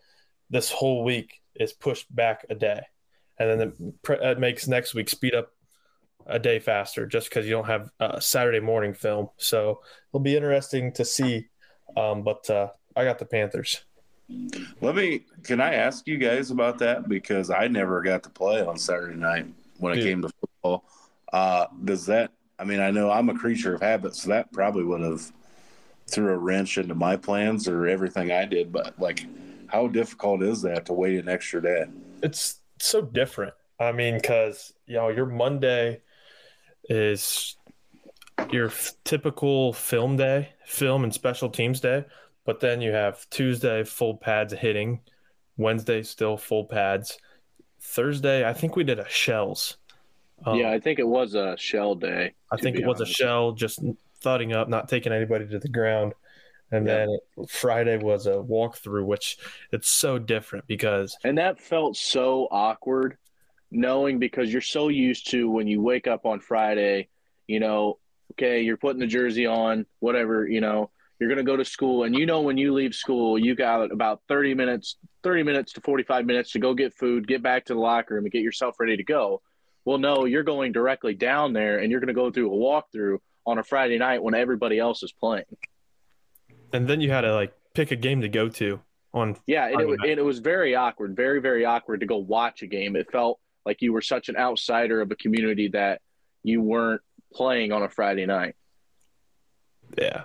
this 0.51 0.71
whole 0.71 1.03
week 1.03 1.41
is 1.55 1.73
pushed 1.73 2.15
back 2.15 2.45
a 2.51 2.55
day, 2.55 2.83
and 3.39 3.49
then 3.49 3.73
it, 4.09 4.21
it 4.23 4.39
makes 4.39 4.69
next 4.69 4.95
week 4.95 5.09
speed 5.09 5.35
up 5.35 5.51
a 6.27 6.39
day 6.39 6.59
faster 6.59 7.07
just 7.07 7.29
because 7.29 7.47
you 7.47 7.53
don't 7.53 7.67
have 7.67 7.91
a 8.01 8.21
Saturday 8.21 8.61
morning 8.61 8.95
film. 8.95 9.29
So 9.37 9.81
it'll 10.11 10.21
be 10.21 10.37
interesting 10.37 10.93
to 10.95 11.05
see. 11.05 11.49
Um, 11.97 12.23
but 12.23 12.49
uh, 12.49 12.69
I 12.97 13.05
got 13.05 13.19
the 13.19 13.25
Panthers. 13.27 13.85
Let 14.81 14.95
me. 14.95 15.27
Can 15.43 15.61
I 15.61 15.75
ask 15.75 16.07
you 16.07 16.17
guys 16.19 16.51
about 16.51 16.79
that 16.79 17.09
because 17.09 17.51
I 17.51 17.69
never 17.69 18.03
got 18.03 18.23
to 18.25 18.31
play 18.31 18.63
on 18.65 18.79
Saturday 18.79 19.17
night 19.17 19.47
when 19.79 19.93
it 19.93 19.99
Yeah. 19.99 20.05
came 20.05 20.23
to 20.23 20.31
football. 20.41 20.85
Uh, 21.33 21.67
does 21.85 22.07
that? 22.07 22.31
I 22.59 22.65
mean, 22.65 22.81
I 22.81 22.91
know 22.91 23.11
I'm 23.11 23.29
a 23.29 23.35
creature 23.35 23.75
of 23.75 23.83
habit, 23.83 24.15
so 24.15 24.29
that 24.31 24.53
probably 24.53 24.85
would 24.85 25.01
have 25.01 25.33
threw 26.07 26.33
a 26.33 26.37
wrench 26.37 26.79
into 26.79 26.95
my 26.95 27.17
plans 27.17 27.67
or 27.69 27.87
everything 27.87 28.31
I 28.31 28.45
did. 28.45 28.73
But 28.73 28.99
like, 28.99 29.27
how 29.67 29.89
difficult 29.89 30.43
is 30.43 30.63
that 30.63 30.87
to 30.87 30.93
wait 30.93 31.19
an 31.19 31.29
extra 31.29 31.61
day? 31.63 31.87
It's 32.23 32.61
so 32.79 33.03
different. 33.03 33.55
I 33.81 33.93
mean, 33.93 34.15
because 34.17 34.73
you 34.87 34.97
know 34.97 35.09
your 35.09 35.27
Monday 35.27 36.03
is 36.89 37.57
your 38.51 38.67
f- 38.67 38.93
typical 39.05 39.73
film 39.73 40.17
day, 40.17 40.51
film 40.67 41.05
and 41.05 41.13
special 41.15 41.49
teams 41.49 41.81
day, 41.81 42.05
but 42.45 42.61
then 42.61 42.81
you 42.81 42.93
have 42.93 43.29
Tuesday 43.31 43.85
full 43.85 44.17
pads 44.17 44.53
hitting, 44.53 45.01
Wednesday 45.57 46.03
still 46.03 46.37
full 46.37 46.65
pads, 46.65 47.19
Thursday 47.81 48.49
I 48.49 48.53
think 48.53 48.77
we 48.77 48.85
did 48.85 48.99
a 48.99 49.09
shells. 49.09 49.77
Um, 50.45 50.59
yeah, 50.59 50.71
I 50.71 50.81
think 50.81 50.99
it 50.99 51.07
was 51.07 51.35
a 51.35 51.57
shell 51.57 51.95
day. 51.95 52.35
I 52.51 52.57
think 52.57 52.77
it 52.77 52.87
was 52.87 53.01
a 53.01 53.07
shell, 53.07 53.53
just 53.53 53.81
thudding 54.21 54.53
up, 54.53 54.69
not 54.69 54.89
taking 54.89 55.13
anybody 55.13 55.47
to 55.49 55.59
the 55.59 55.69
ground. 55.69 56.15
And 56.71 56.87
Yeah. 56.87 57.07
then 57.07 57.19
Friday 57.49 57.99
was 57.99 58.27
a 58.27 58.37
walkthrough, 58.37 59.05
which 59.05 59.37
it's 59.73 59.89
so 59.89 60.19
different 60.19 60.67
because 60.67 61.17
And 61.23 61.37
that 61.39 61.61
felt 61.61 61.97
so 61.97 62.49
awkward 62.51 63.19
knowing 63.73 64.19
because 64.19 64.53
you're 64.53 64.61
so 64.63 64.89
used 64.89 65.31
to 65.31 65.51
when 65.51 65.67
you 65.67 65.81
wake 65.83 66.07
up 66.07 66.27
on 66.27 66.41
Friday, 66.41 67.09
you 67.47 67.59
know, 67.61 67.99
okay, 68.33 68.63
you're 68.63 68.77
putting 68.77 69.01
the 69.01 69.07
jersey 69.07 69.47
on, 69.47 69.87
whatever, 70.01 70.47
you 70.47 70.61
know, 70.61 70.91
you're 71.19 71.29
going 71.29 71.39
to 71.45 71.45
go 71.51 71.57
to 71.57 71.65
school 71.65 72.05
and 72.05 72.17
you 72.17 72.27
know 72.27 72.41
when 72.41 72.57
you 72.57 72.73
leave 72.75 72.95
school, 72.95 73.39
you 73.39 73.55
got 73.55 73.91
about 73.93 74.21
30 74.29 74.55
minutes, 74.55 74.97
30 75.23 75.43
minutes 75.45 75.73
to 75.75 75.81
45 75.81 76.27
minutes 76.27 76.53
to 76.53 76.59
go 76.59 76.75
get 76.75 76.95
food, 76.95 77.27
get 77.29 77.43
back 77.43 77.65
to 77.67 77.75
the 77.75 77.81
locker 77.81 78.15
room 78.15 78.25
and 78.25 78.33
get 78.33 78.43
yourself 78.43 78.77
ready 78.81 78.97
to 78.97 79.05
go. 79.05 79.41
Well, 79.85 79.99
no, 79.99 80.25
you're 80.25 80.43
going 80.43 80.73
directly 80.73 81.15
down 81.15 81.53
there 81.53 81.79
and 81.79 81.91
you're 81.91 82.01
going 82.01 82.09
to 82.09 82.15
go 82.15 82.31
through 82.31 82.53
a 82.53 82.57
walkthrough 82.57 83.19
on 83.47 83.59
a 83.59 83.63
Friday 83.65 83.99
night 83.99 84.23
when 84.23 84.35
everybody 84.35 84.79
else 84.79 85.03
is 85.03 85.13
playing. 85.13 85.45
and 86.73 86.89
then 86.89 87.01
you 87.01 87.11
had 87.11 87.23
to 87.23 87.35
like 87.35 87.53
pick 87.75 87.91
a 87.91 87.97
game 87.97 88.21
to 88.23 88.29
go 88.29 88.49
to 88.49 88.81
on 89.15 89.37
Yeah, 89.47 89.65
and 89.67 89.73
it, 89.73 89.75
Friday 89.75 89.89
wa- 89.91 89.95
night. 89.97 90.11
and 90.11 90.19
it 90.19 90.25
was 90.25 90.39
very 90.39 90.75
awkward, 90.75 91.15
very, 91.17 91.41
very 91.41 91.65
awkward 91.65 92.01
to 92.01 92.07
go 92.07 92.17
watch 92.19 92.63
a 92.63 92.67
game. 92.67 92.97
It 92.97 93.11
felt 93.13 93.39
like 93.65 93.81
you 93.83 93.93
were 93.93 94.01
such 94.03 94.29
an 94.29 94.37
outsider 94.37 95.01
of 95.01 95.11
a 95.11 95.17
community 95.17 95.69
that 95.69 96.01
you 96.43 96.61
weren't 96.61 97.01
playing 97.33 97.73
on 97.73 97.83
a 97.83 97.89
Friday 97.89 98.27
night. 98.27 98.55
Yeah, 99.99 100.25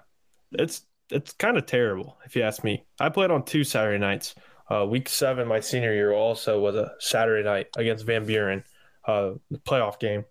it's 0.53 0.85
it's 1.09 1.33
kind 1.33 1.57
of 1.57 1.65
terrible 1.65 2.17
if 2.25 2.35
you 2.35 2.43
ask 2.43 2.63
me. 2.63 2.83
I 2.99 3.09
played 3.09 3.31
on 3.31 3.43
two 3.45 3.63
Saturday 3.63 3.97
nights. 3.99 4.35
Uh, 4.69 4.85
week 4.85 5.07
seven, 5.07 5.47
my 5.47 5.61
senior 5.61 5.93
year, 5.93 6.11
also 6.11 6.59
was 6.59 6.75
a 6.75 6.91
Saturday 6.99 7.43
night 7.47 7.67
against 7.77 8.05
Van 8.05 8.25
Buren, 8.25 8.63
uh, 9.05 9.31
the 9.49 9.59
playoff 9.59 9.97
game. 9.99 10.25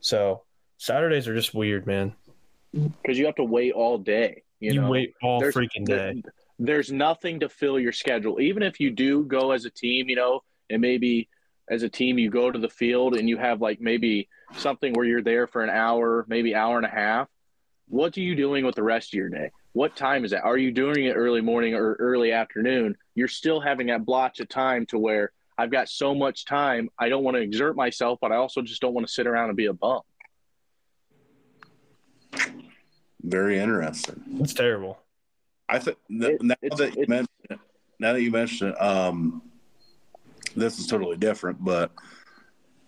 So 0.00 0.42
Saturdays 0.78 1.28
are 1.28 1.34
just 1.34 1.54
weird, 1.54 1.86
man. 1.86 2.12
Because 2.72 3.18
you 3.18 3.26
have 3.26 3.36
to 3.36 3.44
wait 3.44 3.72
all 3.72 3.96
day. 3.98 4.42
You, 4.58 4.72
You, 4.72 4.80
know? 4.80 4.90
wait 4.90 5.14
all 5.22 5.38
There's- 5.40 5.54
freaking 5.54 5.86
there- 5.86 6.12
day. 6.14 6.22
there's 6.58 6.90
nothing 6.90 7.38
to 7.40 7.48
fill 7.48 7.78
your 7.78 7.92
schedule. 7.92 8.40
Even 8.40 8.64
if 8.64 8.80
you 8.80 8.90
do 8.90 9.24
go 9.24 9.52
as 9.52 9.64
a 9.64 9.70
team, 9.70 10.08
you 10.08 10.16
know, 10.16 10.42
and 10.70 10.82
maybe 10.82 11.28
as 11.70 11.82
a 11.82 11.88
team 11.88 12.18
you 12.18 12.30
go 12.30 12.50
to 12.50 12.58
the 12.58 12.68
field 12.68 13.14
and 13.14 13.28
you 13.28 13.36
have 13.36 13.60
like 13.60 13.80
maybe 13.80 14.28
something 14.56 14.92
where 14.94 15.04
you're 15.04 15.22
there 15.22 15.46
for 15.46 15.62
an 15.62 15.70
hour, 15.70 16.24
maybe 16.28 16.54
hour 16.54 16.76
and 16.76 16.86
a 16.86 16.90
half. 16.90 17.28
What 17.88 18.16
are 18.16 18.20
you 18.20 18.34
doing 18.34 18.64
with 18.64 18.74
the 18.74 18.82
rest 18.82 19.10
of 19.10 19.14
your 19.18 19.28
day? 19.28 19.50
What 19.72 19.96
time 19.96 20.24
is 20.24 20.30
that? 20.32 20.42
Are 20.44 20.58
you 20.58 20.72
doing 20.72 21.04
it 21.04 21.12
early 21.12 21.40
morning 21.40 21.74
or 21.74 21.94
early 21.94 22.32
afternoon? 22.32 22.96
You're 23.14 23.28
still 23.28 23.60
having 23.60 23.86
that 23.88 24.04
blotch 24.04 24.40
of 24.40 24.48
time 24.48 24.86
to 24.86 24.98
where 24.98 25.32
I've 25.56 25.70
got 25.70 25.88
so 25.88 26.14
much 26.14 26.44
time. 26.44 26.88
I 26.98 27.08
don't 27.08 27.24
want 27.24 27.36
to 27.36 27.42
exert 27.42 27.76
myself, 27.76 28.18
but 28.20 28.32
I 28.32 28.36
also 28.36 28.62
just 28.62 28.80
don't 28.80 28.94
want 28.94 29.06
to 29.06 29.12
sit 29.12 29.26
around 29.26 29.48
and 29.48 29.56
be 29.56 29.66
a 29.66 29.72
bum. 29.72 30.00
Very 33.22 33.58
interesting. 33.58 34.22
that's 34.38 34.54
terrible. 34.54 34.98
I 35.68 35.78
think 35.78 35.98
It- 36.08 36.42
now 36.42 36.54
that 36.76 36.96
you 36.96 37.04
mentioned 37.08 37.28
it, 37.50 37.58
now 37.98 38.12
that 38.14 38.22
you 38.22 38.30
mention 38.30 38.68
it, 38.68 38.80
um, 38.80 39.42
this 40.58 40.78
is 40.78 40.86
totally 40.86 41.16
different. 41.16 41.62
But 41.64 41.92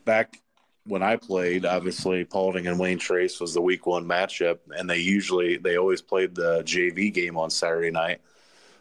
back 0.04 0.40
when 0.84 1.02
I 1.02 1.16
played, 1.16 1.64
obviously 1.64 2.24
Paulding 2.24 2.66
and 2.66 2.78
Wayne 2.78 2.98
Trace 2.98 3.40
was 3.40 3.54
the 3.54 3.60
week 3.60 3.86
one 3.86 4.04
matchup, 4.04 4.58
and 4.76 4.88
they 4.88 4.98
usually 4.98 5.56
they 5.56 5.76
always 5.76 6.02
played 6.02 6.34
the 6.34 6.62
JV 6.62 7.12
game 7.12 7.36
on 7.36 7.50
Saturday 7.50 7.90
night. 7.90 8.20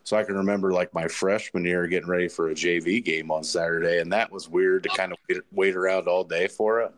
So 0.04 0.18
I 0.18 0.24
can 0.24 0.36
remember 0.36 0.74
like 0.74 0.94
my 0.94 1.08
freshman 1.08 1.66
year 1.66 1.86
getting 1.88 2.10
ready 2.10 2.28
for 2.28 2.50
a 2.50 2.56
JV 2.56 3.04
game 3.04 3.32
on 3.32 3.44
Saturday, 3.44 4.00
and 4.00 4.12
that 4.12 4.32
was 4.32 4.50
weird 4.50 4.84
to 4.84 4.90
kind 4.90 5.12
of 5.12 5.18
wait, 5.30 5.42
wait 5.52 5.76
around 5.76 6.08
all 6.08 6.24
day 6.24 6.48
for 6.48 6.82
it 6.82 6.92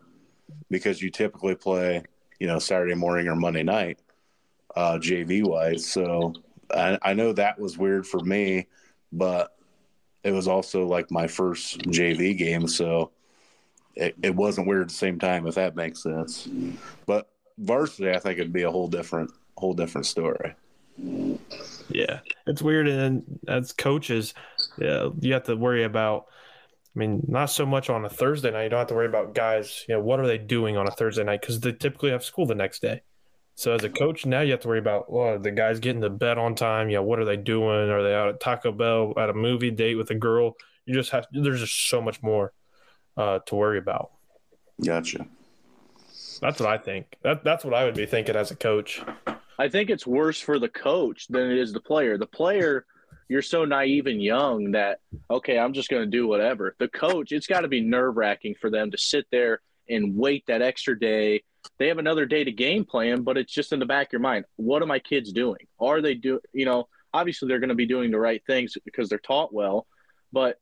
because 0.70 1.02
you 1.02 1.10
typically 1.10 1.54
play, 1.54 2.02
you 2.38 2.46
know, 2.46 2.58
Saturday 2.58 2.94
morning 2.94 3.28
or 3.28 3.36
Monday 3.36 3.62
night, 3.62 3.98
uh, 4.76 4.98
JV 4.98 5.46
wise. 5.46 5.86
So 5.86 6.32
I, 6.74 6.98
I 7.02 7.14
know 7.14 7.32
that 7.32 7.58
was 7.58 7.76
weird 7.76 8.06
for 8.06 8.20
me, 8.20 8.66
but 9.12 9.54
it 10.24 10.32
was 10.32 10.48
also 10.48 10.86
like 10.86 11.10
my 11.10 11.26
first 11.26 11.80
JV 11.80 12.36
game, 12.36 12.68
so 12.68 13.10
it, 13.94 14.14
it 14.22 14.34
wasn't 14.34 14.66
weird 14.66 14.82
at 14.82 14.88
the 14.88 14.94
same 14.94 15.18
time, 15.18 15.46
if 15.46 15.54
that 15.56 15.76
makes 15.76 16.02
sense. 16.02 16.48
But 17.06 17.28
varsity, 17.58 18.10
I 18.10 18.18
think 18.18 18.38
it'd 18.38 18.52
be 18.52 18.62
a 18.62 18.70
whole 18.70 18.88
different, 18.88 19.30
whole 19.56 19.74
different 19.74 20.06
story. 20.06 20.54
Yeah, 21.88 22.20
it's 22.46 22.62
weird. 22.62 22.88
And 22.88 23.40
as 23.48 23.72
coaches, 23.72 24.34
yeah, 24.78 25.08
you 25.20 25.32
have 25.32 25.44
to 25.44 25.56
worry 25.56 25.84
about. 25.84 26.26
I 26.94 26.98
mean, 26.98 27.24
not 27.26 27.46
so 27.46 27.64
much 27.64 27.88
on 27.88 28.04
a 28.04 28.10
Thursday 28.10 28.50
night. 28.50 28.64
You 28.64 28.68
don't 28.68 28.80
have 28.80 28.88
to 28.88 28.94
worry 28.94 29.06
about 29.06 29.34
guys. 29.34 29.84
You 29.88 29.94
know, 29.94 30.02
what 30.02 30.20
are 30.20 30.26
they 30.26 30.36
doing 30.36 30.76
on 30.76 30.86
a 30.86 30.90
Thursday 30.90 31.24
night? 31.24 31.40
Because 31.40 31.60
they 31.60 31.72
typically 31.72 32.10
have 32.10 32.22
school 32.22 32.44
the 32.44 32.54
next 32.54 32.82
day. 32.82 33.00
So 33.54 33.72
as 33.72 33.84
a 33.84 33.90
coach, 33.90 34.24
now 34.24 34.40
you 34.40 34.52
have 34.52 34.60
to 34.60 34.68
worry 34.68 34.78
about 34.78 35.12
well, 35.12 35.38
the 35.38 35.50
guys 35.50 35.78
getting 35.78 36.02
to 36.02 36.10
bed 36.10 36.38
on 36.38 36.54
time. 36.54 36.88
You 36.88 36.96
know, 36.96 37.02
what 37.02 37.18
are 37.18 37.24
they 37.24 37.36
doing? 37.36 37.90
Are 37.90 38.02
they 38.02 38.14
out 38.14 38.28
at 38.28 38.40
Taco 38.40 38.72
Bell 38.72 39.12
at 39.16 39.30
a 39.30 39.34
movie 39.34 39.70
date 39.70 39.96
with 39.96 40.10
a 40.10 40.14
girl? 40.14 40.56
You 40.86 40.94
just 40.94 41.10
have. 41.10 41.26
There's 41.32 41.60
just 41.60 41.88
so 41.88 42.00
much 42.00 42.22
more 42.22 42.52
uh, 43.16 43.40
to 43.46 43.54
worry 43.54 43.78
about. 43.78 44.12
Gotcha. 44.84 45.26
That's 46.40 46.58
what 46.58 46.68
I 46.68 46.78
think. 46.78 47.06
That 47.22 47.44
that's 47.44 47.64
what 47.64 47.74
I 47.74 47.84
would 47.84 47.94
be 47.94 48.06
thinking 48.06 48.34
as 48.34 48.50
a 48.50 48.56
coach. 48.56 49.02
I 49.58 49.68
think 49.68 49.90
it's 49.90 50.06
worse 50.06 50.40
for 50.40 50.58
the 50.58 50.68
coach 50.68 51.28
than 51.28 51.50
it 51.50 51.58
is 51.58 51.72
the 51.72 51.80
player. 51.80 52.18
The 52.18 52.26
player, 52.26 52.84
you're 53.28 53.42
so 53.42 53.64
naive 53.64 54.06
and 54.06 54.20
young 54.20 54.72
that 54.72 54.98
okay, 55.30 55.58
I'm 55.58 55.72
just 55.72 55.88
going 55.88 56.02
to 56.02 56.10
do 56.10 56.26
whatever. 56.26 56.74
The 56.80 56.88
coach, 56.88 57.30
it's 57.30 57.46
got 57.46 57.60
to 57.60 57.68
be 57.68 57.80
nerve 57.80 58.16
wracking 58.16 58.56
for 58.60 58.70
them 58.70 58.90
to 58.90 58.98
sit 58.98 59.26
there 59.30 59.60
and 59.88 60.16
wait 60.16 60.44
that 60.46 60.62
extra 60.62 60.98
day. 60.98 61.42
They 61.78 61.88
have 61.88 61.98
another 61.98 62.26
day 62.26 62.44
to 62.44 62.52
game 62.52 62.84
plan, 62.84 63.22
but 63.22 63.36
it's 63.36 63.52
just 63.52 63.72
in 63.72 63.78
the 63.78 63.86
back 63.86 64.08
of 64.08 64.12
your 64.12 64.20
mind. 64.20 64.44
What 64.56 64.82
are 64.82 64.86
my 64.86 64.98
kids 64.98 65.32
doing? 65.32 65.66
Are 65.80 66.00
they 66.00 66.14
do? 66.14 66.40
You 66.52 66.64
know, 66.64 66.88
obviously 67.12 67.48
they're 67.48 67.60
going 67.60 67.68
to 67.68 67.74
be 67.74 67.86
doing 67.86 68.10
the 68.10 68.18
right 68.18 68.42
things 68.46 68.76
because 68.84 69.08
they're 69.08 69.18
taught 69.18 69.52
well, 69.52 69.86
but 70.32 70.58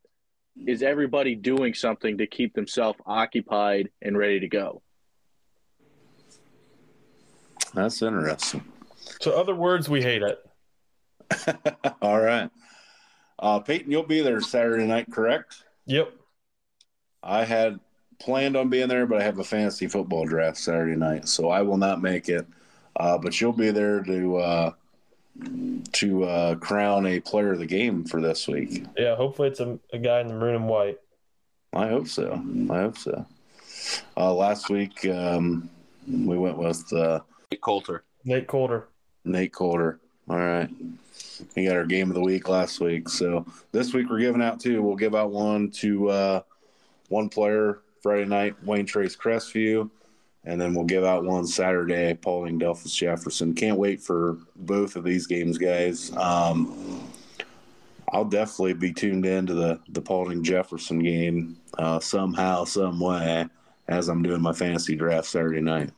is 0.67 0.83
everybody 0.83 1.35
doing 1.35 1.75
something 1.75 2.19
to 2.19 2.27
keep 2.27 2.55
themselves 2.55 2.99
occupied 3.07 3.91
and 4.03 4.17
ready 4.17 4.41
to 4.41 4.49
go? 4.49 4.83
That's 7.73 8.03
interesting. 8.03 8.65
So 9.21 9.33
other 9.33 9.55
words, 9.55 9.89
we 9.89 10.03
hate 10.03 10.23
it. 10.23 10.39
All 12.03 12.21
right. 12.21 12.51
Uh, 13.39 13.61
Peyton, 13.61 13.91
you'll 13.91 14.03
be 14.03 14.21
there 14.21 14.41
Saturday 14.41 14.87
night, 14.87 15.07
correct? 15.11 15.65
Yep. 15.87 16.13
I 17.23 17.45
had 17.45 17.79
planned 18.21 18.57
on 18.57 18.69
being 18.69 18.89
there, 18.89 19.07
but 19.07 19.21
I 19.21 19.25
have 19.25 19.39
a 19.39 19.45
fantasy 19.45 19.89
football 19.89 20.27
draft 20.27 20.59
Saturday 20.59 20.97
night, 20.97 21.27
so 21.29 21.49
I 21.49 21.63
will 21.63 21.79
not 21.79 22.01
make 22.01 22.29
it. 22.29 22.47
Uh, 22.97 23.19
but 23.19 23.41
you'll 23.41 23.53
be 23.53 23.71
there 23.71 24.03
to 24.03 24.37
uh, 24.37 24.73
to 25.93 26.25
uh, 26.25 26.55
crown 26.57 27.07
a 27.07 27.21
player 27.21 27.53
of 27.53 27.59
the 27.59 27.67
game 27.67 28.05
for 28.05 28.21
this 28.21 28.47
week. 28.47 28.85
Yeah. 28.97 29.17
Hopefully, 29.17 29.49
it's 29.49 29.61
a, 29.61 29.79
a 29.93 29.99
guy 29.99 30.21
in 30.21 30.29
the 30.29 30.35
maroon 30.35 30.57
and 30.57 30.69
white. 30.69 30.99
I 31.73 31.89
hope 31.89 32.09
so. 32.09 32.43
I 32.71 32.79
hope 32.81 32.99
so. 32.99 33.25
Uh, 34.17 34.35
last 34.35 34.69
week 34.71 35.07
um, 35.07 35.71
we 36.07 36.37
went 36.37 36.59
with 36.59 36.93
uh, 36.93 37.21
Coulter. 37.63 38.05
Nate 38.25 38.49
Coulter. 38.49 38.89
Nate 39.25 39.53
Coulter. 39.53 39.99
All 40.29 40.37
right. 40.37 40.69
We 41.57 41.67
got 41.67 41.77
our 41.77 41.87
game 41.87 42.11
of 42.11 42.15
the 42.15 42.21
week 42.21 42.49
last 42.49 42.81
week. 42.81 43.09
So 43.09 43.47
this 43.73 43.95
week 43.95 44.11
we're 44.11 44.19
giving 44.21 44.43
out 44.43 44.61
two. 44.61 44.83
We'll 44.83 44.97
give 44.97 45.15
out 45.15 45.31
one 45.31 45.71
to 45.73 46.09
uh, 46.11 46.41
one 47.09 47.29
player 47.29 47.81
Friday 48.01 48.25
night, 48.25 48.55
Wayne 48.65 48.87
Trace 48.87 49.17
Crestview, 49.17 49.91
and 50.45 50.61
then 50.61 50.75
we'll 50.75 50.85
give 50.85 51.05
out 51.05 51.25
one 51.25 51.47
Saturday, 51.47 52.15
Paulding 52.15 52.59
Delphos 52.59 52.95
Jefferson. 52.95 53.55
Can't 53.55 53.79
wait 53.79 54.01
for 54.01 54.39
both 54.57 54.97
of 54.97 55.05
these 55.05 55.27
games, 55.27 55.59
guys. 55.59 56.15
Um, 56.17 57.09
I'll 58.13 58.25
definitely 58.25 58.75
be 58.75 58.93
tuned 58.93 59.25
in 59.27 59.47
to 59.47 59.55
the 59.55 59.81
the 59.91 60.01
Paulding 60.01 60.43
Jefferson 60.43 60.99
game 60.99 61.59
uh, 61.79 62.01
somehow, 62.01 62.65
some 62.65 62.99
way, 62.99 63.47
as 63.89 64.09
I'm 64.09 64.23
doing 64.23 64.41
my 64.43 64.53
fantasy 64.53 64.97
draft 64.97 65.27
Saturday 65.27 65.61
night. 65.61 65.91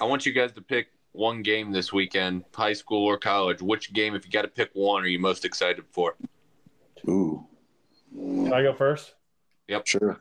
I 0.00 0.04
want 0.04 0.26
you 0.26 0.32
guys 0.32 0.52
to 0.52 0.62
pick 0.62 0.88
one 1.12 1.42
game 1.42 1.72
this 1.72 1.92
weekend, 1.92 2.44
high 2.54 2.72
school 2.74 3.04
or 3.04 3.18
college. 3.18 3.60
Which 3.62 3.92
game, 3.92 4.14
if 4.14 4.24
you 4.24 4.30
got 4.30 4.42
to 4.42 4.48
pick 4.48 4.70
one, 4.74 5.02
are 5.02 5.08
you 5.08 5.18
most 5.18 5.44
excited 5.44 5.84
for? 5.90 6.14
Ooh, 7.08 7.46
Can 8.14 8.52
I 8.52 8.62
go 8.62 8.72
first? 8.72 9.14
Sure. 9.84 10.20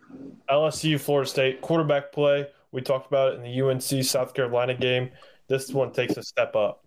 LSU, 0.50 1.00
Florida 1.00 1.30
State 1.30 1.62
quarterback 1.62 2.12
play. 2.12 2.48
We 2.72 2.82
talked 2.82 3.08
about 3.08 3.34
it 3.34 3.36
in 3.40 3.44
the 3.44 3.62
UNC 3.62 4.04
South 4.04 4.34
Carolina 4.34 4.74
game. 4.74 5.12
This 5.48 5.70
one 5.70 5.92
takes 5.92 6.18
a 6.18 6.24
step 6.24 6.56
up. 6.56 6.84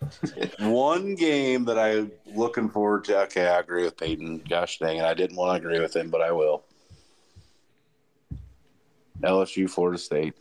One 0.60 1.16
game 1.16 1.64
that 1.64 1.76
I'm 1.76 2.12
looking 2.26 2.68
forward 2.68 3.04
to. 3.04 3.18
Okay, 3.22 3.48
I 3.48 3.58
agree 3.58 3.82
with 3.82 3.96
Peyton. 3.96 4.44
Gosh 4.48 4.78
dang 4.78 4.98
it, 4.98 5.04
I 5.04 5.14
didn't 5.14 5.36
want 5.36 5.60
to 5.60 5.66
agree 5.66 5.80
with 5.80 5.96
him, 5.96 6.08
but 6.08 6.20
I 6.20 6.30
will. 6.30 6.64
LSU, 9.22 9.68
Florida 9.68 9.98
State. 9.98 10.34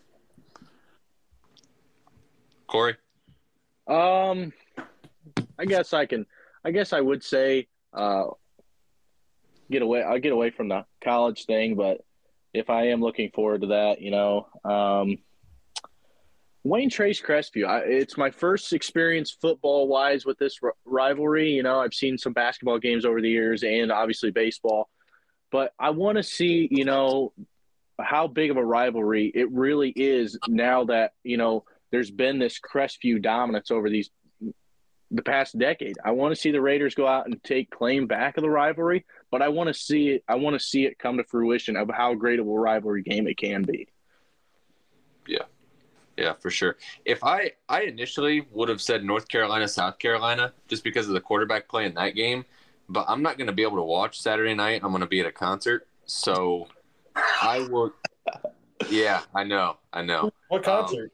Cory? 2.68 2.98
Um, 3.88 4.54
I 5.58 5.66
guess 5.66 5.94
I 5.94 6.06
can. 6.06 6.26
I 6.64 6.72
guess 6.72 6.94
I 6.94 7.02
would 7.02 7.24
say 7.24 7.68
uh, 7.94 8.26
get 9.70 9.82
away. 9.82 10.04
I'll 10.04 10.20
get 10.20 10.34
away 10.34 10.50
from 10.52 10.70
the 10.70 10.86
college 11.04 11.46
thing, 11.46 11.76
but 11.76 12.02
if 12.54 12.70
I 12.70 12.88
am 12.90 13.02
looking 13.02 13.32
forward 13.32 13.62
to 13.62 13.68
that, 13.68 14.02
you 14.02 14.12
know, 14.12 14.48
um, 14.64 15.18
Wayne 16.64 16.90
Trace 16.90 17.22
Crestview. 17.22 17.66
I, 17.66 17.80
it's 17.80 18.18
my 18.18 18.30
first 18.30 18.74
experience 18.74 19.32
football 19.40 19.88
wise 19.88 20.26
with 20.26 20.38
this 20.38 20.58
r- 20.62 20.74
rivalry. 20.86 21.52
You 21.52 21.64
know, 21.64 21.80
I've 21.80 21.94
seen 21.94 22.18
some 22.18 22.34
basketball 22.34 22.80
games 22.80 23.06
over 23.06 23.22
the 23.22 23.30
years, 23.30 23.64
and 23.64 23.92
obviously 23.92 24.32
baseball, 24.32 24.90
but 25.52 25.72
I 25.80 25.92
want 25.92 26.18
to 26.18 26.24
see, 26.24 26.68
you 26.70 26.84
know, 26.84 27.32
how 28.00 28.28
big 28.28 28.52
of 28.52 28.58
a 28.58 28.66
rivalry 28.66 29.32
it 29.34 29.52
really 29.52 29.90
is 29.96 30.38
now 30.48 30.84
that 30.86 31.14
you 31.24 31.38
know 31.38 31.64
there's 31.92 32.12
been 32.12 32.38
this 32.38 32.60
Crestview 32.60 33.22
dominance 33.22 33.72
over 33.72 33.90
these 33.90 34.10
the 35.12 35.22
past 35.22 35.58
decade. 35.58 35.98
I 36.04 36.12
want 36.12 36.36
to 36.36 36.40
see 36.40 36.52
the 36.52 36.62
Raiders 36.62 36.96
go 36.96 37.08
out 37.08 37.26
and 37.26 37.42
take 37.44 37.70
claim 37.72 38.08
back 38.08 38.38
of 38.38 38.42
the 38.42 38.50
rivalry, 38.50 39.06
but 39.32 39.42
I 39.42 39.50
want 39.50 39.68
to 39.68 39.74
see 39.74 40.10
it. 40.10 40.24
I 40.28 40.36
want 40.36 40.56
to 40.56 40.60
see 40.60 40.86
it 40.86 41.00
come 41.00 41.18
to 41.18 41.24
fruition 41.24 41.78
of 41.78 41.90
how 41.90 42.14
great 42.14 42.40
of 42.40 42.48
a 42.48 42.52
rivalry 42.52 43.04
game 43.04 43.28
it 43.28 43.38
can 43.38 43.64
be. 43.64 43.88
Yeah, 45.26 45.44
yeah, 46.18 46.34
for 46.40 46.50
sure. 46.50 46.78
If 47.06 47.24
I 47.24 47.52
I 47.70 47.84
initially 47.84 48.48
would 48.52 48.70
have 48.70 48.82
said 48.82 49.04
North 49.04 49.28
Carolina, 49.28 49.68
South 49.68 50.00
Carolina, 50.00 50.54
just 50.68 50.84
because 50.84 51.08
of 51.08 51.14
the 51.14 51.22
quarterback 51.22 51.70
play 51.70 51.86
in 51.86 51.94
that 51.96 52.16
game, 52.16 52.46
but 52.90 53.06
I'm 53.08 53.22
not 53.22 53.38
going 53.38 53.48
to 53.48 53.54
be 53.54 53.64
able 53.64 53.78
to 53.78 53.84
watch 53.84 54.20
Saturday 54.20 54.54
night. 54.54 54.82
I'm 54.84 54.92
going 54.92 55.02
to 55.02 55.08
be 55.08 55.22
at 55.22 55.26
a 55.26 55.32
concert, 55.32 55.88
so 56.06 56.68
I 57.16 57.68
will. 57.70 57.94
Yeah, 58.90 59.22
I 59.34 59.44
know, 59.44 59.78
I 59.92 60.02
know. 60.04 60.32
What 60.50 60.64
concert? 60.64 61.12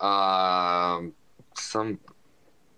Um, 0.00 1.14
some 1.58 1.98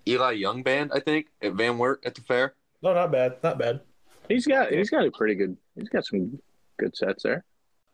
Eli 0.09 0.33
Young 0.33 0.63
band, 0.63 0.91
I 0.95 1.01
think, 1.01 1.27
at 1.43 1.53
Van 1.53 1.79
Wert 1.79 2.03
at 2.05 2.15
the 2.15 2.23
fair. 2.23 2.55
no, 2.83 2.95
not 2.95 3.13
bad. 3.13 3.37
Not 3.43 3.59
bad. 3.59 3.81
He's 4.29 4.47
got 4.47 4.73
he's 4.73 4.91
got 4.91 5.07
a 5.07 5.11
pretty 5.11 5.35
good. 5.35 5.57
He's 5.75 5.89
got 5.89 6.05
some 6.05 6.39
good 6.79 6.97
sets 6.97 7.23
there. 7.23 7.45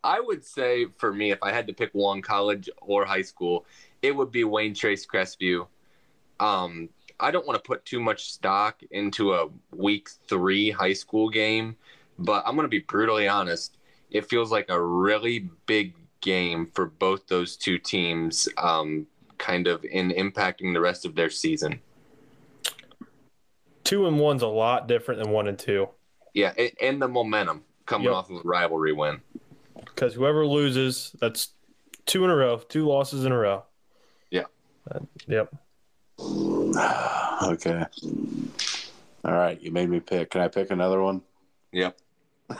I 0.03 0.21
would 0.21 0.45
say 0.45 0.87
for 0.99 1.13
me, 1.13 1.31
if 1.31 1.39
I 1.43 1.53
had 1.53 1.67
to 1.69 1.73
pick 1.73 1.91
one, 1.95 2.21
college 2.21 2.69
or 2.83 3.05
high 3.05 3.23
school, 3.23 3.65
it 4.03 4.15
would 4.15 4.31
be 4.31 4.45
Wayne 4.45 4.75
Trace 4.75 5.07
Crestview. 5.07 5.67
Um, 6.41 6.91
I 7.19 7.31
don't 7.31 7.47
want 7.47 7.63
to 7.63 7.67
put 7.67 7.85
too 7.85 8.01
much 8.01 8.33
stock 8.33 8.83
into 8.91 9.33
a 9.33 9.49
week 9.75 10.11
three 10.29 10.71
high 10.71 10.93
school 10.93 11.31
game, 11.31 11.77
but 12.19 12.43
I'm 12.47 12.55
going 12.55 12.67
to 12.67 12.69
be 12.69 12.81
brutally 12.81 13.29
honest. 13.29 13.79
It 14.11 14.29
feels 14.29 14.53
like 14.53 14.67
a 14.69 14.81
really 14.81 15.49
big 15.67 15.95
game 16.21 16.71
for 16.75 16.87
both 16.87 17.27
those 17.27 17.57
two 17.57 17.79
teams, 17.79 18.49
um, 18.59 19.07
kind 19.39 19.67
of 19.67 19.85
in 19.85 20.11
impacting 20.11 20.75
the 20.75 20.81
rest 20.81 21.07
of 21.07 21.15
their 21.15 21.31
season. 21.31 21.81
Two 23.85 24.07
and 24.07 24.19
one's 24.19 24.43
a 24.43 24.47
lot 24.49 24.89
different 24.89 25.23
than 25.23 25.31
one 25.33 25.47
and 25.47 25.59
two 25.59 25.89
Yeah, 26.33 26.53
and, 26.59 26.73
and 26.81 27.03
the 27.03 27.09
momentum 27.09 27.63
coming 27.87 28.07
Yep. 28.07 28.15
off 28.15 28.31
of 28.31 28.37
a 28.39 28.41
rivalry 28.43 28.93
win. 28.93 29.21
because 29.85 30.15
whoever 30.15 30.47
loses, 30.47 31.15
that's 31.21 31.51
two 32.07 32.25
in 32.25 32.31
a 32.31 32.35
row, 32.37 32.57
two 32.59 32.87
losses 32.87 33.25
in 33.25 33.33
a 33.33 33.39
row. 33.39 33.65
Yeah. 34.31 34.45
Uh, 34.91 35.01
yep. 35.29 35.55
Okay. 37.43 37.85
All 39.25 39.33
right, 39.33 39.61
you 39.61 39.71
made 39.71 39.89
me 39.91 40.01
pick. 40.01 40.31
Can 40.31 40.41
I 40.41 40.49
pick 40.49 40.71
another 40.71 41.01
one? 41.03 41.23
Yep. 41.73 41.97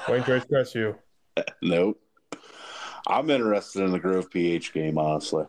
Wayne 0.09 0.23
Trace 0.25 0.45
you? 0.75 0.97
Nope. 1.63 2.01
I'm 3.07 3.31
interested 3.31 3.83
in 3.83 3.93
the 3.93 3.99
Grove 3.99 4.31
PH 4.31 4.73
game, 4.73 4.99
honestly. 4.99 5.45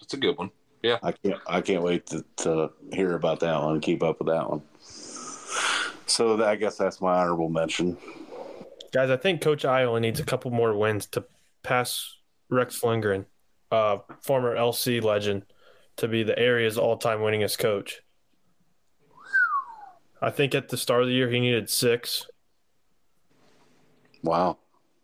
That's 0.00 0.14
a 0.14 0.16
good 0.16 0.36
one. 0.38 0.50
I 0.84 1.12
can't 1.12 1.40
I 1.46 1.60
can't 1.60 1.82
wait 1.82 2.06
to, 2.06 2.24
to 2.38 2.70
hear 2.92 3.14
about 3.14 3.40
that 3.40 3.62
one 3.62 3.74
and 3.74 3.82
keep 3.82 4.02
up 4.02 4.18
with 4.18 4.28
that 4.28 4.48
one. 4.48 4.62
So 6.06 6.36
that, 6.38 6.48
I 6.48 6.56
guess 6.56 6.76
that's 6.76 7.00
my 7.00 7.18
honorable 7.20 7.48
mention. 7.50 7.96
Guys, 8.92 9.10
I 9.10 9.16
think 9.16 9.40
Coach 9.42 9.64
Iowa 9.64 10.00
needs 10.00 10.18
a 10.20 10.24
couple 10.24 10.50
more 10.50 10.74
wins 10.76 11.06
to 11.08 11.24
pass 11.62 12.16
Rex 12.48 12.82
Lindgren, 12.82 13.26
uh, 13.70 13.98
former 14.22 14.56
LC 14.56 15.02
legend, 15.02 15.44
to 15.96 16.08
be 16.08 16.22
the 16.22 16.38
area's 16.38 16.78
all-time 16.78 17.18
winningest 17.18 17.58
coach. 17.58 18.00
I 20.22 20.30
think 20.30 20.54
at 20.54 20.70
the 20.70 20.76
start 20.78 21.02
of 21.02 21.08
the 21.08 21.14
year 21.14 21.28
he 21.28 21.38
needed 21.40 21.68
six. 21.68 22.26
Wow. 24.22 24.56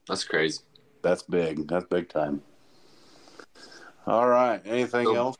That's 0.08 0.24
crazy. 0.24 0.60
That's 1.02 1.22
big. 1.22 1.68
That's 1.68 1.84
big 1.84 2.08
time. 2.08 2.42
All 4.06 4.26
right. 4.28 4.60
Anything 4.64 5.06
So- 5.06 5.14
else? 5.14 5.36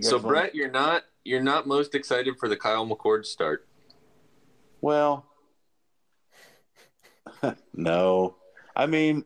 So 0.00 0.16
want- 0.16 0.26
Brett, 0.26 0.54
you're 0.54 0.70
not 0.70 1.04
you're 1.24 1.42
not 1.42 1.66
most 1.66 1.94
excited 1.94 2.38
for 2.38 2.48
the 2.48 2.56
Kyle 2.56 2.86
McCord 2.86 3.24
start. 3.24 3.66
Well, 4.80 5.26
no. 7.74 8.36
I 8.74 8.86
mean, 8.86 9.24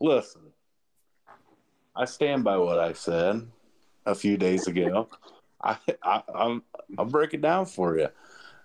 listen. 0.00 0.42
I 1.96 2.04
stand 2.04 2.44
by 2.44 2.56
what 2.58 2.78
I 2.78 2.92
said 2.92 3.48
a 4.06 4.14
few 4.14 4.36
days 4.36 4.66
ago. 4.68 5.08
I, 5.62 5.76
I 6.02 6.22
I'm 6.34 6.62
I'll 6.96 7.04
break 7.04 7.34
it 7.34 7.40
down 7.40 7.66
for 7.66 7.98
you. 7.98 8.08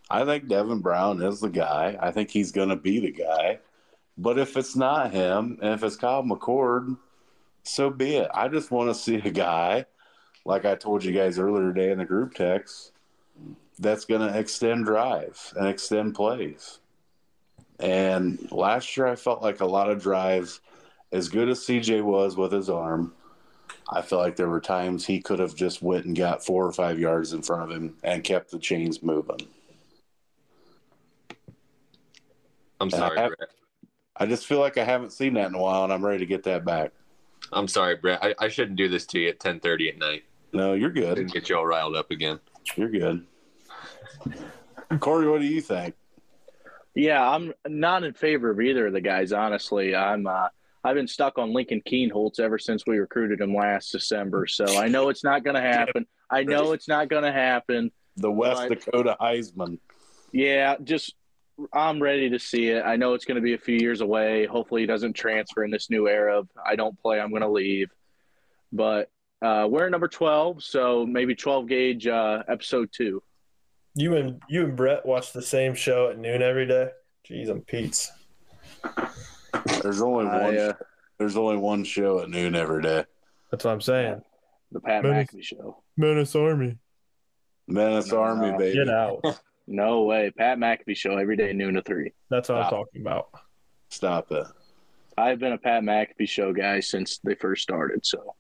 I 0.10 0.26
think 0.26 0.48
Devin 0.48 0.80
Brown 0.80 1.22
is 1.22 1.40
the 1.40 1.50
guy. 1.50 1.98
I 2.00 2.12
think 2.12 2.30
he's 2.30 2.52
going 2.52 2.70
to 2.70 2.76
be 2.76 3.00
the 3.00 3.12
guy. 3.12 3.60
But 4.18 4.38
if 4.38 4.58
it's 4.58 4.76
not 4.76 5.12
him, 5.12 5.58
and 5.62 5.74
if 5.74 5.84
it's 5.84 5.96
Kyle 5.96 6.22
McCord, 6.24 6.98
so 7.64 7.90
be 7.90 8.18
it. 8.18 8.30
I 8.34 8.48
just 8.48 8.70
want 8.70 8.90
to 8.90 8.96
see 8.96 9.16
a 9.16 9.32
guy, 9.32 9.86
like 10.46 10.66
I 10.66 10.76
told 10.76 11.04
you 11.04 11.12
guys 11.12 11.40
earlier 11.40 11.74
today 11.74 11.92
in 11.92 11.98
the 11.98 12.06
group 12.06 12.34
text, 12.34 12.92
that's 13.80 14.06
going 14.06 14.22
to 14.22 14.38
extend 14.38 14.86
drives 14.86 15.54
and 15.58 15.68
extend 15.68 16.16
plays. 16.16 16.80
And 17.80 18.52
last 18.52 18.96
year, 18.96 19.08
I 19.08 19.16
felt 19.16 19.42
like 19.42 19.62
a 19.62 19.66
lot 19.66 19.90
of 19.90 20.02
drives, 20.02 20.62
as 21.12 21.30
good 21.30 21.50
as 21.50 21.62
CJ 21.62 22.04
was 22.04 22.38
with 22.38 22.52
his 22.52 22.70
arm, 22.70 23.14
I 23.90 24.02
felt 24.02 24.22
like 24.22 24.36
there 24.36 24.50
were 24.50 24.62
times 24.62 25.06
he 25.06 25.20
could 25.20 25.40
have 25.40 25.56
just 25.56 25.82
went 25.82 26.06
and 26.06 26.16
got 26.16 26.46
four 26.46 26.66
or 26.66 26.72
five 26.72 27.00
yards 27.00 27.34
in 27.34 27.42
front 27.42 27.64
of 27.64 27.72
him 27.72 27.96
and 28.04 28.24
kept 28.24 28.52
the 28.52 28.60
chains 28.60 29.04
moving. 29.04 29.48
I'm 32.80 32.88
I 32.88 32.98
sorry, 32.98 33.16
Brett. 33.16 33.50
I 34.16 34.26
just 34.26 34.46
feel 34.46 34.60
like 34.60 34.78
I 34.78 34.84
haven't 34.84 35.12
seen 35.12 35.34
that 35.36 35.48
in 35.48 35.56
a 35.56 35.60
while, 35.60 35.84
and 35.84 35.92
I'm 35.92 36.06
ready 36.06 36.20
to 36.20 36.26
get 36.26 36.44
that 36.44 36.64
back. 36.64 36.92
I'm 37.52 37.68
sorry, 37.68 37.96
Brett. 37.96 38.24
I, 38.24 38.36
I 38.40 38.48
shouldn't 38.48 38.78
do 38.78 38.88
this 38.88 39.06
to 39.08 39.20
you 39.20 39.30
at 39.30 39.40
10:30 39.40 39.90
at 39.90 39.98
night. 39.98 40.24
No, 40.54 40.74
you're 40.74 40.92
good. 40.92 41.16
Didn't 41.16 41.34
get 41.34 41.50
you 41.50 41.58
all 41.58 41.66
riled 41.66 41.96
up 41.96 42.12
again. 42.12 42.40
You're 42.76 42.90
good. 42.90 43.26
Cory, 45.00 45.28
what 45.28 45.42
do 45.42 45.48
you 45.48 45.62
think? 45.62 45.96
Yeah, 46.96 47.28
I'm 47.28 47.54
not 47.68 48.04
in 48.04 48.14
favor 48.14 48.52
of 48.52 48.62
either 48.62 48.88
of 48.88 48.94
the 48.94 49.02
guys. 49.02 49.34
Honestly, 49.34 49.96
I'm. 49.96 50.28
Uh, 50.28 50.50
I've 50.86 50.96
been 50.96 51.08
stuck 51.08 51.38
on 51.38 51.54
Lincoln 51.54 51.82
Kienholz 51.88 52.42
ever 52.42 52.60
since 52.60 52.86
we 52.86 52.98
recruited 52.98 53.40
him 53.40 53.56
last 53.56 53.92
December. 53.92 54.48
So 54.48 54.66
I 54.78 54.90
know 54.90 55.08
it's 55.08 55.24
not 55.24 55.44
going 55.44 55.56
to 55.56 55.62
happen. 55.62 56.06
I 56.30 56.44
know 56.44 56.74
it's 56.74 56.90
not 56.90 57.08
going 57.08 57.24
to 57.24 57.32
happen. 57.32 57.90
The 58.18 58.30
West 58.30 58.68
Dakota 58.68 59.16
Heisman. 59.20 59.80
Yeah, 60.34 60.76
just 60.84 61.16
I'm 61.72 62.02
ready 62.02 62.30
to 62.32 62.40
see 62.40 62.68
it. 62.68 62.84
I 62.86 62.98
know 62.98 63.14
it's 63.14 63.24
going 63.26 63.36
to 63.36 63.42
be 63.42 63.54
a 63.54 63.58
few 63.58 63.78
years 63.78 64.02
away. 64.02 64.46
Hopefully, 64.46 64.82
he 64.82 64.88
doesn't 64.88 65.14
transfer 65.14 65.64
in 65.64 65.72
this 65.72 65.90
new 65.90 66.10
era 66.10 66.40
of 66.40 66.50
I 66.66 66.76
don't 66.76 67.00
play, 67.00 67.20
I'm 67.20 67.30
going 67.30 67.44
to 67.44 67.50
leave. 67.50 67.90
But 68.72 69.10
uh, 69.44 69.68
we're 69.70 69.90
number 69.90 70.08
12, 70.08 70.64
so 70.64 71.06
maybe 71.06 71.36
12 71.36 71.68
gauge 71.68 72.08
uh, 72.08 72.44
episode 72.48 72.90
two. 72.92 73.22
You 73.96 74.16
and 74.16 74.42
you 74.50 74.64
and 74.64 74.76
Brett 74.76 75.06
watch 75.06 75.34
the 75.34 75.42
same 75.42 75.76
show 75.76 76.10
at 76.10 76.18
noon 76.18 76.42
every 76.42 76.66
day. 76.66 76.90
Jeez, 77.30 77.50
I'm 77.50 77.62
Pete's. 77.62 78.12
There's 79.82 80.02
only 80.02 80.26
I, 80.28 80.42
one. 80.44 80.58
uh, 80.58 80.74
There's 81.20 81.38
only 81.38 81.58
one 81.58 81.84
show 81.84 82.20
at 82.22 82.30
noon 82.30 82.56
every 82.56 82.82
day. 82.82 83.06
That's 83.52 83.64
what 83.66 83.72
I'm 83.72 83.82
saying. 83.82 84.22
the 84.72 84.80
Pat 84.80 85.04
Menace- 85.04 85.28
McAfee 85.32 85.44
show. 85.44 85.84
Menace 85.96 86.36
Army. 86.36 86.78
Menace 87.68 88.12
No, 88.12 88.18
Army, 88.20 88.52
no. 88.52 88.58
baby. 88.58 88.76
Get 88.76 88.90
out. 88.90 89.22
No 89.66 90.02
way, 90.04 90.30
Pat 90.38 90.58
McAfee 90.58 90.98
show 90.98 91.16
every 91.18 91.38
day 91.38 91.54
noon 91.54 91.76
to 91.76 91.82
three. 91.84 92.12
That's 92.30 92.50
what 92.50 92.58
I'm 92.58 92.70
talking 92.70 93.00
about. 93.00 93.30
Stop 93.88 94.30
it. 94.34 94.46
I've 95.18 95.40
been 95.40 95.54
a 95.54 95.58
Pat 95.58 95.84
McAfee 95.84 96.28
show 96.28 96.52
guy 96.52 96.82
since 96.82 97.20
they 97.24 97.34
first 97.36 97.64
started. 97.64 98.06
So 98.06 98.36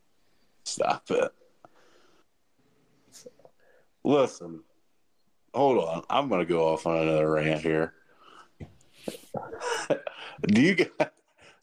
Stop 0.64 1.10
it. 1.12 1.32
Listen, 4.04 4.62
hold 5.54 5.84
on. 5.84 6.04
I'm 6.10 6.30
going 6.30 6.42
to 6.42 6.46
go 6.46 6.74
off 6.74 6.86
on 6.86 6.98
another 6.98 7.32
rant 7.32 7.62
here. 7.62 7.94
do 10.48 10.62
you 10.62 10.76
guys, 10.76 11.10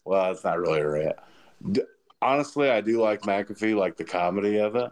well, 0.05 0.33
it's 0.33 0.45
not 0.45 0.59
really 0.59 0.81
a 0.81 0.89
rant. 0.89 1.17
D 1.71 1.83
honestly, 2.23 2.71
I 2.71 2.81
do 2.81 3.01
like 3.01 3.23
McAfee, 3.23 3.77
like 3.77 3.97
the 3.97 4.05
comedy 4.05 4.59
of 4.59 4.77
it. 4.77 4.91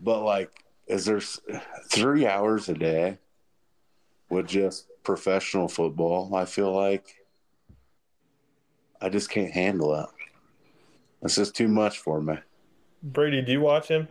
But, 0.00 0.22
like, 0.22 0.64
is 0.86 1.04
there 1.04 1.20
three 1.88 2.26
hours 2.26 2.68
a 2.68 2.74
day 2.74 3.18
with 4.28 4.46
just 4.48 4.86
professional 5.02 5.68
football? 5.68 6.34
I 6.34 6.46
feel 6.46 6.74
like 6.74 7.24
I 9.00 9.08
just 9.08 9.30
can't 9.30 9.52
handle 9.52 9.94
it. 9.94 10.06
It's 11.22 11.36
just 11.36 11.54
too 11.54 11.68
much 11.68 11.98
for 11.98 12.20
me. 12.20 12.38
Brady, 13.02 13.42
do 13.42 13.52
you 13.52 13.60
watch 13.60 13.88
him? 13.88 14.08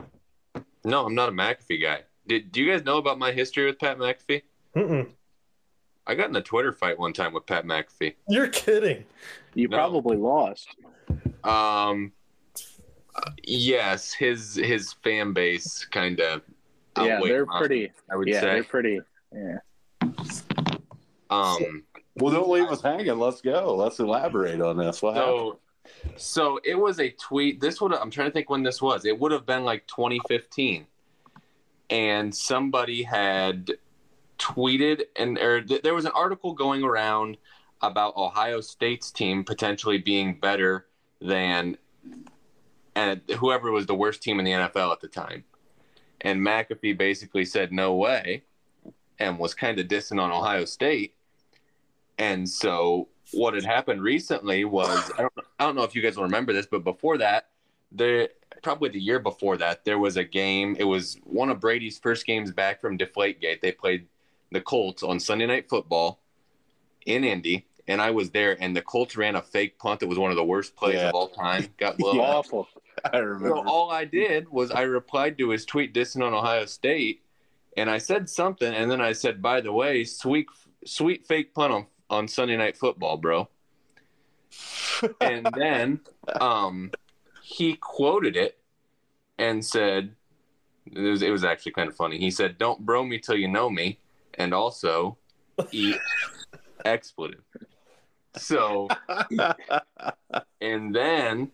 No, 0.83 1.05
I'm 1.05 1.15
not 1.15 1.29
a 1.29 1.31
McAfee 1.31 1.81
guy. 1.81 2.03
Did 2.27 2.51
do 2.51 2.61
you 2.61 2.71
guys 2.71 2.83
know 2.85 2.97
about 2.97 3.19
my 3.19 3.31
history 3.31 3.65
with 3.65 3.79
Pat 3.79 3.97
McAfee? 3.97 4.41
Mm-mm. 4.75 5.09
I 6.07 6.15
got 6.15 6.29
in 6.29 6.35
a 6.35 6.41
Twitter 6.41 6.71
fight 6.73 6.97
one 6.97 7.13
time 7.13 7.33
with 7.33 7.45
Pat 7.45 7.65
McAfee. 7.65 8.15
You're 8.27 8.47
kidding. 8.47 9.03
you 9.53 9.67
No. 9.67 9.77
probably 9.77 10.17
lost. 10.17 10.67
Um, 11.43 12.11
uh, 13.15 13.31
yes, 13.43 14.11
his 14.13 14.55
his 14.55 14.93
fan 15.03 15.33
base 15.33 15.85
kind 15.91 16.19
of. 16.19 16.41
yeah, 16.97 17.19
they're 17.23 17.45
pretty. 17.45 17.91
I 18.11 18.15
would 18.15 18.27
Yeah, 18.27 18.39
say. 18.41 18.45
they're 18.53 18.63
pretty. 18.63 19.01
Yeah. 19.33 19.57
Um, 21.29 21.83
Well, 22.15 22.33
don't 22.33 22.49
leave 22.49 22.67
us 22.69 22.81
hanging. 22.81 23.17
Let's 23.19 23.41
go. 23.41 23.75
Let's 23.75 23.99
elaborate 23.99 24.59
on 24.61 24.77
this. 24.77 25.01
What 25.01 25.15
happened? 25.15 25.53
So, 26.15 26.59
it 26.63 26.75
was 26.75 26.99
a 26.99 27.09
tweet. 27.09 27.59
This 27.59 27.81
would 27.81 27.93
I'm 27.93 28.11
trying 28.11 28.27
to 28.27 28.33
think 28.33 28.49
when 28.49 28.63
this 28.63 28.81
was. 28.81 29.05
It 29.05 29.19
would 29.19 29.31
have 29.31 29.45
been 29.45 29.63
like 29.63 29.87
2015, 29.87 30.85
and 31.89 32.33
somebody 32.33 33.03
had 33.03 33.71
tweeted 34.39 35.03
and 35.17 35.37
or 35.37 35.61
th- 35.61 35.81
there 35.81 35.93
was 35.93 36.05
an 36.05 36.11
article 36.15 36.53
going 36.53 36.83
around 36.83 37.37
about 37.81 38.15
Ohio 38.15 38.61
State's 38.61 39.11
team 39.11 39.43
potentially 39.43 39.97
being 39.97 40.39
better 40.39 40.87
than 41.21 41.77
and 42.95 43.21
whoever 43.37 43.71
was 43.71 43.85
the 43.85 43.95
worst 43.95 44.23
team 44.23 44.39
in 44.39 44.45
the 44.45 44.51
NFL 44.51 44.91
at 44.91 45.01
the 45.01 45.07
time. 45.07 45.43
And 46.21 46.41
McAfee 46.41 46.97
basically 46.97 47.45
said 47.45 47.71
no 47.71 47.95
way 47.95 48.43
and 49.19 49.37
was 49.37 49.53
kind 49.53 49.79
of 49.79 49.87
dissing 49.87 50.21
on 50.21 50.31
Ohio 50.31 50.65
State. 50.65 51.13
And 52.17 52.49
so 52.49 53.07
what 53.33 53.53
had 53.53 53.63
happened 53.65 54.01
recently 54.01 54.65
was 54.65 55.11
I 55.17 55.21
don't 55.21 55.33
I 55.59 55.65
don't 55.65 55.75
know 55.75 55.83
if 55.83 55.95
you 55.95 56.01
guys 56.01 56.15
will 56.17 56.23
remember 56.23 56.53
this, 56.53 56.65
but 56.65 56.83
before 56.83 57.17
that, 57.19 57.49
there 57.91 58.29
probably 58.63 58.89
the 58.89 58.99
year 58.99 59.19
before 59.19 59.57
that, 59.57 59.85
there 59.85 59.99
was 59.99 60.17
a 60.17 60.23
game. 60.23 60.75
It 60.79 60.83
was 60.83 61.17
one 61.23 61.49
of 61.49 61.59
Brady's 61.59 61.97
first 61.99 62.25
games 62.25 62.51
back 62.51 62.81
from 62.81 62.97
Deflategate. 62.97 63.61
They 63.61 63.71
played 63.71 64.07
the 64.51 64.61
Colts 64.61 65.03
on 65.03 65.19
Sunday 65.19 65.45
Night 65.45 65.69
Football 65.69 66.19
in 67.05 67.23
Indy, 67.23 67.65
and 67.87 68.01
I 68.01 68.11
was 68.11 68.31
there. 68.31 68.57
And 68.61 68.75
the 68.75 68.81
Colts 68.81 69.15
ran 69.15 69.35
a 69.35 69.41
fake 69.41 69.77
punt 69.79 69.99
that 70.01 70.07
was 70.07 70.17
one 70.19 70.31
of 70.31 70.37
the 70.37 70.43
worst 70.43 70.75
plays 70.75 70.95
Yeah. 70.95 71.09
of 71.09 71.15
all 71.15 71.29
time. 71.29 71.67
Got 71.77 71.97
blown 71.99 72.15
Yeah. 72.17 72.21
Awful. 72.23 72.67
I 73.13 73.17
remember. 73.19 73.49
So 73.55 73.63
all 73.67 73.91
I 73.91 74.03
did 74.05 74.49
was 74.49 74.71
I 74.71 74.81
replied 74.81 75.37
to 75.37 75.49
his 75.51 75.65
tweet 75.65 75.93
dissing 75.93 76.25
on 76.25 76.33
Ohio 76.33 76.65
State, 76.65 77.21
and 77.77 77.89
I 77.89 77.97
said 77.97 78.29
something, 78.29 78.73
and 78.73 78.91
then 78.91 78.99
I 78.99 79.13
said, 79.13 79.41
"By 79.41 79.61
the 79.61 79.71
way, 79.71 80.03
sweet 80.03 80.47
sweet 80.85 81.25
fake 81.25 81.53
punt 81.53 81.71
on 81.73 81.85
on 82.09 82.27
Sunday 82.27 82.57
Night 82.57 82.77
Football, 82.77 83.17
bro." 83.17 83.49
and 85.21 85.47
then 85.55 85.99
um, 86.41 86.91
he 87.43 87.75
quoted 87.75 88.35
it 88.35 88.59
and 89.37 89.63
said, 89.63 90.15
it 90.91 90.99
was, 90.99 91.21
"It 91.21 91.31
was 91.31 91.43
actually 91.43 91.73
kind 91.73 91.89
of 91.89 91.95
funny." 91.95 92.17
He 92.17 92.31
said, 92.31 92.57
"Don't 92.57 92.85
bro 92.85 93.03
me 93.03 93.19
till 93.19 93.35
you 93.35 93.47
know 93.47 93.69
me," 93.69 93.99
and 94.35 94.53
also 94.53 95.17
eat 95.71 95.97
expletive. 96.85 97.43
So 98.35 98.87
and 100.61 100.95
then 100.95 101.51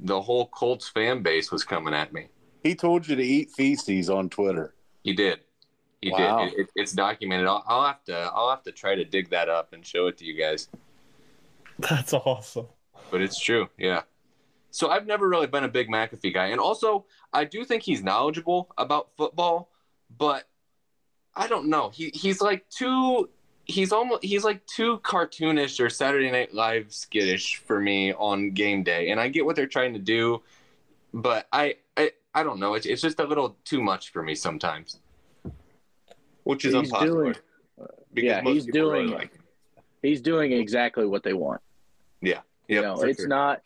the 0.00 0.20
whole 0.20 0.46
Colts 0.48 0.88
fan 0.88 1.22
base 1.22 1.50
was 1.50 1.64
coming 1.64 1.94
at 1.94 2.12
me. 2.12 2.26
he 2.62 2.74
told 2.74 3.06
you 3.08 3.16
to 3.16 3.22
eat 3.22 3.50
feces 3.52 4.10
on 4.10 4.28
Twitter. 4.28 4.74
He 5.02 5.12
did. 5.12 5.40
He 6.04 6.10
Wow. 6.10 6.44
did. 6.44 6.52
It, 6.52 6.58
it, 6.60 6.70
it's 6.76 6.92
documented. 6.92 7.46
I'll, 7.46 7.64
I'll 7.66 7.86
have 7.86 8.04
to. 8.04 8.14
I'll 8.34 8.50
have 8.50 8.62
to 8.64 8.72
try 8.72 8.94
to 8.94 9.04
dig 9.04 9.30
that 9.30 9.48
up 9.48 9.72
and 9.72 9.84
show 9.84 10.06
it 10.06 10.18
to 10.18 10.24
you 10.24 10.34
guys. 10.34 10.68
That's 11.78 12.12
awesome. 12.12 12.66
But 13.10 13.22
it's 13.22 13.38
true. 13.40 13.68
Yeah. 13.78 14.02
So 14.70 14.90
I've 14.90 15.06
never 15.06 15.28
really 15.28 15.46
been 15.46 15.64
a 15.64 15.68
big 15.68 15.88
McAfee 15.88 16.34
guy, 16.34 16.46
and 16.46 16.60
also 16.60 17.06
I 17.32 17.44
do 17.44 17.64
think 17.64 17.82
he's 17.82 18.02
knowledgeable 18.02 18.72
about 18.76 19.08
football, 19.16 19.70
but 20.18 20.44
I 21.34 21.46
don't 21.46 21.68
know. 21.68 21.90
He 21.90 22.10
he's 22.12 22.40
like 22.40 22.68
too. 22.70 23.30
He's 23.66 23.92
almost 23.92 24.22
he's 24.24 24.44
like 24.44 24.66
too 24.66 24.98
cartoonish 24.98 25.80
or 25.80 25.88
Saturday 25.88 26.30
Night 26.30 26.52
Live 26.52 26.92
skittish 26.92 27.56
for 27.64 27.80
me 27.80 28.12
on 28.12 28.50
game 28.50 28.82
day, 28.82 29.10
and 29.10 29.18
I 29.20 29.28
get 29.28 29.46
what 29.46 29.56
they're 29.56 29.66
trying 29.66 29.94
to 29.94 30.00
do, 30.00 30.42
but 31.14 31.46
I 31.52 31.76
I, 31.96 32.10
I 32.34 32.42
don't 32.42 32.58
know. 32.58 32.74
It's 32.74 32.84
it's 32.84 33.00
just 33.00 33.20
a 33.20 33.24
little 33.24 33.56
too 33.64 33.80
much 33.80 34.10
for 34.10 34.22
me 34.24 34.34
sometimes, 34.34 34.98
which 36.44 36.64
is 36.64 36.74
He's 36.74 36.84
unpopular. 36.92 37.24
doing- 37.24 37.34
because 38.12 38.28
yeah, 38.28 38.42
he's 38.42 38.66
people 38.66 38.90
really 38.92 39.06
doing- 39.06 39.18
like. 39.18 39.32
He's 40.02 40.20
doing 40.20 40.52
exactly 40.52 41.06
what 41.06 41.22
they 41.22 41.32
want. 41.32 41.60
Yeah, 42.20 42.40
you 42.68 42.80
know, 42.82 43.00
it's 43.02 43.20
sure. 43.20 43.28
not. 43.28 43.62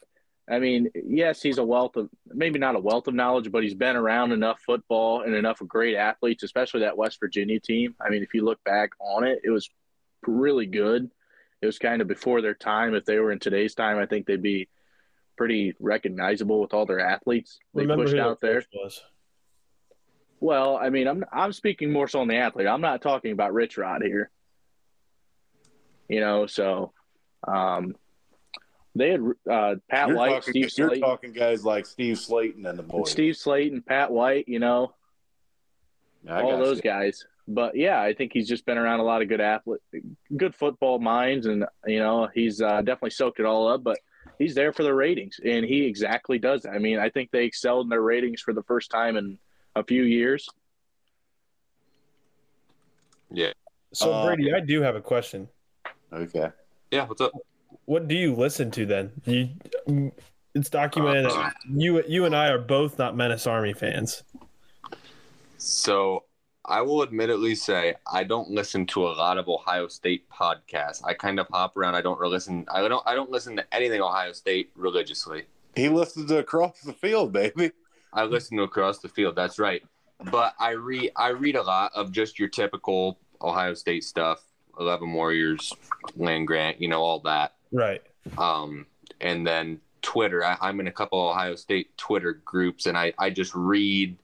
I 0.50 0.58
mean, 0.60 0.88
yes, 0.94 1.42
he's 1.42 1.58
a 1.58 1.64
wealth 1.64 1.96
of 1.96 2.08
maybe 2.26 2.58
not 2.58 2.74
a 2.74 2.78
wealth 2.78 3.06
of 3.08 3.14
knowledge, 3.14 3.50
but 3.52 3.62
he's 3.62 3.74
been 3.74 3.96
around 3.96 4.32
enough 4.32 4.60
football 4.64 5.20
and 5.22 5.34
enough 5.34 5.58
great 5.66 5.94
athletes, 5.96 6.42
especially 6.44 6.80
that 6.80 6.96
West 6.96 7.20
Virginia 7.20 7.60
team. 7.60 7.94
I 8.00 8.08
mean, 8.08 8.22
if 8.22 8.32
you 8.32 8.44
look 8.44 8.62
back 8.64 8.90
on 9.00 9.24
it, 9.26 9.40
it 9.44 9.50
was 9.50 9.68
really 10.26 10.64
good. 10.66 11.10
It 11.60 11.66
was 11.66 11.78
kind 11.78 12.00
of 12.00 12.08
before 12.08 12.40
their 12.40 12.54
time. 12.54 12.94
If 12.94 13.04
they 13.04 13.18
were 13.18 13.32
in 13.32 13.40
today's 13.40 13.74
time, 13.74 13.98
I 13.98 14.06
think 14.06 14.26
they'd 14.26 14.40
be 14.40 14.68
pretty 15.36 15.74
recognizable 15.80 16.60
with 16.60 16.72
all 16.72 16.86
their 16.86 17.00
athletes 17.00 17.58
they 17.74 17.82
Remember 17.82 18.04
pushed 18.04 18.14
who 18.16 18.20
out 18.22 18.40
there. 18.40 18.62
coach 18.62 18.68
was. 18.74 19.02
Well, 20.40 20.76
I 20.76 20.90
mean, 20.90 21.08
I'm 21.08 21.24
I'm 21.32 21.52
speaking 21.52 21.92
more 21.92 22.08
so 22.08 22.20
on 22.20 22.28
the 22.28 22.36
athlete. 22.36 22.66
I'm 22.66 22.80
not 22.80 23.02
talking 23.02 23.32
about 23.32 23.52
Rich 23.52 23.76
Rod 23.76 24.02
here. 24.02 24.30
You 26.08 26.20
know, 26.20 26.46
so 26.46 26.92
um, 27.46 27.96
they 28.94 29.10
had 29.10 29.20
uh, 29.50 29.74
Pat 29.90 30.08
You're, 30.08 30.16
White, 30.16 30.28
talking, 30.28 30.52
Steve 30.52 30.78
you're 30.78 30.90
Slaton, 30.90 31.00
talking 31.00 31.32
guys 31.32 31.64
like 31.64 31.86
Steve 31.86 32.16
Slaton 32.16 32.66
and 32.66 32.78
the 32.78 32.82
boys. 32.82 33.10
Steve 33.10 33.34
Slaton, 33.34 33.84
Pat 33.84 34.10
White. 34.10 34.48
You 34.48 34.58
know, 34.58 34.94
I 36.28 36.42
all 36.42 36.58
those 36.58 36.78
you. 36.78 36.82
guys. 36.82 37.24
But 37.46 37.76
yeah, 37.76 38.00
I 38.00 38.12
think 38.12 38.32
he's 38.32 38.48
just 38.48 38.66
been 38.66 38.76
around 38.76 39.00
a 39.00 39.04
lot 39.04 39.22
of 39.22 39.28
good 39.28 39.40
athlete, 39.40 39.80
good 40.36 40.54
football 40.54 40.98
minds, 40.98 41.46
and 41.46 41.64
you 41.86 41.98
know 41.98 42.28
he's 42.32 42.60
uh, 42.60 42.82
definitely 42.82 43.10
soaked 43.10 43.40
it 43.40 43.46
all 43.46 43.68
up. 43.68 43.82
But 43.82 43.98
he's 44.38 44.54
there 44.54 44.72
for 44.72 44.82
the 44.82 44.94
ratings, 44.94 45.40
and 45.44 45.64
he 45.64 45.84
exactly 45.84 46.38
does. 46.38 46.62
that. 46.62 46.72
I 46.72 46.78
mean, 46.78 46.98
I 46.98 47.08
think 47.08 47.30
they 47.30 47.44
excelled 47.44 47.86
in 47.86 47.90
their 47.90 48.02
ratings 48.02 48.40
for 48.40 48.52
the 48.52 48.62
first 48.62 48.90
time 48.90 49.16
in 49.16 49.38
a 49.78 49.84
few 49.84 50.02
years. 50.02 50.48
Yeah. 53.30 53.52
So 53.92 54.12
Uh, 54.12 54.26
Brady, 54.26 54.52
I 54.52 54.60
do 54.60 54.82
have 54.82 54.96
a 54.96 55.00
question. 55.00 55.48
Okay. 56.12 56.50
Yeah, 56.90 57.06
what's 57.06 57.20
up? 57.20 57.32
What 57.84 58.08
do 58.08 58.14
you 58.14 58.34
listen 58.34 58.70
to 58.72 58.86
then? 58.86 59.12
You, 59.24 60.12
it's 60.54 60.70
documented 60.70 61.30
that 61.30 61.54
you 61.70 62.02
you 62.06 62.24
and 62.24 62.34
I 62.34 62.48
are 62.48 62.58
both 62.58 62.98
not 62.98 63.16
Menace 63.16 63.46
Army 63.46 63.72
fans. 63.72 64.22
So 65.58 66.24
I 66.64 66.82
will 66.82 67.02
admittedly 67.02 67.54
say 67.54 67.94
I 68.10 68.24
don't 68.24 68.50
listen 68.50 68.86
to 68.88 69.06
a 69.06 69.12
lot 69.12 69.38
of 69.38 69.48
Ohio 69.48 69.88
State 69.88 70.28
podcasts. 70.30 71.02
I 71.04 71.14
kind 71.14 71.38
of 71.40 71.46
hop 71.48 71.76
around. 71.76 71.94
I 71.94 72.02
don't 72.02 72.18
really 72.18 72.32
listen. 72.32 72.66
I 72.70 72.86
don't. 72.88 73.02
I 73.06 73.14
don't 73.14 73.30
listen 73.30 73.56
to 73.56 73.74
anything 73.74 74.00
Ohio 74.00 74.32
State 74.32 74.70
religiously. 74.76 75.44
He 75.74 75.88
listens 75.88 76.30
to 76.30 76.38
across 76.38 76.80
the 76.80 76.92
field, 76.92 77.32
baby. 77.32 77.72
I 78.12 78.24
listen 78.24 78.56
to 78.56 78.62
across 78.64 78.98
the 78.98 79.08
field. 79.08 79.36
That's 79.36 79.58
right. 79.58 79.82
But 80.30 80.54
I 80.58 80.70
read. 80.70 81.12
I 81.16 81.28
read 81.28 81.56
a 81.56 81.62
lot 81.62 81.92
of 81.94 82.10
just 82.12 82.38
your 82.38 82.48
typical 82.48 83.18
Ohio 83.40 83.74
State 83.74 84.04
stuff. 84.04 84.42
Eleven 84.78 85.12
Warriors, 85.12 85.72
Land 86.16 86.46
Grant. 86.46 86.80
You 86.80 86.88
know 86.88 87.02
all 87.02 87.20
that. 87.20 87.54
Right. 87.72 88.02
um, 88.36 88.86
and 89.20 89.46
then 89.46 89.80
Twitter. 90.02 90.44
I, 90.44 90.56
I'm 90.60 90.80
in 90.80 90.86
a 90.86 90.92
couple 90.92 91.20
Ohio 91.20 91.54
State 91.54 91.96
Twitter 91.96 92.34
groups, 92.44 92.86
and 92.86 92.96
I, 92.96 93.12
I 93.18 93.30
just 93.30 93.54
read 93.54 94.16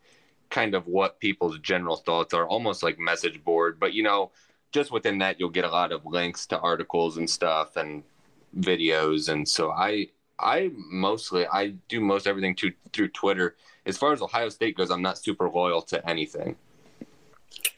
kind 0.51 0.75
of 0.75 0.87
what 0.87 1.19
people's 1.21 1.59
general 1.59 1.97
thoughts 1.97 2.33
are, 2.35 2.47
almost 2.47 2.83
like 2.83 2.99
message 2.99 3.43
board. 3.45 3.79
But 3.81 3.93
you 3.93 4.03
know, 4.03 4.31
just 4.73 4.91
within 4.93 5.19
that, 5.19 5.39
you'll 5.39 5.51
get 5.51 5.65
a 5.65 5.71
lot 5.71 5.93
of 5.93 6.07
links 6.07 6.47
to 6.47 6.59
articles 6.59 7.17
and 7.17 7.29
stuff, 7.29 7.77
and 7.77 8.03
videos, 8.59 9.29
and 9.29 9.49
so 9.49 9.71
I 9.71 10.09
I 10.39 10.71
mostly 10.75 11.47
I 11.47 11.75
do 11.89 12.01
most 12.01 12.27
everything 12.27 12.55
to, 12.57 12.73
through 12.93 13.09
Twitter. 13.09 13.57
As 13.87 13.99
far 13.99 14.13
as 14.13 14.23
Ohio 14.23 14.49
State 14.49 14.77
goes, 14.77 14.91
I'm 14.91 15.03
not 15.03 15.19
super 15.19 15.49
loyal 15.49 15.83
to 15.83 16.09
anything. 16.09 16.57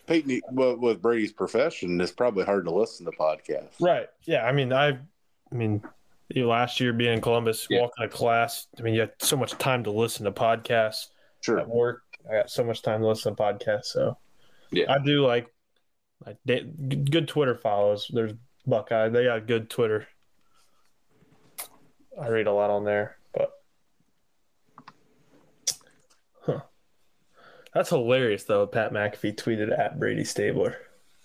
Peyton, 0.06 0.40
well, 0.52 0.76
with 0.76 1.02
Brady's 1.02 1.32
profession, 1.32 2.00
it's 2.00 2.12
probably 2.12 2.44
hard 2.44 2.64
to 2.66 2.70
listen 2.70 3.04
to 3.06 3.12
podcasts. 3.12 3.80
Right. 3.80 4.08
Yeah. 4.24 4.44
I 4.44 4.52
mean, 4.52 4.72
I, 4.72 4.90
I 4.90 5.54
mean, 5.54 5.82
you 6.28 6.46
last 6.46 6.78
year 6.78 6.92
being 6.92 7.14
in 7.14 7.20
Columbus, 7.20 7.66
Yeah. 7.68 7.80
walking 7.82 8.08
to 8.08 8.08
class. 8.08 8.68
I 8.78 8.82
mean, 8.82 8.94
you 8.94 9.00
had 9.00 9.12
so 9.18 9.36
much 9.36 9.52
time 9.58 9.82
to 9.84 9.90
listen 9.90 10.24
to 10.26 10.32
podcasts 10.32 11.08
Sure. 11.40 11.58
at 11.58 11.68
work. 11.68 12.02
I 12.30 12.34
got 12.34 12.50
so 12.50 12.62
much 12.62 12.82
time 12.82 13.00
to 13.00 13.08
listen 13.08 13.34
to 13.34 13.42
podcasts. 13.42 13.86
So, 13.86 14.16
Yeah. 14.70 14.92
I 14.92 14.98
do 15.04 15.26
like, 15.26 15.52
like 16.24 16.36
they, 16.44 16.60
good 16.62 17.26
Twitter 17.26 17.56
follows. 17.56 18.08
There's 18.12 18.32
Buckeye. 18.64 19.08
They 19.08 19.24
got 19.24 19.46
good 19.46 19.68
Twitter. 19.70 20.06
I 22.20 22.28
read 22.28 22.46
a 22.46 22.52
lot 22.52 22.70
on 22.70 22.84
there, 22.84 23.18
but 23.34 23.52
huh. 26.40 26.60
That's 27.76 27.90
hilarious 27.90 28.44
though. 28.44 28.66
Pat 28.66 28.90
McAfee 28.90 29.36
tweeted 29.36 29.78
at 29.78 30.00
Brady 30.00 30.24
Stabler. 30.24 30.78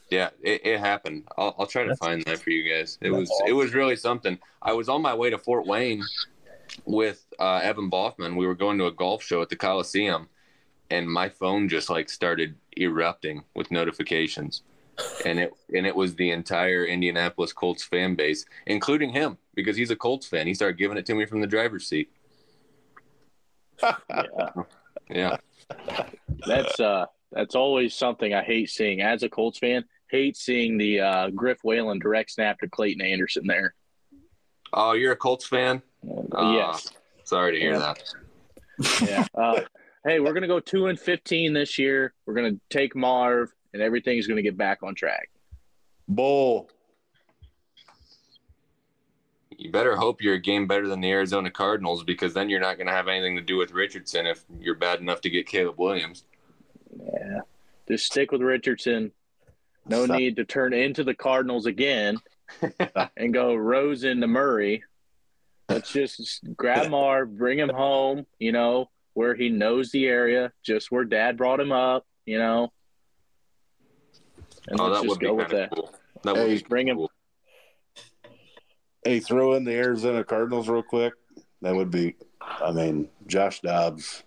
Yeah, 0.09 0.31
it, 0.43 0.65
it 0.65 0.79
happened. 0.81 1.23
I'll, 1.37 1.55
I'll 1.57 1.65
try 1.65 1.83
to 1.83 1.87
That's- 1.89 1.99
find 2.05 2.21
that 2.25 2.39
for 2.39 2.49
you 2.49 2.69
guys. 2.69 2.97
It 2.99 3.09
was 3.11 3.29
awesome. 3.31 3.47
it 3.47 3.53
was 3.53 3.73
really 3.73 3.95
something. 3.95 4.37
I 4.61 4.73
was 4.73 4.89
on 4.89 5.01
my 5.01 5.13
way 5.13 5.29
to 5.29 5.37
Fort 5.37 5.65
Wayne 5.65 6.03
with 6.83 7.25
uh, 7.39 7.61
Evan 7.63 7.89
Boffman. 7.89 8.35
We 8.35 8.45
were 8.45 8.55
going 8.55 8.77
to 8.79 8.87
a 8.87 8.91
golf 8.91 9.23
show 9.23 9.41
at 9.41 9.47
the 9.47 9.55
Coliseum, 9.55 10.27
and 10.89 11.09
my 11.09 11.29
phone 11.29 11.69
just 11.69 11.89
like 11.89 12.09
started 12.09 12.55
erupting 12.77 13.45
with 13.55 13.71
notifications, 13.71 14.63
and 15.25 15.39
it 15.39 15.53
and 15.73 15.87
it 15.87 15.95
was 15.95 16.15
the 16.15 16.31
entire 16.31 16.83
Indianapolis 16.83 17.53
Colts 17.53 17.85
fan 17.85 18.15
base, 18.15 18.45
including 18.65 19.11
him 19.11 19.37
because 19.55 19.77
he's 19.77 19.89
a 19.91 19.95
Colts 19.95 20.27
fan. 20.27 20.47
He 20.47 20.53
started 20.53 20.77
giving 20.77 20.97
it 20.97 21.05
to 21.05 21.15
me 21.15 21.25
from 21.25 21.39
the 21.39 21.47
driver's 21.47 21.87
seat. 21.87 22.09
Yeah. 25.09 25.37
Yeah, 25.87 26.05
That's 26.45 26.79
uh 26.79 27.05
that's 27.31 27.55
always 27.55 27.95
something 27.95 28.33
I 28.33 28.43
hate 28.43 28.69
seeing 28.69 29.01
as 29.01 29.23
a 29.23 29.29
Colts 29.29 29.59
fan. 29.59 29.85
Hate 30.09 30.35
seeing 30.35 30.77
the 30.77 30.99
uh, 30.99 31.29
Griff 31.29 31.59
Whalen 31.63 31.99
direct 31.99 32.31
snap 32.31 32.59
to 32.59 32.67
Clayton 32.67 33.01
Anderson 33.01 33.47
there. 33.47 33.73
Oh, 34.73 34.91
you're 34.93 35.13
a 35.13 35.15
Colts 35.17 35.47
fan? 35.47 35.81
Ah, 36.33 36.53
yes. 36.53 36.89
Sorry 37.23 37.53
to 37.53 37.59
hear 37.59 37.73
Yeah. 37.73 37.79
that. 37.79 38.13
Yeah. 39.01 39.25
Uh, 39.33 39.61
hey, 40.05 40.19
we're 40.19 40.33
gonna 40.33 40.47
go 40.47 40.59
two 40.59 40.87
and 40.87 40.99
fifteen 40.99 41.53
this 41.53 41.77
year. 41.79 42.13
We're 42.25 42.33
gonna 42.33 42.57
take 42.69 42.95
Marv, 42.95 43.49
and 43.73 43.81
everything's 43.81 44.27
gonna 44.27 44.41
get 44.41 44.57
back 44.57 44.83
on 44.83 44.95
track. 44.95 45.29
Bull. 46.07 46.69
You 49.57 49.71
better 49.71 49.95
hope 49.95 50.21
you're 50.21 50.33
a 50.35 50.39
game 50.41 50.65
better 50.67 50.87
than 50.87 51.01
the 51.01 51.11
Arizona 51.11 51.51
Cardinals 51.51 52.03
because 52.03 52.33
then 52.33 52.49
you're 52.49 52.59
not 52.59 52.77
going 52.77 52.87
to 52.87 52.93
have 52.93 53.07
anything 53.07 53.35
to 53.35 53.43
do 53.43 53.57
with 53.57 53.71
Richardson 53.71 54.25
if 54.25 54.43
you're 54.59 54.73
bad 54.73 55.01
enough 55.01 55.21
to 55.21 55.29
get 55.29 55.45
Caleb 55.45 55.77
Williams. 55.77 56.23
Yeah. 57.01 57.39
Just 57.87 58.05
stick 58.05 58.31
with 58.31 58.41
Richardson. 58.41 59.11
No 59.87 60.05
Stop. 60.05 60.17
need 60.17 60.35
to 60.37 60.45
turn 60.45 60.73
into 60.73 61.03
the 61.03 61.15
Cardinals 61.15 61.65
again 61.65 62.17
and 63.17 63.33
go 63.33 63.55
Rosen 63.55 64.21
to 64.21 64.27
Murray. 64.27 64.83
Let's 65.69 65.91
just 65.91 66.41
grab 66.55 66.89
Mar, 66.91 67.25
bring 67.25 67.57
him 67.57 67.69
home, 67.69 68.25
you 68.39 68.51
know, 68.51 68.89
where 69.13 69.33
he 69.35 69.49
knows 69.49 69.91
the 69.91 70.05
area, 70.05 70.51
just 70.63 70.91
where 70.91 71.03
dad 71.05 71.37
brought 71.37 71.59
him 71.59 71.71
up, 71.71 72.05
you 72.25 72.37
know. 72.37 72.71
And 74.67 74.79
oh, 74.79 74.85
let's 74.87 75.01
that 75.01 75.07
just 75.07 75.09
would 75.09 75.19
go 75.21 75.27
kind 75.29 75.37
with 75.37 75.49
that. 75.49 75.71
cool. 75.71 75.95
That 76.23 76.35
Hey, 76.35 76.47
would 76.49 76.57
be 76.59 76.65
bring 76.69 76.87
him- 76.89 76.97
cool. 76.97 77.11
Hey, 79.03 79.19
throw 79.19 79.53
in 79.55 79.63
the 79.63 79.73
Arizona 79.73 80.23
Cardinals 80.23 80.69
real 80.69 80.83
quick. 80.83 81.13
That 81.63 81.73
would 81.75 81.89
be, 81.89 82.15
I 82.41 82.71
mean, 82.71 83.09
Josh 83.27 83.59
Dobbs. 83.61 84.23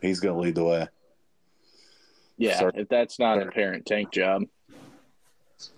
He's 0.00 0.20
going 0.20 0.34
to 0.36 0.40
lead 0.40 0.54
the 0.54 0.64
way. 0.64 0.88
Yeah, 2.36 2.58
Sorry. 2.58 2.72
if 2.76 2.88
that's 2.88 3.18
not 3.18 3.40
a 3.40 3.46
parent 3.46 3.86
tank 3.86 4.12
job. 4.12 4.42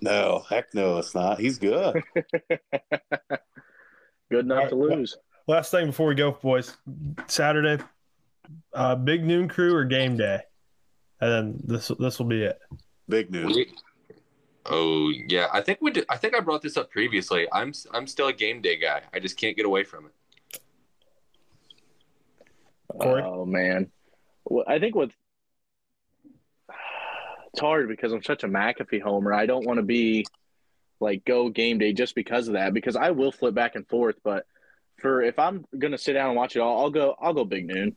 No, 0.01 0.43
heck 0.49 0.73
no, 0.75 0.99
it's 0.99 1.15
not. 1.15 1.39
He's 1.39 1.59
good. 1.59 2.03
Good 4.31 4.45
enough 4.47 4.65
All 4.65 4.69
to 4.71 4.77
right, 4.77 4.99
lose. 4.99 5.17
Last 5.47 5.71
thing 5.71 5.87
before 5.87 6.09
we 6.09 6.15
go, 6.17 6.33
boys. 6.33 6.77
Saturday, 7.29 7.81
uh, 8.73 8.97
big 8.97 9.23
noon 9.25 9.49
crew 9.49 9.73
or 9.75 9.85
game 9.85 10.17
day, 10.17 10.41
and 11.21 11.31
then 11.31 11.61
this 11.65 11.93
this 12.01 12.19
will 12.19 12.27
be 12.27 12.43
it. 12.43 12.59
Big 13.09 13.31
news. 13.31 13.55
We- 13.55 13.73
oh 14.65 15.13
yeah, 15.29 15.47
I 15.53 15.61
think 15.61 15.79
we 15.81 15.93
did. 15.93 16.07
I 16.09 16.17
think 16.17 16.35
I 16.35 16.41
brought 16.41 16.63
this 16.63 16.77
up 16.77 16.91
previously. 16.91 17.47
I'm 17.53 17.73
I'm 17.93 18.09
still 18.09 18.27
a 18.27 18.33
game 18.33 18.61
day 18.61 18.77
guy. 18.77 19.03
I 19.15 19.21
just 19.21 19.37
can't 19.37 19.57
get 19.57 19.67
away 19.67 19.85
from 19.85 20.07
it. 20.07 20.13
Cory? 23.01 23.23
Oh 23.23 23.45
man, 23.45 23.93
well, 24.47 24.65
I 24.67 24.81
think 24.81 24.97
with 24.97 25.13
it's 27.57 27.63
hard 27.63 27.89
because 27.89 28.13
I'm 28.13 28.23
such 28.23 28.45
a 28.45 28.49
McAfee 28.49 29.01
homer. 29.01 29.33
I 29.33 29.47
don't 29.47 29.65
want 29.65 29.79
to 29.79 29.83
be 29.83 30.27
like 31.01 31.25
go 31.25 31.49
game 31.49 31.79
day 31.79 31.95
just 31.95 32.15
because 32.15 32.49
of 32.49 32.55
that. 32.55 32.75
Because 32.75 32.97
I 32.97 33.13
will 33.13 33.33
flip 33.33 33.55
back 33.55 33.77
and 33.77 33.89
forth, 33.89 34.17
but 34.23 34.45
for 34.99 35.23
if 35.23 35.39
I'm 35.39 35.65
gonna 35.79 35.97
sit 35.97 36.13
down 36.13 36.29
and 36.29 36.37
watch 36.37 36.55
it 36.55 36.61
all, 36.61 36.83
I'll 36.83 36.91
go. 36.91 37.17
I'll 37.19 37.33
go 37.33 37.45
big 37.45 37.67
noon. 37.67 37.97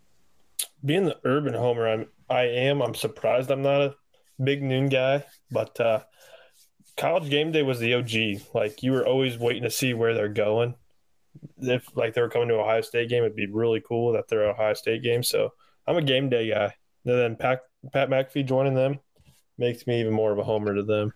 Being 0.84 1.04
the 1.04 1.18
urban 1.26 1.54
homer, 1.54 1.90
I'm 1.90 2.08
I 2.30 2.44
am. 2.44 2.82
I'm 2.82 2.96
surprised 2.96 3.52
I'm 3.52 3.62
not 3.62 3.82
a 3.82 3.96
big 4.42 4.64
noon 4.64 4.88
guy, 4.88 5.26
but 5.52 5.78
uh, 5.82 6.04
college 6.96 7.30
game 7.30 7.52
day 7.52 7.64
was 7.64 7.80
the 7.80 7.96
OG. 7.96 8.42
Like 8.54 8.82
you 8.82 8.94
were 8.94 9.06
always 9.06 9.38
waiting 9.38 9.64
to 9.64 9.70
see 9.70 9.94
where 9.94 10.14
they're 10.14 10.30
going. 10.30 10.76
If 11.58 11.86
like 11.98 12.14
they 12.14 12.22
were 12.22 12.30
coming 12.30 12.48
to 12.48 12.60
Ohio 12.60 12.80
State 12.80 13.10
game, 13.10 13.26
it'd 13.26 13.36
be 13.36 13.48
really 13.48 13.82
cool 13.86 14.14
that 14.14 14.30
they're 14.30 14.50
Ohio 14.50 14.74
State 14.74 15.04
game. 15.04 15.22
So 15.22 15.52
I'm 15.86 15.98
a 15.98 16.02
game 16.02 16.30
day 16.30 16.50
guy. 16.50 16.74
And 17.06 17.18
then 17.18 17.36
Pat 17.36 17.60
Pat 17.92 18.10
McAfee 18.10 18.46
joining 18.46 18.76
them 18.76 19.00
makes 19.60 19.86
me 19.86 20.00
even 20.00 20.14
more 20.14 20.32
of 20.32 20.40
a 20.40 20.44
homer 20.44 20.74
to 20.74 20.84
them. 20.84 21.14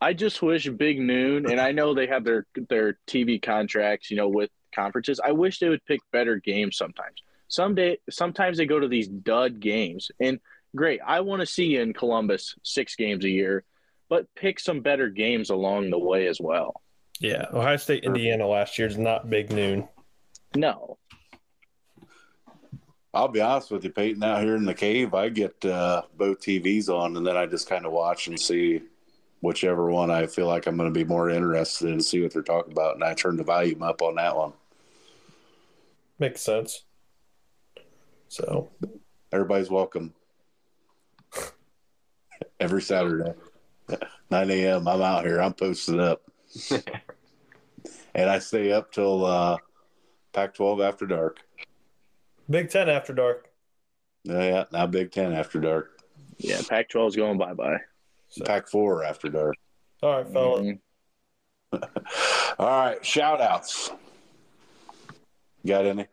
I 0.00 0.14
just 0.14 0.42
wish 0.42 0.68
Big 0.68 0.98
Noon, 0.98 1.48
and 1.48 1.60
I 1.60 1.70
know 1.70 1.94
they 1.94 2.08
have 2.08 2.24
their 2.24 2.46
their 2.68 2.98
TV 3.06 3.40
contracts, 3.40 4.10
you 4.10 4.16
know, 4.16 4.28
with 4.28 4.50
conferences. 4.74 5.20
I 5.24 5.32
wish 5.32 5.60
they 5.60 5.68
would 5.68 5.84
pick 5.84 6.00
better 6.10 6.36
games 6.36 6.76
sometimes. 6.76 7.22
Someday, 7.46 7.98
sometimes 8.10 8.56
they 8.56 8.66
go 8.66 8.80
to 8.80 8.88
these 8.88 9.06
dud 9.06 9.60
games, 9.60 10.10
and 10.18 10.40
great. 10.74 11.00
I 11.06 11.20
want 11.20 11.40
to 11.40 11.46
see 11.46 11.66
you 11.66 11.82
in 11.82 11.92
Columbus 11.92 12.56
six 12.64 12.96
games 12.96 13.24
a 13.24 13.30
year, 13.30 13.62
but 14.08 14.26
pick 14.34 14.58
some 14.58 14.80
better 14.80 15.08
games 15.08 15.50
along 15.50 15.90
the 15.90 15.98
way 15.98 16.26
as 16.26 16.40
well. 16.40 16.80
Yeah, 17.20 17.46
Ohio 17.52 17.76
State, 17.76 18.02
Indiana 18.02 18.48
last 18.48 18.78
year 18.78 18.88
is 18.88 18.98
not 18.98 19.30
big 19.30 19.52
noon. 19.52 19.88
No, 20.56 20.98
I'll 23.14 23.28
be 23.28 23.40
honest 23.40 23.70
with 23.70 23.84
you, 23.84 23.90
Peyton. 23.90 24.22
Out 24.22 24.42
here 24.42 24.56
in 24.56 24.64
the 24.64 24.74
cave, 24.74 25.12
I 25.14 25.28
get 25.28 25.64
uh, 25.64 26.02
both 26.16 26.40
TVs 26.40 26.88
on, 26.88 27.16
and 27.16 27.26
then 27.26 27.36
I 27.36 27.46
just 27.46 27.68
kind 27.68 27.84
of 27.84 27.92
watch 27.92 28.28
and 28.28 28.40
see 28.40 28.82
whichever 29.40 29.90
one 29.90 30.10
I 30.10 30.26
feel 30.26 30.46
like 30.46 30.66
I'm 30.66 30.76
going 30.76 30.92
to 30.92 30.98
be 30.98 31.04
more 31.04 31.28
interested 31.28 31.88
in, 31.88 31.94
and 31.94 32.04
see 32.04 32.22
what 32.22 32.32
they're 32.32 32.42
talking 32.42 32.72
about, 32.72 32.94
and 32.94 33.04
I 33.04 33.12
turn 33.14 33.36
the 33.36 33.44
volume 33.44 33.82
up 33.82 34.00
on 34.00 34.14
that 34.14 34.36
one. 34.36 34.52
Makes 36.18 36.40
sense. 36.40 36.84
So 38.28 38.70
Everybody's 39.32 39.70
welcome. 39.70 40.12
Every 42.60 42.82
Saturday, 42.82 43.32
9 44.30 44.50
a.m. 44.50 44.86
I'm 44.86 45.00
out 45.00 45.24
here. 45.24 45.40
I'm 45.40 45.54
posted 45.54 45.98
up, 45.98 46.20
and 48.14 48.28
I 48.28 48.38
stay 48.40 48.72
up 48.72 48.92
till 48.92 49.24
uh, 49.24 49.56
Pac-12 50.34 50.86
after 50.86 51.06
dark. 51.06 51.40
Big 52.50 52.70
Ten 52.70 52.88
after 52.88 53.12
dark. 53.12 53.48
Yeah, 54.24 54.64
now 54.72 54.86
Big 54.86 55.10
Ten 55.10 55.32
after 55.32 55.58
dark. 55.60 55.98
yeah, 56.38 56.60
Pac-12 56.68 57.08
is 57.08 57.16
going 57.16 57.38
bye 57.38 57.54
bye. 57.54 57.78
So, 58.28 58.44
Pac-4 58.44 59.08
after 59.08 59.28
dark. 59.28 59.56
all 60.02 60.16
right, 60.22 60.32
fellas. 60.32 60.60
Mhm. 60.66 60.78
All 62.58 62.66
right, 62.68 63.04
shout 63.04 63.40
outs. 63.40 63.90
Got 65.66 65.86
any? 65.86 66.06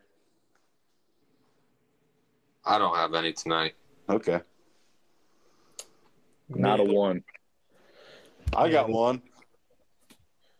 I 2.65 2.77
don't 2.77 2.95
have 2.95 3.13
any 3.13 3.33
tonight. 3.33 3.73
Okay. 4.09 4.39
Not 6.47 6.79
a 6.79 6.83
one. 6.85 7.23
I 8.55 8.69
got 8.69 8.87
one. 8.89 9.21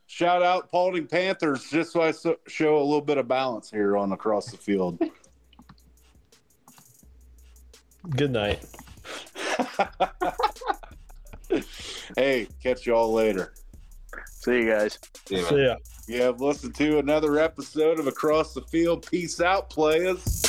Shout 0.07 0.43
out 0.43 0.70
Paulding 0.70 1.07
Panthers, 1.07 1.70
just 1.70 1.93
so 1.93 2.01
I 2.01 2.11
so- 2.11 2.39
show 2.47 2.78
a 2.78 2.84
little 2.84 2.99
bit 3.01 3.17
of 3.17 3.28
balance 3.28 3.70
here 3.72 3.95
on 3.95 4.11
across 4.11 4.51
the 4.51 4.57
field. 4.57 5.01
Good 8.08 8.32
night. 8.32 8.64
hey, 12.18 12.47
catch 12.64 12.86
y'all 12.86 13.12
later. 13.12 13.54
See 14.26 14.60
you 14.60 14.70
guys. 14.70 14.97
See 15.26 15.38
you. 15.38 15.45
See 15.45 15.64
ya. 15.64 15.76
You 16.08 16.22
have 16.24 16.39
listened 16.41 16.76
to 16.76 17.00
another 17.00 17.38
episode 17.39 18.00
of 18.00 18.08
Across 18.08 18.54
the 18.54 18.62
Field. 18.62 19.06
Peace 19.10 19.41
out, 19.41 19.70
players. 19.70 20.41